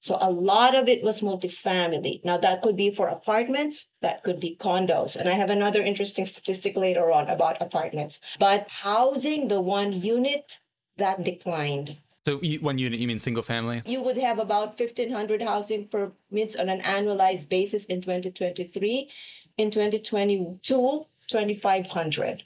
So 0.00 0.16
a 0.20 0.30
lot 0.30 0.74
of 0.74 0.88
it 0.88 1.02
was 1.02 1.20
multifamily. 1.20 2.24
Now 2.24 2.38
that 2.38 2.62
could 2.62 2.76
be 2.76 2.90
for 2.90 3.08
apartments, 3.08 3.86
that 4.00 4.22
could 4.22 4.38
be 4.38 4.56
condos. 4.60 5.16
And 5.16 5.28
I 5.28 5.32
have 5.32 5.50
another 5.50 5.82
interesting 5.82 6.24
statistic 6.24 6.76
later 6.76 7.10
on 7.10 7.28
about 7.28 7.60
apartments. 7.60 8.20
But 8.38 8.66
housing, 8.68 9.48
the 9.48 9.60
one 9.60 9.92
unit, 9.92 10.58
that 10.98 11.24
declined. 11.24 11.96
So 12.24 12.40
you, 12.42 12.60
one 12.60 12.78
unit, 12.78 13.00
you 13.00 13.08
mean 13.08 13.18
single 13.18 13.42
family? 13.42 13.82
You 13.86 14.02
would 14.02 14.18
have 14.18 14.38
about 14.38 14.78
1,500 14.78 15.42
housing 15.42 15.88
permits 15.88 16.56
on 16.56 16.68
an 16.68 16.80
annualized 16.82 17.48
basis 17.48 17.84
in 17.86 18.00
2023. 18.00 19.10
In 19.56 19.70
2022, 19.70 21.06
2,500. 21.26 22.42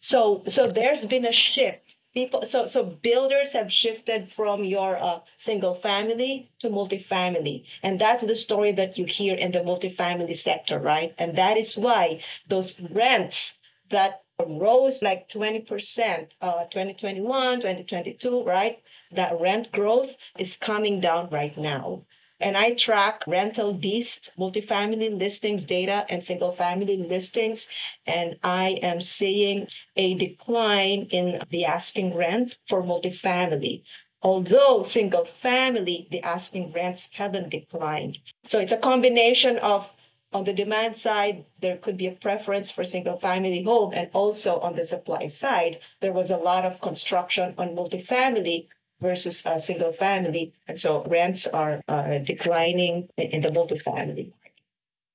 So, 0.00 0.44
so 0.48 0.70
there's 0.70 1.04
been 1.06 1.24
a 1.24 1.32
shift. 1.32 1.96
People 2.14 2.44
so 2.46 2.66
so 2.66 2.82
builders 2.82 3.52
have 3.52 3.72
shifted 3.72 4.32
from 4.32 4.64
your 4.64 4.96
uh, 4.96 5.20
single 5.36 5.74
family 5.74 6.50
to 6.60 6.68
multifamily. 6.68 7.64
And 7.82 8.00
that's 8.00 8.24
the 8.24 8.34
story 8.34 8.72
that 8.72 8.96
you 8.98 9.04
hear 9.04 9.34
in 9.36 9.52
the 9.52 9.60
multifamily 9.60 10.36
sector 10.36 10.78
right? 10.78 11.14
And 11.18 11.36
that 11.36 11.56
is 11.56 11.76
why 11.76 12.22
those 12.48 12.80
rents 12.80 13.58
that 13.90 14.22
rose 14.46 15.02
like 15.02 15.28
20% 15.28 16.30
uh, 16.40 16.64
2021 16.64 17.60
2022 17.60 18.42
right? 18.42 18.82
That 19.12 19.38
rent 19.40 19.70
growth 19.70 20.16
is 20.38 20.56
coming 20.56 21.00
down 21.00 21.28
right 21.30 21.56
now 21.56 22.04
and 22.40 22.56
I 22.56 22.74
track 22.74 23.24
rental 23.26 23.72
beast 23.72 24.30
multifamily 24.38 25.18
listings 25.18 25.64
data 25.64 26.06
and 26.08 26.24
single 26.24 26.52
family 26.52 26.96
listings. 26.96 27.66
And 28.06 28.36
I 28.42 28.78
am 28.82 29.00
seeing 29.00 29.68
a 29.96 30.14
decline 30.14 31.08
in 31.10 31.42
the 31.50 31.64
asking 31.64 32.14
rent 32.14 32.58
for 32.68 32.82
multifamily. 32.82 33.82
Although 34.22 34.82
single 34.82 35.24
family, 35.24 36.08
the 36.10 36.22
asking 36.22 36.72
rents 36.72 37.08
haven't 37.12 37.50
declined. 37.50 38.18
So 38.44 38.58
it's 38.58 38.72
a 38.72 38.76
combination 38.76 39.58
of 39.58 39.90
on 40.32 40.44
the 40.44 40.52
demand 40.52 40.96
side, 40.96 41.46
there 41.60 41.78
could 41.78 41.96
be 41.96 42.06
a 42.06 42.12
preference 42.12 42.70
for 42.70 42.84
single 42.84 43.18
family 43.18 43.62
home. 43.62 43.92
And 43.94 44.10
also 44.12 44.60
on 44.60 44.76
the 44.76 44.84
supply 44.84 45.26
side, 45.26 45.80
there 46.00 46.12
was 46.12 46.30
a 46.30 46.36
lot 46.36 46.64
of 46.66 46.80
construction 46.80 47.54
on 47.56 47.74
multifamily 47.74 48.68
versus 49.00 49.42
a 49.46 49.58
single 49.58 49.92
family. 49.92 50.52
And 50.66 50.78
so 50.78 51.04
rents 51.04 51.46
are 51.46 51.80
uh, 51.88 52.18
declining 52.18 53.08
in 53.16 53.42
the 53.42 53.48
multifamily. 53.48 54.32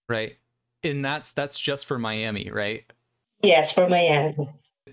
Right. 0.09 0.38
And 0.84 1.03
that's 1.03 1.31
that's 1.31 1.59
just 1.59 1.86
for 1.86 1.97
Miami, 1.97 2.49
right? 2.51 2.84
Yes, 3.41 3.71
for 3.71 3.88
Miami. 3.88 4.36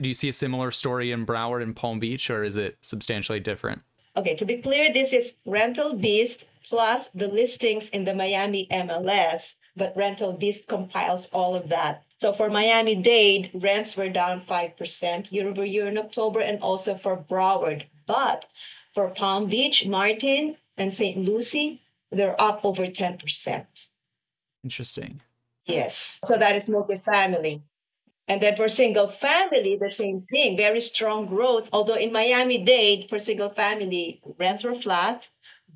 Do 0.01 0.09
you 0.09 0.15
see 0.15 0.29
a 0.29 0.33
similar 0.33 0.71
story 0.71 1.13
in 1.13 1.27
Broward 1.27 1.63
and 1.63 1.75
Palm 1.75 1.99
Beach, 1.99 2.31
or 2.31 2.43
is 2.43 2.57
it 2.57 2.79
substantially 2.81 3.41
different? 3.41 3.83
Okay, 4.17 4.35
to 4.37 4.45
be 4.45 4.57
clear, 4.57 4.93
this 4.93 5.13
is 5.13 5.35
Rental 5.47 5.95
Beast 5.95 6.47
plus 6.69 7.09
the 7.09 7.29
listings 7.29 7.89
in 7.91 8.05
the 8.05 8.15
Miami 8.15 8.67
MLS, 8.71 9.55
but 9.77 9.97
Rental 9.97 10.33
Beast 10.33 10.69
compiles 10.69 11.27
all 11.33 11.55
of 11.55 11.69
that. 11.69 12.05
So 12.17 12.33
for 12.33 12.49
Miami 12.49 12.95
Dade, 12.95 13.51
rents 13.55 13.97
were 13.97 14.09
down 14.09 14.43
5% 14.43 15.33
year 15.33 15.49
over 15.49 15.65
year 15.65 15.89
in 15.89 15.99
October, 15.99 16.41
and 16.41 16.61
also 16.61 16.95
for 16.95 17.17
Broward. 17.17 17.85
But 18.07 18.47
for 18.95 19.09
Palm 19.11 19.49
Beach, 19.49 19.87
Martin, 19.87 20.57
and 20.77 20.93
St. 20.93 21.19
Lucie, 21.19 21.83
they're 22.11 22.41
up 22.41 22.65
over 22.65 22.87
10%. 22.87 23.65
Interesting. 24.65 25.21
Yes. 25.67 26.19
So 26.25 26.37
that 26.37 26.57
is 26.57 26.69
multifamily. 26.69 27.63
And 28.29 28.41
then 28.41 28.55
for 28.57 28.69
single 28.69 29.09
family, 29.09 29.77
the 29.77 29.91
same 29.91 30.23
thing, 30.31 30.57
very 30.57 30.81
strong 30.81 31.27
growth. 31.27 31.69
Although 31.73 31.97
in 31.97 32.13
Miami 32.13 32.59
Dade, 32.59 33.09
for 33.09 33.19
single 33.19 33.51
family, 33.51 34.21
rents 34.39 34.63
were 34.63 34.75
flat, 34.75 35.29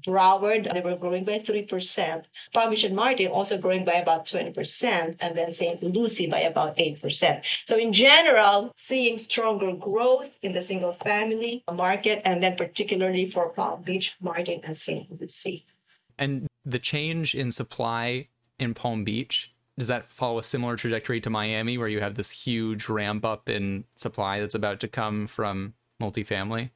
Broward, 0.06 0.72
they 0.72 0.80
were 0.80 0.96
growing 0.96 1.24
by 1.24 1.38
3%. 1.38 2.24
Palm 2.52 2.70
Beach 2.70 2.84
and 2.84 2.94
Martin 2.94 3.28
also 3.28 3.58
growing 3.58 3.84
by 3.84 3.94
about 3.94 4.26
20%, 4.26 5.16
and 5.20 5.36
then 5.36 5.52
St. 5.52 5.82
Lucie 5.82 6.26
by 6.26 6.40
about 6.40 6.76
8%. 6.76 7.42
So 7.66 7.76
in 7.78 7.92
general, 7.92 8.72
seeing 8.76 9.18
stronger 9.18 9.72
growth 9.72 10.38
in 10.42 10.52
the 10.52 10.60
single 10.60 10.92
family 10.92 11.64
market, 11.72 12.22
and 12.24 12.42
then 12.42 12.56
particularly 12.56 13.30
for 13.30 13.48
Palm 13.50 13.82
Beach, 13.82 14.14
Martin, 14.20 14.60
and 14.64 14.76
St. 14.76 15.08
Lucie. 15.20 15.64
And 16.18 16.46
the 16.64 16.78
change 16.78 17.34
in 17.34 17.50
supply 17.50 18.28
in 18.58 18.74
Palm 18.74 19.04
Beach, 19.04 19.52
does 19.78 19.88
that 19.88 20.08
follow 20.08 20.38
a 20.38 20.42
similar 20.42 20.76
trajectory 20.76 21.20
to 21.20 21.30
Miami, 21.30 21.78
where 21.78 21.88
you 21.88 22.00
have 22.00 22.14
this 22.14 22.30
huge 22.30 22.88
ramp 22.88 23.24
up 23.24 23.48
in 23.48 23.84
supply 23.96 24.40
that's 24.40 24.54
about 24.54 24.80
to 24.80 24.88
come 24.88 25.26
from 25.26 25.74
multifamily? 26.00 26.70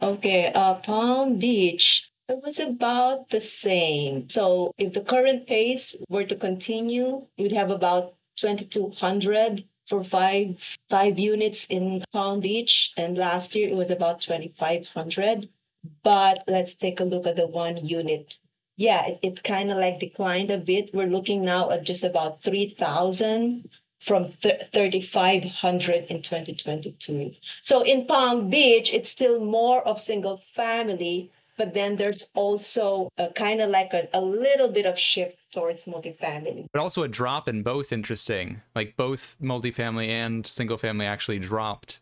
Okay, 0.00 0.52
uh, 0.54 0.74
Palm 0.74 1.38
Beach, 1.38 2.10
it 2.28 2.42
was 2.44 2.60
about 2.60 3.30
the 3.30 3.40
same. 3.40 4.28
So 4.28 4.74
if 4.76 4.92
the 4.92 5.00
current 5.00 5.46
pace 5.46 5.96
were 6.08 6.24
to 6.24 6.36
continue, 6.36 7.26
you'd 7.36 7.52
have 7.52 7.70
about 7.70 8.14
2,200 8.36 9.64
for 9.88 10.04
five 10.04 10.56
five 10.90 11.18
units 11.18 11.64
in 11.70 12.04
Palm 12.12 12.40
Beach, 12.40 12.92
and 12.96 13.16
last 13.16 13.54
year 13.54 13.68
it 13.70 13.74
was 13.74 13.90
about 13.90 14.20
2,500. 14.20 15.48
But 16.02 16.44
let's 16.46 16.74
take 16.74 17.00
a 17.00 17.04
look 17.04 17.26
at 17.26 17.36
the 17.36 17.46
one 17.46 17.86
unit. 17.86 18.36
Yeah, 18.76 19.06
it, 19.06 19.18
it 19.22 19.42
kind 19.42 19.70
of 19.70 19.78
like 19.78 19.98
declined 19.98 20.50
a 20.50 20.58
bit. 20.58 20.90
We're 20.92 21.06
looking 21.06 21.44
now 21.44 21.70
at 21.70 21.84
just 21.84 22.04
about 22.04 22.42
3,000 22.42 23.68
from 24.00 24.26
3,500 24.26 26.04
in 26.04 26.22
2022. 26.22 27.32
So 27.62 27.82
in 27.82 28.06
Palm 28.06 28.50
Beach, 28.50 28.92
it's 28.92 29.10
still 29.10 29.40
more 29.40 29.86
of 29.86 30.00
single 30.00 30.36
family 30.54 31.32
but 31.58 31.74
then 31.74 31.96
there's 31.96 32.24
also 32.34 33.10
a 33.18 33.28
kind 33.34 33.60
of 33.60 33.68
like 33.68 33.92
a, 33.92 34.08
a 34.14 34.20
little 34.20 34.68
bit 34.68 34.86
of 34.86 34.98
shift 34.98 35.36
towards 35.52 35.84
multifamily. 35.84 36.66
But 36.72 36.80
also 36.80 37.02
a 37.02 37.08
drop 37.08 37.48
in 37.48 37.62
both 37.62 37.92
interesting. 37.92 38.62
Like 38.74 38.96
both 38.96 39.36
multifamily 39.42 40.08
and 40.08 40.46
single 40.46 40.78
family 40.78 41.04
actually 41.04 41.40
dropped 41.40 42.00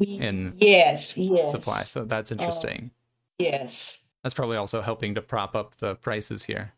in 0.00 0.54
yes, 0.58 1.16
yes. 1.16 1.52
supply. 1.52 1.84
So 1.84 2.04
that's 2.04 2.32
interesting. 2.32 2.90
Uh, 3.40 3.44
yes. 3.44 3.98
That's 4.22 4.34
probably 4.34 4.56
also 4.56 4.82
helping 4.82 5.14
to 5.14 5.22
prop 5.22 5.54
up 5.54 5.76
the 5.76 5.94
prices 5.96 6.44
here. 6.44 6.72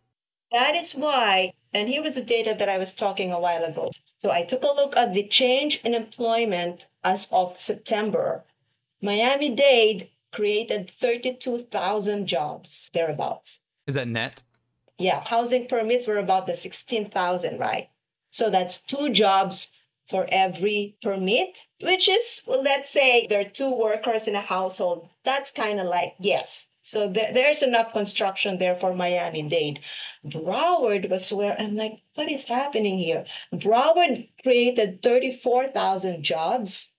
That 0.52 0.74
is 0.76 0.92
why, 0.92 1.52
and 1.72 1.88
here 1.88 2.02
was 2.02 2.14
the 2.14 2.20
data 2.20 2.54
that 2.58 2.68
I 2.68 2.78
was 2.78 2.94
talking 2.94 3.32
a 3.32 3.40
while 3.40 3.64
ago. 3.64 3.90
So 4.18 4.30
I 4.30 4.42
took 4.42 4.62
a 4.62 4.66
look 4.66 4.96
at 4.96 5.12
the 5.12 5.26
change 5.26 5.80
in 5.84 5.94
employment 5.94 6.86
as 7.02 7.28
of 7.32 7.56
September. 7.56 8.44
Miami 9.02 9.50
Dade 9.50 10.08
created 10.34 10.92
32,000 11.00 12.26
jobs, 12.26 12.90
thereabouts. 12.92 13.60
Is 13.86 13.94
that 13.94 14.08
net? 14.08 14.42
Yeah, 14.98 15.22
housing 15.24 15.66
permits 15.66 16.06
were 16.06 16.18
about 16.18 16.46
the 16.46 16.54
16,000, 16.54 17.58
right? 17.58 17.88
So 18.30 18.50
that's 18.50 18.80
two 18.82 19.10
jobs 19.10 19.68
for 20.10 20.26
every 20.30 20.96
permit, 21.02 21.66
which 21.80 22.08
is, 22.08 22.42
well, 22.46 22.62
let's 22.62 22.90
say 22.90 23.26
there 23.26 23.40
are 23.40 23.44
two 23.48 23.70
workers 23.70 24.28
in 24.28 24.34
a 24.34 24.40
household. 24.40 25.08
That's 25.24 25.50
kind 25.50 25.80
of 25.80 25.86
like, 25.86 26.14
yes. 26.18 26.68
So 26.82 27.08
there, 27.08 27.32
there's 27.32 27.62
enough 27.62 27.92
construction 27.92 28.58
there 28.58 28.76
for 28.76 28.94
Miami 28.94 29.42
Dade. 29.42 29.80
Broward 30.26 31.08
was 31.08 31.32
where 31.32 31.58
I'm 31.58 31.76
like, 31.76 32.00
what 32.14 32.30
is 32.30 32.44
happening 32.44 32.98
here? 32.98 33.24
Broward 33.52 34.28
created 34.42 35.02
34,000 35.02 36.22
jobs, 36.22 36.90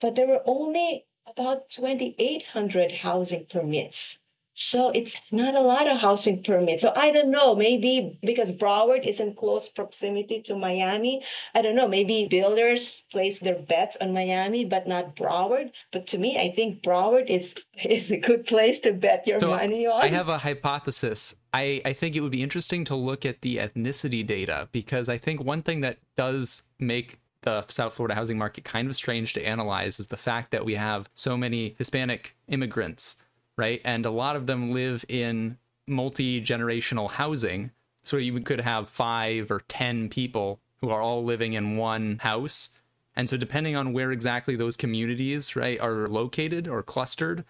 but 0.00 0.14
there 0.14 0.26
were 0.26 0.42
only 0.46 1.04
about 1.36 1.68
2,800 1.70 2.92
housing 2.92 3.46
permits. 3.46 4.18
So 4.56 4.90
it's 4.90 5.16
not 5.32 5.56
a 5.56 5.60
lot 5.60 5.88
of 5.88 6.00
housing 6.00 6.44
permits. 6.44 6.82
So 6.82 6.92
I 6.94 7.10
don't 7.10 7.32
know, 7.32 7.56
maybe 7.56 8.20
because 8.22 8.52
Broward 8.52 9.04
is 9.04 9.18
in 9.18 9.34
close 9.34 9.68
proximity 9.68 10.42
to 10.42 10.54
Miami. 10.54 11.24
I 11.56 11.62
don't 11.62 11.74
know, 11.74 11.88
maybe 11.88 12.28
builders 12.30 13.02
place 13.10 13.40
their 13.40 13.56
bets 13.58 13.96
on 14.00 14.14
Miami, 14.14 14.64
but 14.64 14.86
not 14.86 15.16
Broward. 15.16 15.72
But 15.92 16.06
to 16.08 16.18
me, 16.18 16.38
I 16.38 16.54
think 16.54 16.82
Broward 16.82 17.28
is 17.28 17.56
is 17.84 18.12
a 18.12 18.16
good 18.16 18.46
place 18.46 18.78
to 18.80 18.92
bet 18.92 19.26
your 19.26 19.40
so 19.40 19.48
money 19.48 19.88
on. 19.88 20.02
I 20.02 20.06
have 20.06 20.28
a 20.28 20.38
hypothesis. 20.38 21.34
I, 21.52 21.82
I 21.84 21.92
think 21.92 22.14
it 22.14 22.20
would 22.20 22.32
be 22.32 22.42
interesting 22.42 22.84
to 22.84 22.94
look 22.94 23.26
at 23.26 23.42
the 23.42 23.56
ethnicity 23.56 24.24
data 24.24 24.68
because 24.70 25.08
I 25.08 25.18
think 25.18 25.42
one 25.42 25.62
thing 25.62 25.80
that 25.80 25.98
does 26.16 26.62
make 26.78 27.18
the 27.44 27.64
South 27.68 27.94
Florida 27.94 28.14
housing 28.14 28.38
market 28.38 28.64
kind 28.64 28.88
of 28.88 28.96
strange 28.96 29.32
to 29.34 29.46
analyze 29.46 30.00
is 30.00 30.08
the 30.08 30.16
fact 30.16 30.50
that 30.50 30.64
we 30.64 30.74
have 30.74 31.08
so 31.14 31.36
many 31.36 31.74
Hispanic 31.78 32.36
immigrants, 32.48 33.16
right? 33.56 33.80
And 33.84 34.04
a 34.04 34.10
lot 34.10 34.36
of 34.36 34.46
them 34.46 34.72
live 34.72 35.04
in 35.08 35.58
multi 35.86 36.40
generational 36.40 37.10
housing. 37.10 37.70
So 38.02 38.16
you 38.16 38.38
could 38.40 38.60
have 38.60 38.88
five 38.88 39.50
or 39.50 39.60
10 39.68 40.08
people 40.10 40.60
who 40.80 40.90
are 40.90 41.00
all 41.00 41.24
living 41.24 41.54
in 41.54 41.76
one 41.76 42.18
house. 42.20 42.70
And 43.16 43.30
so, 43.30 43.36
depending 43.36 43.76
on 43.76 43.92
where 43.92 44.10
exactly 44.10 44.56
those 44.56 44.76
communities, 44.76 45.54
right, 45.54 45.78
are 45.80 46.08
located 46.08 46.66
or 46.66 46.82
clustered, 46.82 47.44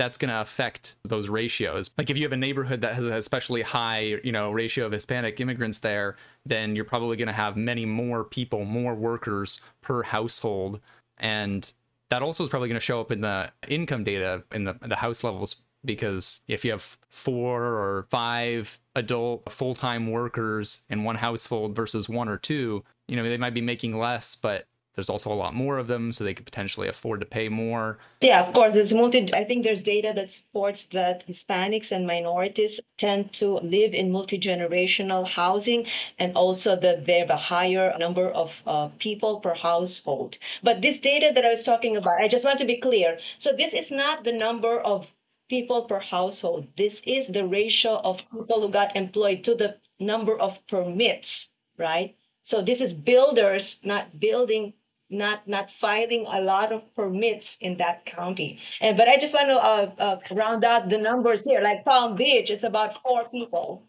that's 0.00 0.16
going 0.16 0.30
to 0.30 0.40
affect 0.40 0.94
those 1.04 1.28
ratios. 1.28 1.90
Like 1.98 2.08
if 2.08 2.16
you 2.16 2.22
have 2.22 2.32
a 2.32 2.36
neighborhood 2.38 2.80
that 2.80 2.94
has 2.94 3.04
a 3.04 3.12
especially 3.12 3.60
high, 3.60 4.18
you 4.24 4.32
know, 4.32 4.50
ratio 4.50 4.86
of 4.86 4.92
Hispanic 4.92 5.38
immigrants 5.42 5.80
there, 5.80 6.16
then 6.46 6.74
you're 6.74 6.86
probably 6.86 7.18
going 7.18 7.28
to 7.28 7.34
have 7.34 7.54
many 7.54 7.84
more 7.84 8.24
people, 8.24 8.64
more 8.64 8.94
workers 8.94 9.60
per 9.82 10.02
household, 10.02 10.80
and 11.18 11.70
that 12.08 12.22
also 12.22 12.42
is 12.42 12.48
probably 12.48 12.70
going 12.70 12.80
to 12.80 12.84
show 12.84 12.98
up 12.98 13.10
in 13.10 13.20
the 13.20 13.52
income 13.68 14.02
data 14.02 14.42
in 14.52 14.64
the 14.64 14.74
the 14.80 14.96
house 14.96 15.22
levels 15.22 15.56
because 15.84 16.40
if 16.48 16.64
you 16.64 16.70
have 16.70 16.96
four 17.10 17.62
or 17.62 18.06
five 18.08 18.80
adult 18.96 19.52
full 19.52 19.74
time 19.74 20.10
workers 20.10 20.80
in 20.88 21.04
one 21.04 21.16
household 21.16 21.76
versus 21.76 22.08
one 22.08 22.28
or 22.30 22.38
two, 22.38 22.82
you 23.06 23.16
know, 23.16 23.22
they 23.22 23.36
might 23.36 23.52
be 23.52 23.60
making 23.60 23.98
less, 23.98 24.34
but 24.34 24.64
there's 24.94 25.10
also 25.10 25.32
a 25.32 25.34
lot 25.34 25.54
more 25.54 25.78
of 25.78 25.86
them, 25.86 26.10
so 26.10 26.24
they 26.24 26.34
could 26.34 26.46
potentially 26.46 26.88
afford 26.88 27.20
to 27.20 27.26
pay 27.26 27.48
more. 27.48 27.98
Yeah, 28.20 28.44
of 28.44 28.52
course. 28.52 28.72
There's 28.72 28.92
multi. 28.92 29.32
I 29.32 29.44
think 29.44 29.62
there's 29.62 29.82
data 29.82 30.12
that 30.16 30.30
supports 30.30 30.84
that 30.86 31.26
Hispanics 31.26 31.92
and 31.92 32.06
minorities 32.06 32.80
tend 32.98 33.32
to 33.34 33.58
live 33.58 33.94
in 33.94 34.10
multi 34.10 34.38
generational 34.38 35.26
housing, 35.26 35.86
and 36.18 36.36
also 36.36 36.74
that 36.76 37.06
they 37.06 37.20
have 37.20 37.30
a 37.30 37.36
higher 37.36 37.96
number 37.98 38.30
of 38.30 38.62
uh, 38.66 38.88
people 38.98 39.40
per 39.40 39.54
household. 39.54 40.38
But 40.62 40.82
this 40.82 40.98
data 40.98 41.30
that 41.34 41.44
I 41.44 41.50
was 41.50 41.62
talking 41.62 41.96
about, 41.96 42.20
I 42.20 42.28
just 42.28 42.44
want 42.44 42.58
to 42.58 42.64
be 42.64 42.76
clear. 42.76 43.18
So 43.38 43.52
this 43.52 43.72
is 43.72 43.90
not 43.90 44.24
the 44.24 44.32
number 44.32 44.80
of 44.80 45.06
people 45.48 45.84
per 45.84 46.00
household. 46.00 46.66
This 46.76 47.00
is 47.04 47.28
the 47.28 47.46
ratio 47.46 48.00
of 48.02 48.22
people 48.30 48.60
who 48.60 48.68
got 48.68 48.96
employed 48.96 49.44
to 49.44 49.54
the 49.54 49.76
number 49.98 50.38
of 50.38 50.64
permits, 50.66 51.48
right? 51.78 52.16
So 52.42 52.62
this 52.62 52.80
is 52.80 52.92
builders 52.92 53.78
not 53.84 54.18
building 54.18 54.72
not 55.10 55.46
not 55.46 55.70
filing 55.70 56.26
a 56.26 56.40
lot 56.40 56.72
of 56.72 56.82
permits 56.94 57.56
in 57.60 57.76
that 57.78 58.06
county. 58.06 58.58
And 58.80 58.96
but 58.96 59.08
I 59.08 59.16
just 59.16 59.34
want 59.34 59.48
to 59.48 59.56
uh, 59.56 59.90
uh, 59.98 60.18
round 60.34 60.64
out 60.64 60.88
the 60.88 60.98
numbers 60.98 61.44
here. 61.44 61.60
Like 61.60 61.84
Palm 61.84 62.16
Beach, 62.16 62.50
it's 62.50 62.64
about 62.64 63.02
four 63.02 63.28
people. 63.28 63.82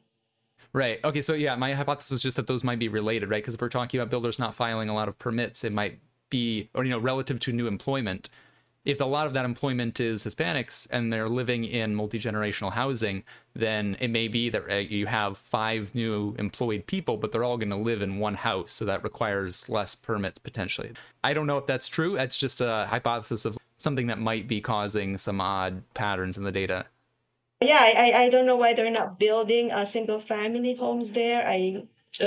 Right. 0.74 1.00
Okay. 1.04 1.22
So 1.22 1.34
yeah, 1.34 1.56
my 1.56 1.74
hypothesis 1.74 2.12
was 2.12 2.22
just 2.24 2.38
that 2.38 2.48
those 2.48 2.64
might 2.64 2.80
be 2.80 2.88
related, 2.88 3.30
right? 3.30 3.44
Because 3.44 3.56
if 3.56 3.62
we're 3.62 3.70
talking 3.70 4.00
about 4.00 4.10
builders 4.10 4.40
not 4.40 4.56
filing 4.56 4.90
a 4.90 4.94
lot 4.94 5.08
of 5.08 5.18
permits, 5.20 5.64
it 5.64 5.74
might 5.74 6.00
be, 6.30 6.70
or 6.74 6.84
you 6.84 6.90
know, 6.90 7.00
relative 7.00 7.40
to 7.42 7.52
new 7.52 7.68
employment, 7.68 8.30
if 8.84 9.00
a 9.00 9.06
lot 9.06 9.28
of 9.28 9.34
that 9.34 9.46
employment 9.46 10.00
is 10.00 10.24
Hispanics 10.24 10.88
and 10.90 11.14
they're 11.14 11.30
living 11.30 11.66
in 11.66 11.94
multi 11.94 12.20
generational 12.20 12.72
housing, 12.72 13.24
then 13.54 13.96
it 14.00 14.08
may 14.08 14.28
be 14.28 14.50
that 14.50 14.90
you 14.90 15.06
have 15.06 15.38
five 15.38 15.94
new 15.94 16.36
employed 16.40 16.88
people, 16.88 17.18
but 17.18 17.32
they're 17.32 17.44
all 17.44 17.58
going 17.58 17.70
to 17.70 17.76
live 17.76 18.02
in 18.02 18.18
one 18.18 18.34
house. 18.34 18.74
So 18.74 18.86
that 18.86 19.04
requires 19.04 19.70
less 19.70 19.94
permits 19.94 20.40
potentially. 20.40 20.92
I 21.24 21.34
don't 21.34 21.46
know 21.46 21.58
if 21.58 21.68
that's 21.68 21.88
true. 21.88 22.16
That's 22.16 22.38
just 22.38 22.60
a 22.60 22.88
hypothesis 22.90 23.46
of 23.46 23.58
something 23.78 24.08
that 24.08 24.20
might 24.20 24.48
be 24.48 24.62
causing 24.62 25.18
some 25.18 25.40
odd 25.40 25.84
patterns 25.94 26.38
in 26.38 26.44
the 26.44 26.52
data. 26.52 26.86
Yeah, 27.62 27.80
I, 27.80 28.24
I 28.24 28.30
don't 28.30 28.48
know 28.48 28.56
why 28.56 28.74
they're 28.74 28.90
not 28.90 29.20
building 29.20 29.72
a 29.72 29.86
single 29.86 30.20
family 30.20 30.74
homes 30.74 31.14
there. 31.14 31.48
I, 31.48 31.84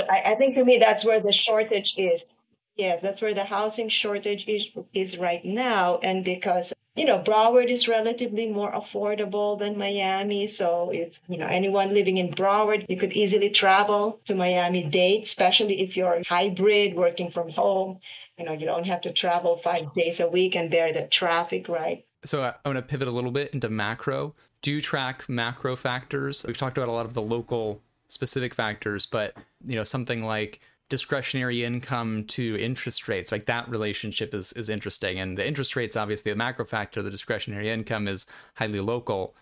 I 0.09 0.35
think 0.35 0.55
for 0.55 0.63
me, 0.63 0.77
that's 0.77 1.03
where 1.03 1.19
the 1.19 1.33
shortage 1.33 1.95
is 1.97 2.29
Yes, 2.75 3.01
that's 3.01 3.21
where 3.21 3.33
the 3.33 3.45
housing 3.45 3.89
shortage 3.89 4.45
is, 4.47 4.67
is 4.93 5.17
right 5.17 5.43
now. 5.45 5.97
And 6.03 6.25
because, 6.25 6.73
you 6.95 7.05
know, 7.05 7.19
Broward 7.19 7.69
is 7.69 7.87
relatively 7.87 8.47
more 8.47 8.73
affordable 8.73 9.57
than 9.57 9.77
Miami. 9.77 10.45
So 10.47 10.89
it's, 10.93 11.21
you 11.29 11.37
know, 11.37 11.47
anyone 11.47 11.93
living 11.93 12.17
in 12.17 12.33
Broward, 12.33 12.85
you 12.89 12.97
could 12.97 13.13
easily 13.13 13.49
travel 13.49 14.19
to 14.25 14.35
Miami 14.35 14.83
Dade, 14.83 15.23
especially 15.23 15.81
if 15.81 15.95
you're 15.95 16.21
hybrid, 16.27 16.95
working 16.95 17.31
from 17.31 17.49
home. 17.49 17.99
You 18.37 18.43
know, 18.43 18.51
you 18.51 18.65
don't 18.65 18.85
have 18.87 19.01
to 19.01 19.13
travel 19.13 19.57
five 19.57 19.93
days 19.93 20.19
a 20.19 20.27
week 20.27 20.55
and 20.55 20.69
bear 20.69 20.91
the 20.91 21.07
traffic, 21.07 21.69
right? 21.69 22.05
So 22.25 22.43
I 22.43 22.53
want 22.65 22.77
to 22.77 22.81
pivot 22.81 23.07
a 23.07 23.11
little 23.11 23.31
bit 23.31 23.53
into 23.53 23.69
macro. 23.69 24.35
Do 24.61 24.71
you 24.71 24.81
track 24.81 25.29
macro 25.29 25.77
factors? 25.77 26.43
We've 26.45 26.57
talked 26.57 26.77
about 26.77 26.89
a 26.89 26.91
lot 26.91 27.05
of 27.05 27.13
the 27.13 27.21
local 27.21 27.81
specific 28.09 28.53
factors, 28.53 29.05
but, 29.05 29.35
you 29.65 29.75
know, 29.75 29.83
something 29.83 30.25
like 30.25 30.59
discretionary 30.89 31.63
income 31.63 32.23
to 32.25 32.57
interest 32.57 33.07
rates 33.07 33.31
like 33.31 33.45
that 33.47 33.67
relationship 33.69 34.33
is 34.33 34.53
is 34.53 34.69
interesting. 34.69 35.19
And 35.19 35.37
the 35.37 35.47
interest 35.47 35.75
rates 35.75 35.95
obviously 35.95 36.31
a 36.31 36.35
macro 36.35 36.65
factor 36.65 37.01
the 37.01 37.09
discretionary 37.09 37.69
income 37.69 38.07
is 38.07 38.25
highly 38.55 38.79
local. 38.79 39.35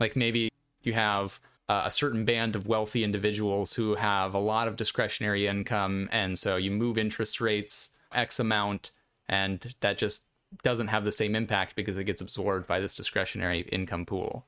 Like 0.00 0.16
maybe 0.16 0.50
you 0.82 0.92
have 0.92 1.40
uh, 1.68 1.82
a 1.84 1.90
certain 1.90 2.24
band 2.24 2.54
of 2.54 2.66
wealthy 2.66 3.02
individuals 3.04 3.74
who 3.74 3.94
have 3.94 4.34
a 4.34 4.38
lot 4.38 4.68
of 4.68 4.76
discretionary 4.76 5.46
income 5.46 6.08
and 6.12 6.38
so 6.38 6.56
you 6.56 6.70
move 6.70 6.98
interest 6.98 7.40
rates 7.40 7.90
x 8.12 8.38
amount 8.38 8.90
and 9.28 9.74
that 9.80 9.96
just 9.96 10.24
doesn't 10.62 10.88
have 10.88 11.04
the 11.04 11.12
same 11.12 11.34
impact 11.34 11.74
because 11.74 11.96
it 11.96 12.04
gets 12.04 12.20
absorbed 12.20 12.66
by 12.66 12.80
this 12.80 12.94
discretionary 12.94 13.60
income 13.72 14.04
pool 14.04 14.44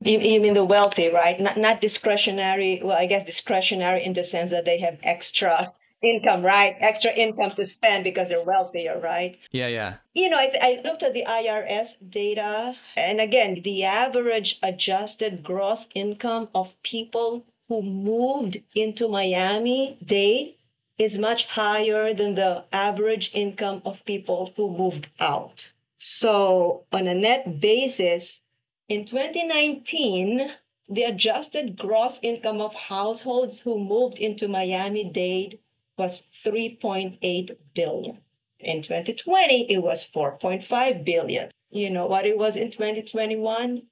you, 0.00 0.18
you 0.18 0.40
mean 0.40 0.54
the 0.54 0.64
wealthy, 0.64 1.08
right? 1.08 1.40
Not 1.40 1.56
not 1.56 1.80
discretionary. 1.80 2.80
Well, 2.82 2.96
I 2.96 3.06
guess 3.06 3.26
discretionary 3.26 4.04
in 4.04 4.12
the 4.12 4.24
sense 4.24 4.50
that 4.50 4.64
they 4.64 4.78
have 4.78 4.98
extra 5.02 5.72
income, 6.02 6.44
right? 6.44 6.76
Extra 6.80 7.12
income 7.12 7.52
to 7.56 7.64
spend 7.64 8.04
because 8.04 8.28
they're 8.28 8.44
wealthier, 8.44 9.00
right? 9.00 9.38
Yeah, 9.50 9.66
yeah. 9.66 9.94
You 10.14 10.30
know, 10.30 10.36
I, 10.36 10.52
I 10.60 10.80
looked 10.84 11.02
at 11.02 11.12
the 11.14 11.24
IRS 11.26 11.94
data, 12.08 12.76
and 12.96 13.20
again, 13.20 13.60
the 13.64 13.84
average 13.84 14.58
adjusted 14.62 15.42
gross 15.42 15.88
income 15.94 16.48
of 16.54 16.80
people 16.82 17.44
who 17.68 17.82
moved 17.82 18.58
into 18.74 19.08
Miami 19.08 19.98
Dade 20.04 20.54
is 20.98 21.18
much 21.18 21.46
higher 21.46 22.14
than 22.14 22.34
the 22.34 22.64
average 22.72 23.30
income 23.34 23.82
of 23.84 24.04
people 24.04 24.52
who 24.56 24.76
moved 24.76 25.08
out. 25.20 25.70
So, 25.98 26.84
on 26.92 27.06
a 27.06 27.14
net 27.14 27.60
basis, 27.60 28.42
in 28.88 29.04
2019, 29.04 30.50
the 30.88 31.02
adjusted 31.02 31.76
gross 31.76 32.18
income 32.22 32.60
of 32.60 32.74
households 32.74 33.60
who 33.60 33.78
moved 33.78 34.18
into 34.18 34.48
Miami 34.48 35.04
Dade 35.04 35.58
was 35.98 36.22
3.8 36.44 37.56
billion. 37.74 38.18
In 38.60 38.82
2020, 38.82 39.70
it 39.70 39.82
was 39.82 40.06
4.5 40.06 41.04
billion. 41.04 41.50
You 41.70 41.90
know 41.90 42.06
what 42.06 42.26
it 42.26 42.38
was 42.38 42.56
in 42.56 42.70
2021? 42.70 43.82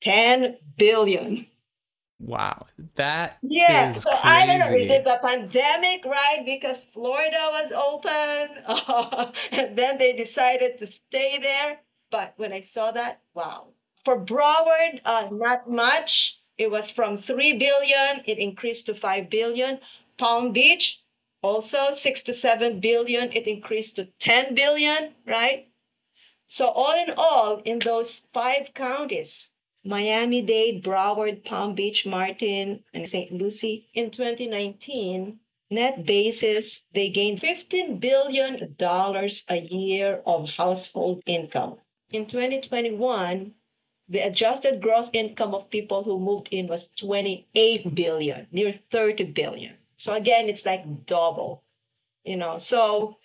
10 0.00 0.56
billion. 0.76 1.46
Wow, 2.20 2.66
that 2.94 3.38
yeah. 3.42 3.92
so 3.92 4.10
crazy. 4.10 4.22
I 4.24 4.46
don't 4.46 4.58
know. 4.60 4.76
Is 4.76 4.90
it 4.90 5.04
the 5.04 5.18
pandemic, 5.20 6.04
right? 6.04 6.42
Because 6.44 6.84
Florida 6.92 7.50
was 7.50 7.72
open, 7.72 9.34
and 9.52 9.76
then 9.76 9.98
they 9.98 10.14
decided 10.16 10.78
to 10.78 10.86
stay 10.86 11.38
there. 11.38 11.80
But 12.10 12.34
when 12.36 12.52
I 12.52 12.60
saw 12.60 12.92
that, 12.92 13.20
wow. 13.34 13.73
For 14.04 14.18
Broward, 14.18 15.00
uh, 15.04 15.28
not 15.30 15.70
much. 15.70 16.38
It 16.58 16.70
was 16.70 16.90
from 16.90 17.16
three 17.16 17.56
billion. 17.56 18.22
It 18.26 18.38
increased 18.38 18.86
to 18.86 18.94
five 18.94 19.30
billion. 19.30 19.80
Palm 20.18 20.52
Beach, 20.52 21.00
also 21.44 21.90
6 21.90 22.22
to 22.22 22.32
7 22.32 22.80
billion 22.80 23.30
it 23.32 23.46
increased 23.46 23.96
to 23.96 24.06
10 24.18 24.54
billion 24.54 25.12
right 25.26 25.68
so 26.46 26.68
all 26.68 26.94
in 26.94 27.12
all 27.18 27.60
in 27.66 27.78
those 27.80 28.22
five 28.32 28.72
counties 28.72 29.50
miami-dade 29.84 30.82
broward 30.82 31.44
palm 31.44 31.74
beach 31.74 32.06
martin 32.06 32.82
and 32.94 33.06
st 33.06 33.30
lucie 33.30 33.86
in 33.92 34.10
2019 34.10 35.38
net 35.70 36.06
basis 36.06 36.84
they 36.94 37.10
gained 37.10 37.40
15 37.40 37.98
billion 37.98 38.74
dollars 38.78 39.44
a 39.50 39.58
year 39.58 40.22
of 40.24 40.48
household 40.48 41.22
income 41.26 41.76
in 42.10 42.24
2021 42.24 43.52
the 44.08 44.20
adjusted 44.20 44.80
gross 44.80 45.08
income 45.12 45.54
of 45.54 45.70
people 45.70 46.02
who 46.04 46.18
moved 46.18 46.48
in 46.50 46.66
was 46.66 46.88
28 46.96 47.94
billion 47.94 48.46
near 48.52 48.78
30 48.90 49.24
billion 49.24 49.74
so 49.96 50.12
again, 50.12 50.48
it's 50.48 50.66
like 50.66 51.06
double, 51.06 51.62
you 52.24 52.36
know. 52.36 52.58
So, 52.58 53.16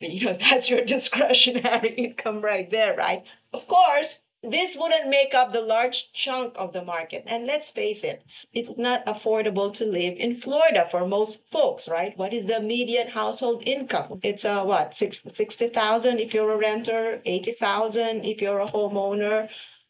you 0.00 0.26
know, 0.26 0.36
that's 0.40 0.68
your 0.68 0.84
discretionary 0.84 1.94
income 1.96 2.42
right 2.42 2.70
there, 2.70 2.94
right? 2.96 3.24
Of 3.52 3.66
course, 3.66 4.20
this 4.42 4.76
wouldn't 4.76 5.08
make 5.08 5.34
up 5.34 5.52
the 5.52 5.62
large 5.62 6.12
chunk 6.12 6.54
of 6.56 6.72
the 6.72 6.84
market. 6.84 7.24
And 7.26 7.46
let's 7.46 7.68
face 7.68 8.04
it, 8.04 8.22
it's 8.52 8.76
not 8.76 9.06
affordable 9.06 9.72
to 9.74 9.84
live 9.84 10.18
in 10.18 10.36
Florida 10.36 10.86
for 10.90 11.06
most 11.06 11.40
folks, 11.50 11.88
right? 11.88 12.16
What 12.18 12.34
is 12.34 12.46
the 12.46 12.60
median 12.60 13.08
household 13.08 13.62
income? 13.66 14.20
It's 14.22 14.44
a 14.44 14.60
uh, 14.60 14.64
what, 14.64 14.94
60,000 14.94 16.20
if 16.20 16.34
you're 16.34 16.52
a 16.52 16.58
renter, 16.58 17.22
80,000 17.24 18.24
if 18.24 18.42
you're 18.42 18.60
a 18.60 18.70
homeowner. 18.70 19.48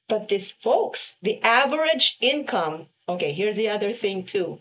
But 0.09 0.29
these 0.29 0.51
folks, 0.51 1.17
the 1.21 1.43
average 1.43 2.17
income, 2.21 2.87
okay, 3.09 3.33
here's 3.33 3.57
the 3.57 3.69
other 3.69 3.93
thing 3.93 4.25
too. 4.25 4.61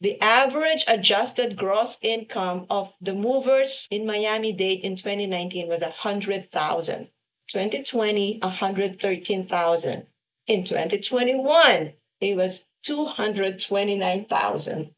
The 0.00 0.20
average 0.20 0.84
adjusted 0.88 1.56
gross 1.56 1.98
income 2.02 2.66
of 2.70 2.92
the 3.00 3.14
movers 3.14 3.86
in 3.90 4.06
Miami 4.06 4.52
Dade 4.52 4.80
in 4.80 4.96
2019 4.96 5.68
was 5.68 5.82
100,000. 5.82 7.08
2020, 7.48 8.38
113,000. 8.40 10.06
In 10.46 10.64
2021, 10.64 11.92
it 12.20 12.36
was 12.36 12.66
229,000. 12.84 14.80
Of 14.80 14.90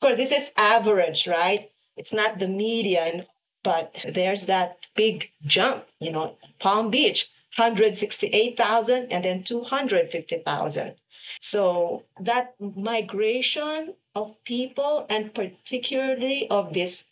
course, 0.00 0.16
this 0.16 0.32
is 0.32 0.52
average, 0.56 1.26
right? 1.26 1.70
It's 1.96 2.12
not 2.12 2.38
the 2.38 2.48
median, 2.48 3.26
but 3.62 3.94
there's 4.14 4.46
that 4.46 4.78
big 4.96 5.30
jump, 5.44 5.86
you 6.00 6.10
know, 6.10 6.36
Palm 6.58 6.90
Beach, 6.90 7.30
168,000 7.60 9.12
and 9.12 9.24
then 9.24 9.42
250,000. 9.42 10.94
So 11.40 12.04
that 12.18 12.54
migration 12.58 13.94
of 14.14 14.42
people 14.44 15.06
and 15.10 15.34
particularly 15.34 16.48
of 16.48 16.72
these 16.72 17.04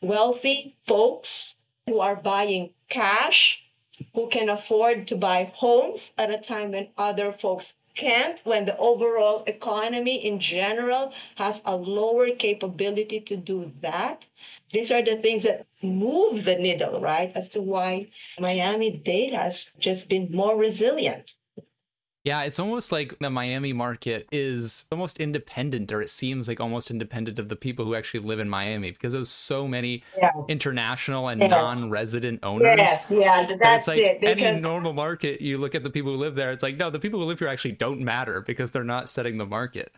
wealthy 0.00 0.76
folks 0.86 1.56
who 1.86 1.98
are 2.00 2.16
buying 2.16 2.70
cash, 2.88 3.62
who 4.14 4.28
can 4.28 4.48
afford 4.48 5.08
to 5.08 5.16
buy 5.16 5.52
homes 5.54 6.12
at 6.16 6.30
a 6.30 6.38
time 6.38 6.70
when 6.72 6.88
other 6.96 7.32
folks 7.32 7.74
can't 7.96 8.40
when 8.44 8.66
the 8.66 8.76
overall 8.76 9.42
economy 9.46 10.24
in 10.24 10.38
general 10.38 11.12
has 11.36 11.62
a 11.64 11.74
lower 11.74 12.30
capability 12.30 13.20
to 13.20 13.36
do 13.36 13.72
that? 13.80 14.26
These 14.72 14.90
are 14.90 15.02
the 15.02 15.16
things 15.16 15.44
that 15.44 15.66
move 15.82 16.44
the 16.44 16.56
needle, 16.56 17.00
right? 17.00 17.32
As 17.34 17.48
to 17.50 17.62
why 17.62 18.08
Miami 18.38 18.90
Dade 18.90 19.34
has 19.34 19.70
just 19.78 20.08
been 20.08 20.30
more 20.32 20.56
resilient. 20.56 21.34
Yeah, 22.24 22.42
it's 22.42 22.58
almost 22.58 22.90
like 22.90 23.16
the 23.20 23.30
Miami 23.30 23.72
market 23.72 24.26
is 24.32 24.84
almost 24.90 25.20
independent, 25.20 25.92
or 25.92 26.02
it 26.02 26.10
seems 26.10 26.48
like 26.48 26.58
almost 26.58 26.90
independent 26.90 27.38
of 27.38 27.48
the 27.48 27.54
people 27.54 27.84
who 27.84 27.94
actually 27.94 28.18
live 28.18 28.40
in 28.40 28.48
Miami 28.48 28.90
because 28.90 29.12
there's 29.12 29.28
so 29.28 29.68
many 29.68 30.02
yeah. 30.18 30.32
international 30.48 31.28
and 31.28 31.40
yes. 31.40 31.50
non-resident 31.52 32.40
owners. 32.42 32.64
Yes, 32.64 33.12
yeah, 33.14 33.54
that's 33.60 33.86
like 33.86 33.98
it. 33.98 34.20
Because... 34.20 34.42
Any 34.42 34.60
normal 34.60 34.92
market, 34.92 35.40
you 35.40 35.56
look 35.58 35.76
at 35.76 35.84
the 35.84 35.90
people 35.90 36.14
who 36.14 36.18
live 36.18 36.34
there, 36.34 36.50
it's 36.50 36.64
like 36.64 36.76
no, 36.76 36.90
the 36.90 36.98
people 36.98 37.20
who 37.20 37.26
live 37.26 37.38
here 37.38 37.46
actually 37.46 37.72
don't 37.72 38.00
matter 38.00 38.40
because 38.40 38.72
they're 38.72 38.82
not 38.82 39.08
setting 39.08 39.38
the 39.38 39.46
market. 39.46 39.92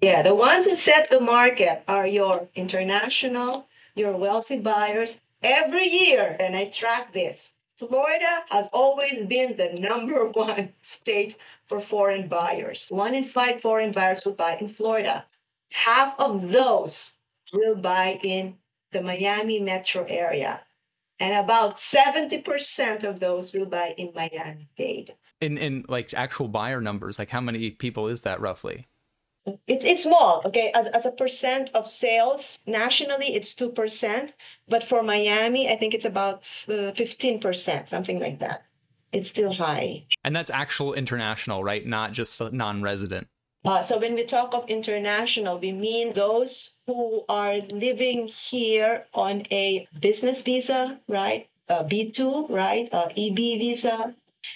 Yeah, 0.00 0.22
the 0.22 0.34
ones 0.34 0.64
who 0.64 0.74
set 0.74 1.10
the 1.10 1.20
market 1.20 1.84
are 1.86 2.08
your 2.08 2.48
international, 2.56 3.68
your 3.98 4.16
wealthy 4.16 4.58
buyers 4.58 5.18
every 5.42 5.86
year, 5.86 6.36
and 6.40 6.56
I 6.56 6.66
track 6.66 7.12
this. 7.12 7.50
Florida 7.78 8.44
has 8.50 8.68
always 8.72 9.24
been 9.24 9.56
the 9.56 9.72
number 9.78 10.26
one 10.32 10.72
state 10.82 11.36
for 11.66 11.80
foreign 11.80 12.28
buyers. 12.28 12.88
One 12.90 13.14
in 13.14 13.24
five 13.24 13.60
foreign 13.60 13.92
buyers 13.92 14.24
will 14.24 14.32
buy 14.32 14.56
in 14.60 14.68
Florida. 14.68 15.24
Half 15.70 16.18
of 16.18 16.50
those 16.50 17.12
will 17.52 17.76
buy 17.76 18.18
in 18.22 18.56
the 18.92 19.02
Miami 19.02 19.60
metro 19.60 20.04
area. 20.08 20.60
And 21.20 21.34
about 21.34 21.76
70% 21.76 23.04
of 23.04 23.20
those 23.20 23.52
will 23.52 23.66
buy 23.66 23.94
in 23.96 24.12
Miami 24.14 24.68
Dade. 24.76 25.14
In 25.40 25.56
in 25.56 25.84
like 25.88 26.14
actual 26.14 26.48
buyer 26.48 26.80
numbers, 26.80 27.18
like 27.18 27.28
how 27.28 27.40
many 27.40 27.70
people 27.70 28.08
is 28.08 28.22
that 28.22 28.40
roughly? 28.40 28.87
It, 29.66 29.84
it's 29.84 30.02
small, 30.02 30.42
okay. 30.44 30.70
As, 30.74 30.86
as 30.88 31.06
a 31.06 31.10
percent 31.10 31.70
of 31.74 31.86
sales 31.88 32.58
nationally, 32.66 33.34
it's 33.34 33.54
two 33.54 33.70
percent, 33.70 34.34
but 34.68 34.84
for 34.84 35.02
Miami, 35.02 35.70
I 35.70 35.76
think 35.76 35.94
it's 35.94 36.04
about 36.04 36.42
uh, 36.68 36.92
fifteen 36.92 37.40
percent, 37.40 37.88
something 37.88 38.20
like 38.20 38.38
that 38.40 38.64
it's 39.12 39.30
still 39.30 39.52
high. 39.52 40.04
And 40.24 40.34
that's 40.34 40.50
actual 40.50 40.94
international, 40.94 41.64
right? 41.64 41.86
Not 41.86 42.12
just 42.12 42.40
non-resident. 42.52 43.28
Uh, 43.64 43.82
so 43.82 43.98
when 43.98 44.14
we 44.14 44.24
talk 44.24 44.54
of 44.54 44.68
international, 44.68 45.58
we 45.58 45.72
mean 45.72 46.12
those 46.12 46.72
who 46.86 47.24
are 47.28 47.56
living 47.70 48.28
here 48.28 49.06
on 49.12 49.42
a 49.50 49.86
business 50.00 50.42
visa, 50.42 51.00
right? 51.08 51.48
A 51.68 51.84
B2, 51.84 52.48
right? 52.50 52.88
EB 52.92 53.36
visa. 53.36 54.14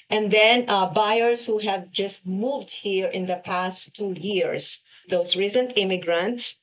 And 0.08 0.30
then 0.30 0.64
uh, 0.68 0.86
buyers 0.86 1.44
who 1.44 1.58
have 1.58 1.90
just 1.90 2.26
moved 2.26 2.70
here 2.70 3.08
in 3.08 3.26
the 3.26 3.36
past 3.36 3.94
two 3.94 4.12
years, 4.12 4.81
those 5.08 5.36
recent 5.36 5.72
immigrants, 5.76 6.60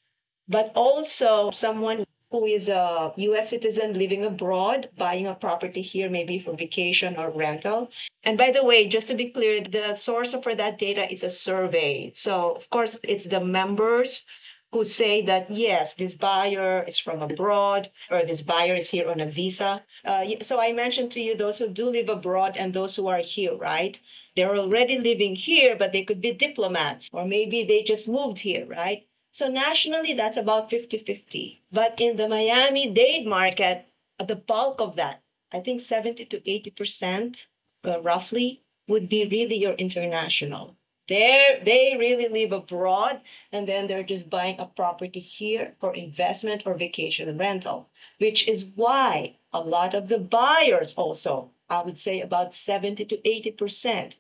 but 0.47 0.71
also 0.75 1.51
someone 1.51 2.05
who 2.31 2.45
is 2.45 2.69
a 2.69 3.11
US 3.15 3.49
citizen 3.49 3.97
living 3.97 4.23
abroad, 4.23 4.89
buying 4.97 5.25
a 5.25 5.33
property 5.33 5.81
here, 5.81 6.09
maybe 6.09 6.37
for 6.39 6.55
vacation 6.55 7.17
or 7.17 7.31
rental. 7.31 7.89
And 8.23 8.37
by 8.37 8.51
the 8.51 8.63
way, 8.63 8.87
just 8.87 9.07
to 9.07 9.15
be 9.15 9.29
clear, 9.31 9.61
the 9.61 9.95
source 9.95 10.35
for 10.43 10.53
that 10.55 10.77
data 10.77 11.11
is 11.11 11.23
a 11.23 11.29
survey. 11.29 12.11
So, 12.13 12.51
of 12.51 12.69
course, 12.69 12.99
it's 13.03 13.25
the 13.25 13.39
members 13.39 14.25
who 14.71 14.85
say 14.85 15.23
that, 15.23 15.49
yes, 15.49 15.95
this 15.95 16.13
buyer 16.13 16.83
is 16.83 16.99
from 16.99 17.23
abroad 17.23 17.89
or 18.11 18.23
this 18.23 18.41
buyer 18.41 18.75
is 18.75 18.91
here 18.91 19.09
on 19.09 19.19
a 19.19 19.25
visa. 19.25 19.83
Uh, 20.05 20.23
so, 20.43 20.59
I 20.59 20.71
mentioned 20.71 21.11
to 21.13 21.21
you 21.21 21.35
those 21.35 21.57
who 21.57 21.67
do 21.67 21.89
live 21.89 22.09
abroad 22.09 22.57
and 22.57 22.73
those 22.73 22.95
who 22.95 23.07
are 23.07 23.19
here, 23.21 23.55
right? 23.55 23.99
They're 24.39 24.55
already 24.55 24.97
living 24.97 25.35
here, 25.35 25.75
but 25.75 25.91
they 25.91 26.03
could 26.03 26.21
be 26.21 26.31
diplomats 26.31 27.09
or 27.11 27.25
maybe 27.25 27.65
they 27.65 27.83
just 27.83 28.07
moved 28.07 28.39
here, 28.39 28.65
right? 28.65 29.05
So 29.33 29.49
nationally, 29.49 30.13
that's 30.13 30.37
about 30.37 30.69
50 30.69 30.99
50. 30.99 31.61
But 31.73 31.99
in 31.99 32.15
the 32.15 32.29
Miami 32.29 32.89
Dade 32.89 33.27
market, 33.27 33.89
the 34.17 34.37
bulk 34.37 34.79
of 34.79 34.95
that, 34.95 35.23
I 35.51 35.59
think 35.59 35.81
70 35.81 36.23
to 36.23 36.39
80% 36.39 37.47
uh, 37.83 37.99
roughly, 37.99 38.63
would 38.87 39.09
be 39.09 39.27
really 39.27 39.57
your 39.57 39.73
international. 39.73 40.77
They're, 41.09 41.61
they 41.61 41.97
really 41.99 42.29
live 42.29 42.53
abroad 42.53 43.19
and 43.51 43.67
then 43.67 43.87
they're 43.87 44.03
just 44.03 44.29
buying 44.29 44.57
a 44.57 44.67
property 44.67 45.19
here 45.19 45.75
for 45.81 45.93
investment 45.93 46.63
or 46.65 46.75
vacation 46.75 47.37
rental, 47.37 47.89
which 48.19 48.47
is 48.47 48.71
why 48.73 49.35
a 49.51 49.59
lot 49.59 49.93
of 49.93 50.07
the 50.07 50.17
buyers 50.17 50.93
also, 50.93 51.51
I 51.69 51.81
would 51.81 51.99
say 51.99 52.21
about 52.21 52.53
70 52.53 53.03
to 53.03 53.17
80%, 53.17 54.15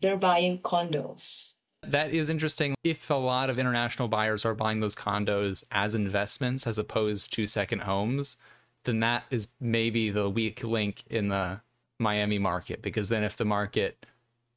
they're 0.00 0.16
buying 0.16 0.58
condos. 0.58 1.50
That 1.82 2.12
is 2.12 2.28
interesting. 2.28 2.74
If 2.84 3.10
a 3.10 3.14
lot 3.14 3.48
of 3.48 3.58
international 3.58 4.08
buyers 4.08 4.44
are 4.44 4.54
buying 4.54 4.80
those 4.80 4.94
condos 4.94 5.64
as 5.70 5.94
investments 5.94 6.66
as 6.66 6.78
opposed 6.78 7.32
to 7.34 7.46
second 7.46 7.80
homes, 7.80 8.36
then 8.84 9.00
that 9.00 9.24
is 9.30 9.48
maybe 9.60 10.10
the 10.10 10.28
weak 10.28 10.62
link 10.62 11.04
in 11.08 11.28
the 11.28 11.60
Miami 11.98 12.38
market 12.38 12.82
because 12.82 13.08
then 13.08 13.24
if 13.24 13.36
the 13.36 13.44
market, 13.44 14.04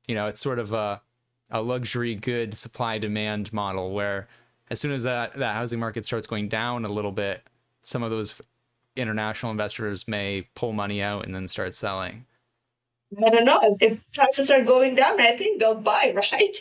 you 0.07 0.15
know, 0.15 0.27
it's 0.27 0.41
sort 0.41 0.59
of 0.59 0.71
a 0.73 1.01
a 1.51 1.61
luxury 1.61 2.15
good 2.15 2.57
supply 2.57 2.97
demand 2.97 3.53
model 3.53 3.93
where 3.93 4.27
as 4.69 4.79
soon 4.79 4.91
as 4.91 5.03
that 5.03 5.37
that 5.37 5.53
housing 5.53 5.79
market 5.79 6.05
starts 6.05 6.27
going 6.27 6.49
down 6.49 6.83
a 6.83 6.89
little 6.89 7.11
bit, 7.11 7.43
some 7.83 8.03
of 8.03 8.11
those 8.11 8.41
international 8.95 9.51
investors 9.51 10.07
may 10.07 10.47
pull 10.55 10.73
money 10.73 11.01
out 11.01 11.25
and 11.25 11.33
then 11.33 11.47
start 11.47 11.75
selling. 11.75 12.25
I 13.26 13.30
don't 13.30 13.45
know. 13.45 13.78
If 13.80 13.99
prices 14.14 14.49
are 14.49 14.64
going 14.64 14.95
down, 14.95 15.20
I 15.20 15.36
think 15.38 15.59
they'll 15.59 15.76
buy, 15.76 16.14
right? 16.32 16.57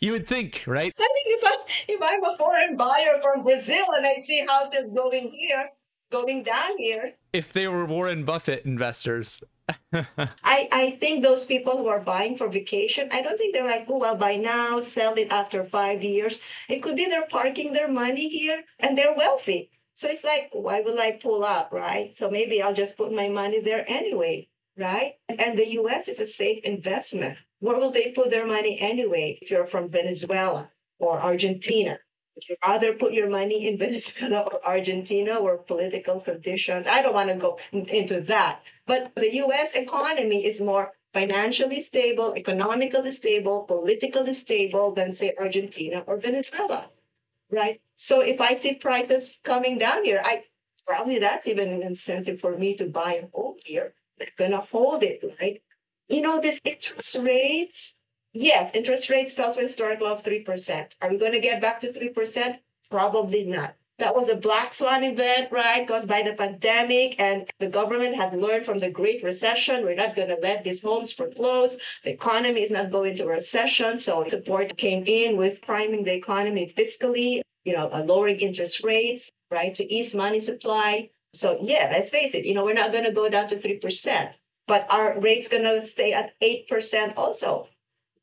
you 0.00 0.12
would 0.12 0.26
think, 0.26 0.64
right? 0.66 0.92
I 0.98 1.08
think 1.14 1.26
if, 1.26 1.44
I, 1.44 1.56
if 1.88 2.02
I'm 2.02 2.24
a 2.24 2.36
foreign 2.36 2.76
buyer 2.76 3.20
from 3.20 3.42
Brazil 3.44 3.84
and 3.96 4.06
I 4.06 4.16
see 4.16 4.44
houses 4.46 4.86
going 4.94 5.30
here, 5.32 5.68
going 6.10 6.42
down 6.42 6.78
here. 6.78 7.14
If 7.32 7.52
they 7.52 7.68
were 7.68 7.86
Warren 7.86 8.24
Buffett 8.24 8.64
investors. 8.64 9.42
I, 9.92 10.68
I 10.72 10.96
think 11.00 11.22
those 11.22 11.44
people 11.44 11.78
who 11.78 11.88
are 11.88 12.00
buying 12.00 12.36
for 12.36 12.48
vacation, 12.48 13.08
I 13.12 13.22
don't 13.22 13.38
think 13.38 13.54
they're 13.54 13.66
like, 13.66 13.86
oh, 13.88 13.98
well, 13.98 14.16
buy 14.16 14.36
now, 14.36 14.80
sell 14.80 15.14
it 15.14 15.32
after 15.32 15.64
five 15.64 16.02
years. 16.04 16.38
It 16.68 16.82
could 16.82 16.96
be 16.96 17.06
they're 17.06 17.26
parking 17.26 17.72
their 17.72 17.88
money 17.88 18.28
here 18.28 18.62
and 18.80 18.96
they're 18.96 19.14
wealthy. 19.14 19.70
So 19.94 20.08
it's 20.08 20.24
like, 20.24 20.50
why 20.52 20.80
would 20.80 20.98
I 20.98 21.12
pull 21.12 21.44
up, 21.44 21.70
right? 21.72 22.14
So 22.14 22.30
maybe 22.30 22.60
I'll 22.62 22.74
just 22.74 22.96
put 22.96 23.12
my 23.12 23.28
money 23.28 23.60
there 23.60 23.84
anyway 23.88 24.48
right? 24.76 25.14
And 25.28 25.58
the 25.58 25.72
US 25.80 26.08
is 26.08 26.20
a 26.20 26.26
safe 26.26 26.62
investment. 26.64 27.38
Where 27.60 27.78
will 27.78 27.90
they 27.90 28.12
put 28.12 28.30
their 28.30 28.46
money 28.46 28.80
anyway 28.80 29.38
if 29.40 29.50
you're 29.50 29.66
from 29.66 29.88
Venezuela 29.88 30.70
or 30.98 31.20
Argentina? 31.20 31.98
Would 32.34 32.48
you 32.48 32.56
rather 32.66 32.94
put 32.94 33.12
your 33.12 33.28
money 33.28 33.68
in 33.68 33.78
Venezuela 33.84 34.40
or 34.40 34.66
Argentina 34.66 35.36
or 35.36 35.58
political 35.58 36.20
conditions? 36.20 36.86
I 36.86 37.02
don't 37.02 37.14
want 37.14 37.28
to 37.28 37.36
go 37.36 37.58
into 37.72 38.20
that. 38.22 38.62
But 38.86 39.12
the 39.14 39.34
US 39.36 39.72
economy 39.72 40.44
is 40.44 40.60
more 40.60 40.92
financially 41.12 41.80
stable, 41.80 42.34
economically 42.34 43.12
stable, 43.12 43.64
politically 43.64 44.32
stable 44.32 44.94
than, 44.94 45.12
say, 45.12 45.34
Argentina 45.38 46.02
or 46.06 46.16
Venezuela, 46.16 46.88
right? 47.50 47.80
So 47.96 48.20
if 48.20 48.40
I 48.40 48.54
see 48.54 48.74
prices 48.74 49.38
coming 49.44 49.78
down 49.78 50.04
here, 50.04 50.22
I 50.24 50.44
probably 50.86 51.18
that's 51.18 51.46
even 51.46 51.70
an 51.70 51.82
incentive 51.82 52.40
for 52.40 52.56
me 52.56 52.74
to 52.76 52.86
buy 52.86 53.14
a 53.14 53.28
home 53.36 53.56
here 53.62 53.94
they're 54.22 54.48
going 54.48 54.58
to 54.58 54.66
hold 54.66 55.02
it, 55.02 55.22
right? 55.40 55.60
You 56.08 56.20
know, 56.20 56.40
this 56.40 56.60
interest 56.64 57.16
rates, 57.16 57.98
yes, 58.32 58.70
interest 58.74 59.10
rates 59.10 59.32
fell 59.32 59.52
to 59.52 59.60
a 59.60 59.62
historic 59.62 60.00
low 60.00 60.12
of 60.12 60.22
3%. 60.22 60.92
Are 61.00 61.10
we 61.10 61.18
going 61.18 61.32
to 61.32 61.40
get 61.40 61.60
back 61.60 61.80
to 61.80 61.92
3%? 61.92 62.58
Probably 62.90 63.44
not. 63.44 63.74
That 63.98 64.16
was 64.16 64.28
a 64.28 64.36
black 64.36 64.72
swan 64.72 65.04
event, 65.04 65.52
right? 65.52 65.86
Caused 65.86 66.08
by 66.08 66.22
the 66.22 66.32
pandemic, 66.32 67.20
and 67.20 67.48
the 67.60 67.68
government 67.68 68.16
had 68.16 68.34
learned 68.34 68.64
from 68.64 68.78
the 68.78 68.90
Great 68.90 69.22
Recession. 69.22 69.84
We're 69.84 69.94
not 69.94 70.16
going 70.16 70.28
to 70.28 70.38
let 70.42 70.64
these 70.64 70.82
homes 70.82 71.12
foreclose. 71.12 71.76
The 72.04 72.10
economy 72.10 72.62
is 72.62 72.70
not 72.70 72.90
going 72.90 73.16
to 73.16 73.26
recession, 73.26 73.98
so 73.98 74.26
support 74.28 74.76
came 74.76 75.04
in 75.06 75.36
with 75.36 75.62
priming 75.62 76.04
the 76.04 76.14
economy 76.14 76.72
fiscally, 76.76 77.42
you 77.64 77.74
know, 77.74 77.90
uh, 77.92 78.02
lowering 78.02 78.40
interest 78.40 78.82
rates, 78.82 79.30
right, 79.50 79.74
to 79.74 79.92
ease 79.92 80.14
money 80.14 80.40
supply. 80.40 81.10
So 81.34 81.58
yeah, 81.62 81.88
let's 81.92 82.10
face 82.10 82.34
it, 82.34 82.44
you 82.44 82.54
know, 82.54 82.64
we're 82.64 82.74
not 82.74 82.92
going 82.92 83.04
to 83.04 83.12
go 83.12 83.28
down 83.28 83.48
to 83.48 83.56
3%, 83.56 84.32
but 84.66 84.86
our 84.90 85.18
rate's 85.20 85.48
going 85.48 85.64
to 85.64 85.80
stay 85.80 86.12
at 86.12 86.32
8% 86.40 87.14
also. 87.16 87.68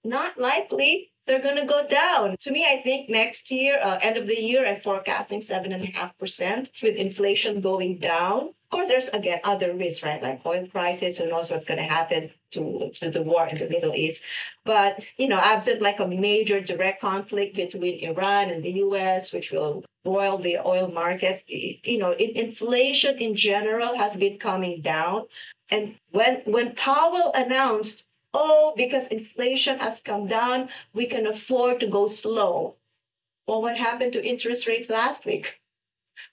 Not 0.04 0.40
likely. 0.40 1.12
They're 1.26 1.42
going 1.42 1.58
to 1.58 1.66
go 1.66 1.88
down. 1.88 2.38
To 2.40 2.52
me, 2.52 2.66
I 2.66 2.82
think 2.82 3.10
next 3.10 3.52
year, 3.52 3.80
uh, 3.84 4.00
end 4.02 4.18
of 4.18 4.26
the 4.26 4.42
year, 4.42 4.66
I'm 4.66 4.80
forecasting 4.80 5.42
7.5% 5.42 6.70
with 6.82 6.96
inflation 6.96 7.62
going 7.62 8.00
down. 8.00 8.48
Of 8.48 8.70
course, 8.72 8.88
there's 8.88 9.10
again 9.10 9.40
other 9.44 9.76
risks, 9.76 10.02
right? 10.02 10.24
Like 10.24 10.44
oil 10.46 10.66
prices, 10.66 11.18
who 11.18 11.28
knows 11.28 11.52
what's 11.52 11.66
going 11.66 11.80
to 11.80 11.84
happen 11.84 12.32
to, 12.52 12.92
to 13.00 13.10
the 13.10 13.22
war 13.22 13.48
in 13.48 13.58
the 13.58 13.70
Middle 13.70 13.96
East. 13.96 14.22
But, 14.66 15.04
you 15.18 15.28
know, 15.28 15.40
absent 15.40 15.82
like 15.82 16.00
a 16.00 16.08
major 16.08 16.62
direct 16.62 17.02
conflict 17.02 17.56
between 17.56 18.00
Iran 18.00 18.50
and 18.50 18.64
the 18.64 18.72
US, 18.86 19.32
which 19.34 19.52
will 19.52 19.84
boil 20.04 20.38
the 20.38 20.58
oil 20.66 20.88
markets. 20.88 21.44
You 21.48 21.98
know, 21.98 22.12
inflation 22.12 23.18
in 23.18 23.36
general 23.36 23.98
has 23.98 24.16
been 24.16 24.38
coming 24.38 24.82
down. 24.82 25.26
And 25.70 25.96
when 26.12 26.42
when 26.46 26.76
Powell 26.76 27.32
announced 27.36 28.06
oh, 28.34 28.74
because 28.78 29.08
inflation 29.08 29.80
has 29.80 30.02
come 30.02 30.28
down, 30.28 30.70
we 30.94 31.06
can 31.06 31.28
afford 31.28 31.80
to 31.80 31.88
go 31.88 32.08
slow. 32.08 32.76
Well, 33.48 33.62
what 33.62 33.78
happened 33.78 34.14
to 34.14 34.26
interest 34.26 34.68
rates 34.68 34.90
last 34.90 35.26
week? 35.26 35.60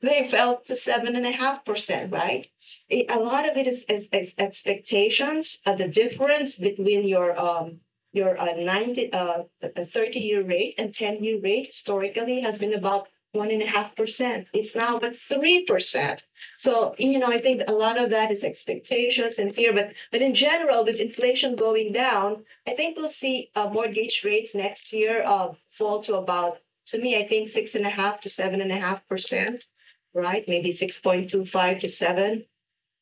They 0.02 0.28
fell 0.28 0.60
to 0.66 0.76
seven 0.76 1.16
and 1.16 1.26
a 1.26 1.32
half 1.32 1.64
percent, 1.64 2.12
right? 2.12 2.48
It, 2.88 3.10
a 3.10 3.18
lot 3.18 3.48
of 3.48 3.56
it 3.56 3.66
is, 3.66 3.84
is, 3.88 4.08
is 4.12 4.34
expectations. 4.38 5.58
Uh, 5.66 5.74
the 5.74 5.88
difference 5.88 6.56
between 6.56 7.06
your 7.06 7.38
um, 7.38 7.80
your 8.12 8.40
uh, 8.40 8.54
90, 8.56 9.12
uh, 9.12 9.42
30 9.62 10.18
year 10.18 10.42
rate 10.42 10.74
and 10.78 10.94
10 10.94 11.22
year 11.22 11.38
rate 11.38 11.66
historically 11.66 12.40
has 12.40 12.56
been 12.56 12.72
about 12.72 13.08
one 13.36 13.50
and 13.50 13.62
a 13.62 13.66
half 13.66 13.94
percent. 13.94 14.48
It's 14.52 14.74
now 14.74 14.98
but 14.98 15.14
three 15.14 15.64
percent. 15.64 16.24
So 16.56 16.94
you 16.98 17.18
know, 17.18 17.28
I 17.28 17.38
think 17.38 17.62
a 17.68 17.72
lot 17.72 17.98
of 17.98 18.10
that 18.10 18.30
is 18.30 18.42
expectations 18.42 19.38
and 19.38 19.54
fear. 19.54 19.72
But 19.72 19.92
but 20.10 20.22
in 20.22 20.34
general, 20.34 20.84
with 20.84 20.96
inflation 20.96 21.54
going 21.54 21.92
down, 21.92 22.44
I 22.66 22.72
think 22.72 22.96
we'll 22.96 23.10
see 23.10 23.50
uh, 23.54 23.68
mortgage 23.68 24.22
rates 24.24 24.54
next 24.54 24.92
year 24.92 25.22
uh, 25.24 25.52
fall 25.70 26.02
to 26.04 26.14
about, 26.14 26.58
to 26.86 26.98
me, 26.98 27.16
I 27.16 27.26
think 27.26 27.48
six 27.48 27.74
and 27.74 27.86
a 27.86 27.90
half 27.90 28.20
to 28.22 28.28
seven 28.28 28.60
and 28.60 28.72
a 28.72 28.78
half 28.86 29.06
percent, 29.06 29.66
right? 30.14 30.44
Maybe 30.48 30.72
six 30.72 30.98
point 30.98 31.30
two 31.30 31.44
five 31.44 31.78
to 31.80 31.88
seven, 31.88 32.46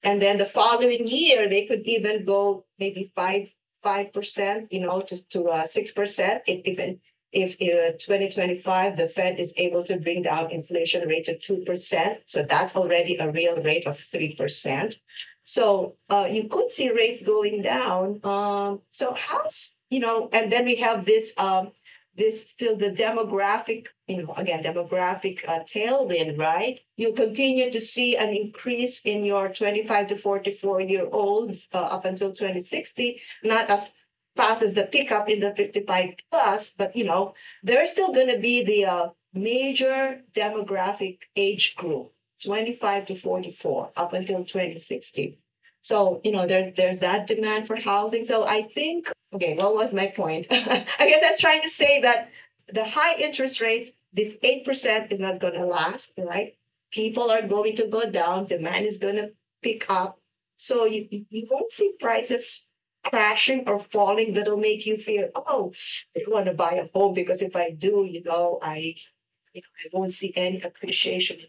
and 0.04 0.20
then 0.20 0.38
the 0.38 0.44
following 0.44 1.06
year 1.06 1.48
they 1.48 1.66
could 1.66 1.82
even 1.86 2.24
go 2.24 2.64
maybe 2.78 3.12
five 3.14 3.52
five 3.82 4.12
percent, 4.12 4.72
you 4.72 4.80
know, 4.80 5.00
to 5.00 5.16
to 5.30 5.48
uh, 5.48 5.64
six 5.64 5.90
percent 5.90 6.42
if 6.46 6.64
even 6.64 7.00
if 7.32 7.56
in 7.56 7.98
2025 7.98 8.96
the 8.96 9.08
Fed 9.08 9.40
is 9.40 9.52
able 9.56 9.82
to 9.84 9.98
bring 9.98 10.22
down 10.22 10.52
inflation 10.52 11.08
rate 11.08 11.26
to 11.26 11.36
2%, 11.36 12.18
so 12.26 12.44
that's 12.44 12.76
already 12.76 13.16
a 13.16 13.28
real 13.28 13.56
rate 13.60 13.88
of 13.88 13.98
3%. 13.98 14.94
So 15.42 15.96
uh, 16.08 16.28
you 16.30 16.44
could 16.48 16.70
see 16.70 16.90
rates 16.90 17.22
going 17.22 17.60
down. 17.60 18.20
Um, 18.22 18.82
so 18.92 19.14
how's 19.14 19.72
you 19.90 20.00
know, 20.00 20.28
and 20.32 20.50
then 20.50 20.64
we 20.64 20.76
have 20.76 21.04
this 21.04 21.32
um, 21.36 21.72
this 22.16 22.48
still 22.48 22.76
the 22.76 22.90
demographic, 22.90 23.86
you 24.06 24.22
know, 24.22 24.34
again 24.34 24.62
demographic 24.62 25.46
uh, 25.48 25.60
tailwind, 25.64 26.38
right? 26.38 26.80
You 26.96 27.12
continue 27.12 27.70
to 27.70 27.80
see 27.80 28.16
an 28.16 28.30
increase 28.30 29.00
in 29.04 29.24
your 29.24 29.48
25 29.48 30.08
to 30.08 30.18
44 30.18 30.80
year 30.82 31.08
olds 31.10 31.68
uh, 31.72 31.78
up 31.78 32.04
until 32.04 32.32
2060, 32.32 33.20
not 33.42 33.68
as 33.70 33.92
passes 34.36 34.74
the 34.74 34.84
pickup 34.84 35.28
in 35.28 35.40
the 35.40 35.54
55 35.54 36.10
plus, 36.30 36.70
but 36.70 36.94
you 36.96 37.04
know, 37.04 37.34
there's 37.62 37.90
still 37.90 38.12
going 38.12 38.28
to 38.28 38.38
be 38.38 38.64
the 38.64 38.84
uh, 38.84 39.08
major 39.32 40.20
demographic 40.32 41.18
age 41.36 41.74
group, 41.76 42.12
25 42.42 43.06
to 43.06 43.14
44, 43.14 43.90
up 43.96 44.12
until 44.12 44.44
2060. 44.44 45.38
So, 45.82 46.20
you 46.24 46.32
know, 46.32 46.46
there's 46.46 46.74
there's 46.76 46.98
that 47.00 47.26
demand 47.26 47.66
for 47.66 47.76
housing. 47.76 48.24
So 48.24 48.46
I 48.46 48.62
think, 48.74 49.10
okay, 49.34 49.54
what 49.54 49.74
was 49.74 49.94
my 49.94 50.06
point? 50.06 50.46
I 50.50 50.86
guess 50.98 51.22
I 51.22 51.30
was 51.30 51.40
trying 51.40 51.62
to 51.62 51.68
say 51.68 52.00
that 52.02 52.30
the 52.72 52.84
high 52.84 53.16
interest 53.16 53.60
rates, 53.60 53.90
this 54.12 54.34
8% 54.42 55.12
is 55.12 55.20
not 55.20 55.40
going 55.40 55.54
to 55.54 55.66
last, 55.66 56.12
right? 56.18 56.56
People 56.92 57.30
are 57.30 57.46
going 57.46 57.76
to 57.76 57.86
go 57.86 58.08
down, 58.10 58.46
demand 58.46 58.86
is 58.86 58.98
going 58.98 59.16
to 59.16 59.30
pick 59.62 59.86
up. 59.90 60.18
So 60.56 60.84
you, 60.84 61.26
you 61.30 61.46
won't 61.50 61.72
see 61.72 61.92
prices 62.00 62.66
crashing 63.04 63.64
or 63.68 63.78
falling 63.78 64.34
that'll 64.34 64.56
make 64.56 64.86
you 64.86 64.96
feel, 64.96 65.28
oh, 65.34 65.72
I 66.16 66.20
want 66.28 66.46
to 66.46 66.54
buy 66.54 66.74
a 66.74 66.88
home 66.98 67.14
because 67.14 67.42
if 67.42 67.56
I 67.56 67.70
do, 67.70 68.06
you 68.08 68.22
know, 68.22 68.58
I, 68.62 68.94
you 69.52 69.62
know, 69.62 69.68
I 69.84 69.88
won't 69.98 70.14
see 70.14 70.32
any 70.36 70.60
appreciation 70.62 71.38
in 71.38 71.46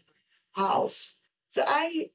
my 0.56 0.62
house. 0.68 1.14
So 1.48 1.64
I, 1.66 2.10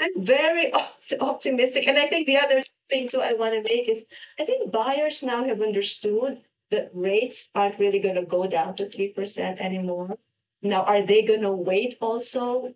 I'm 0.00 0.24
very 0.24 0.72
optimistic, 1.20 1.88
and 1.88 1.98
I 1.98 2.06
think 2.06 2.26
the 2.26 2.38
other 2.38 2.62
thing 2.88 3.08
too 3.08 3.20
I 3.20 3.32
want 3.34 3.54
to 3.54 3.62
make 3.62 3.88
is 3.88 4.06
I 4.38 4.44
think 4.44 4.72
buyers 4.72 5.22
now 5.22 5.44
have 5.44 5.60
understood 5.60 6.42
that 6.70 6.90
rates 6.94 7.50
aren't 7.54 7.78
really 7.78 7.98
going 8.00 8.16
to 8.16 8.26
go 8.26 8.46
down 8.46 8.76
to 8.76 8.86
three 8.86 9.08
percent 9.08 9.60
anymore. 9.60 10.16
Now, 10.62 10.82
are 10.84 11.02
they 11.02 11.22
going 11.22 11.42
to 11.42 11.52
wait 11.52 11.96
also? 12.00 12.74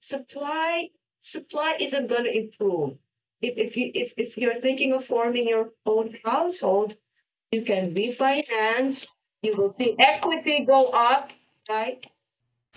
Supply 0.00 0.90
supply 1.20 1.76
isn't 1.80 2.08
going 2.08 2.24
to 2.24 2.36
improve 2.36 2.98
if, 3.42 3.58
if 3.58 3.76
you 3.76 3.90
if, 3.94 4.14
if 4.16 4.38
you're 4.38 4.54
thinking 4.54 4.92
of 4.92 5.04
forming 5.04 5.48
your 5.48 5.70
own 5.84 6.16
household, 6.24 6.94
you 7.50 7.62
can 7.62 7.94
refinance. 7.94 9.06
You 9.42 9.56
will 9.56 9.68
see 9.68 9.96
equity 9.98 10.64
go 10.64 10.86
up, 10.86 11.32
right? 11.68 12.06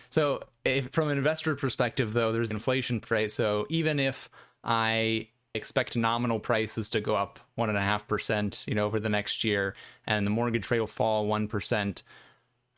So, 0.10 0.42
if, 0.66 0.90
from 0.90 1.10
an 1.10 1.18
investor 1.18 1.56
perspective, 1.56 2.14
though, 2.14 2.32
there's 2.32 2.50
inflation, 2.50 3.02
right? 3.10 3.32
So, 3.32 3.68
even 3.70 4.00
if 4.00 4.30
I 4.64 5.28
expect 5.56 5.96
nominal 5.96 6.40
prices 6.40 6.90
to 6.90 7.02
go 7.02 7.16
up 7.16 7.40
one 7.56 7.70
and 7.70 7.78
a 7.78 7.82
half 7.82 8.08
percent, 8.08 8.64
you 8.68 8.76
know, 8.76 8.86
over 8.86 9.00
the 9.00 9.10
next 9.10 9.44
year, 9.44 9.76
and 10.06 10.26
the 10.26 10.32
mortgage 10.32 10.70
rate 10.70 10.80
will 10.80 10.88
fall 10.88 11.26
one 11.26 11.48
percent. 11.48 12.04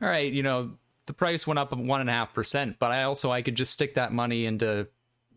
All 0.01 0.07
right, 0.07 0.32
you 0.32 0.43
know, 0.43 0.71
the 1.07 1.13
price 1.13 1.47
went 1.47 1.59
up 1.59 1.75
one 1.75 2.01
and 2.01 2.09
a 2.09 2.13
half 2.13 2.34
percent, 2.34 2.78
but 2.80 2.91
I 2.91 3.03
also 3.03 3.32
I 3.32 3.41
could 3.41 3.55
just 3.55 3.73
stick 3.73 3.95
that 3.95 4.13
money 4.13 4.45
into 4.45 4.88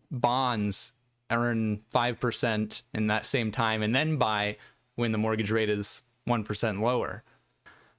bonds 0.09 0.93
earn 1.31 1.81
5% 1.93 2.81
in 2.93 3.07
that 3.07 3.25
same 3.25 3.51
time 3.51 3.81
and 3.81 3.95
then 3.95 4.17
buy 4.17 4.57
when 4.95 5.11
the 5.11 5.17
mortgage 5.17 5.49
rate 5.49 5.69
is 5.69 6.03
1% 6.27 6.81
lower. 6.81 7.23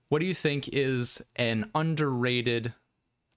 What 0.09 0.21
do 0.21 0.27
you 0.27 0.35
think 0.35 0.69
is 0.69 1.23
an 1.37 1.71
underrated 1.75 2.75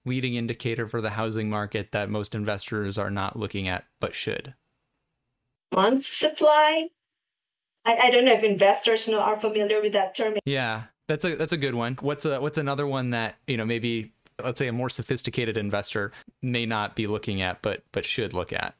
leading 0.04 0.34
indicator 0.34 0.86
for 0.86 1.00
the 1.00 1.10
housing 1.10 1.50
market 1.50 1.92
that 1.92 2.10
most 2.10 2.34
investors 2.34 2.98
are 2.98 3.10
not 3.10 3.38
looking 3.38 3.66
at 3.66 3.86
but 3.98 4.14
should? 4.14 4.54
Month 5.74 6.04
supply. 6.04 6.88
I, 7.84 7.96
I 8.04 8.10
don't 8.10 8.24
know 8.24 8.32
if 8.32 8.42
investors 8.42 9.08
know 9.08 9.20
are 9.20 9.38
familiar 9.38 9.80
with 9.80 9.92
that 9.92 10.14
term. 10.14 10.34
Yeah, 10.44 10.84
that's 11.08 11.24
a 11.24 11.36
that's 11.36 11.52
a 11.52 11.56
good 11.56 11.74
one. 11.74 11.96
What's 12.00 12.24
a 12.24 12.40
what's 12.40 12.58
another 12.58 12.86
one 12.86 13.10
that 13.10 13.36
you 13.46 13.56
know 13.56 13.64
maybe 13.64 14.12
let's 14.42 14.58
say 14.58 14.68
a 14.68 14.72
more 14.72 14.88
sophisticated 14.88 15.56
investor 15.56 16.12
may 16.42 16.66
not 16.66 16.94
be 16.94 17.06
looking 17.06 17.42
at 17.42 17.62
but 17.62 17.82
but 17.92 18.04
should 18.04 18.32
look 18.32 18.52
at? 18.52 18.74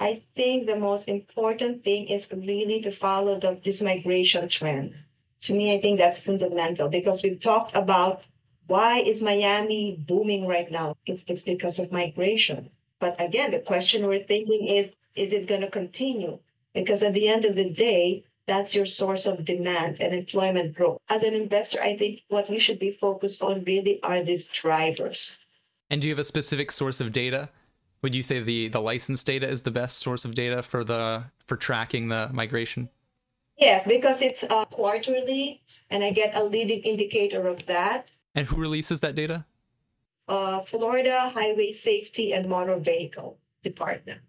I 0.00 0.22
think 0.34 0.66
the 0.66 0.76
most 0.76 1.08
important 1.08 1.82
thing 1.82 2.08
is 2.08 2.26
really 2.32 2.80
to 2.80 2.90
follow 2.90 3.38
the, 3.38 3.60
this 3.64 3.80
migration 3.80 4.48
trend. 4.48 4.94
To 5.42 5.54
me, 5.54 5.74
I 5.74 5.80
think 5.80 5.98
that's 5.98 6.18
fundamental 6.18 6.88
because 6.88 7.22
we've 7.22 7.40
talked 7.40 7.76
about 7.76 8.22
why 8.66 8.98
is 8.98 9.22
Miami 9.22 9.96
booming 10.06 10.46
right 10.46 10.70
now? 10.70 10.96
It's, 11.06 11.22
it's 11.28 11.42
because 11.42 11.78
of 11.78 11.92
migration. 11.92 12.70
But 12.98 13.20
again, 13.20 13.50
the 13.50 13.58
question 13.58 14.06
we're 14.06 14.24
thinking 14.24 14.66
is, 14.66 14.96
is 15.14 15.32
it 15.32 15.46
going 15.46 15.60
to 15.60 15.70
continue? 15.70 16.38
Because 16.74 17.02
at 17.02 17.12
the 17.12 17.28
end 17.28 17.44
of 17.44 17.56
the 17.56 17.70
day, 17.70 18.24
that's 18.46 18.74
your 18.74 18.86
source 18.86 19.26
of 19.26 19.44
demand 19.44 20.00
and 20.00 20.14
employment 20.14 20.74
growth. 20.74 20.98
As 21.08 21.22
an 21.22 21.34
investor, 21.34 21.80
I 21.80 21.96
think 21.96 22.22
what 22.28 22.50
we 22.50 22.58
should 22.58 22.78
be 22.78 22.98
focused 23.00 23.42
on 23.42 23.64
really 23.64 24.02
are 24.02 24.22
these 24.22 24.44
drivers. 24.46 25.36
And 25.88 26.00
do 26.00 26.08
you 26.08 26.14
have 26.14 26.18
a 26.18 26.24
specific 26.24 26.72
source 26.72 27.00
of 27.00 27.12
data 27.12 27.48
would 28.04 28.14
you 28.14 28.22
say 28.22 28.38
the 28.40 28.68
the 28.68 28.82
license 28.82 29.24
data 29.24 29.48
is 29.48 29.62
the 29.62 29.70
best 29.70 29.96
source 29.98 30.26
of 30.26 30.34
data 30.34 30.62
for 30.62 30.84
the 30.84 31.24
for 31.46 31.56
tracking 31.56 32.08
the 32.08 32.28
migration? 32.34 32.90
Yes, 33.56 33.86
because 33.86 34.20
it's 34.20 34.44
uh, 34.44 34.66
quarterly, 34.66 35.62
and 35.88 36.04
I 36.04 36.10
get 36.10 36.36
a 36.36 36.44
leading 36.44 36.80
indicator 36.82 37.48
of 37.48 37.64
that. 37.64 38.12
And 38.34 38.46
who 38.46 38.56
releases 38.56 39.00
that 39.00 39.14
data? 39.14 39.46
Uh, 40.28 40.60
Florida 40.60 41.32
Highway 41.34 41.72
Safety 41.72 42.34
and 42.34 42.46
Motor 42.46 42.76
Vehicle 42.76 43.38
Department. 43.62 44.20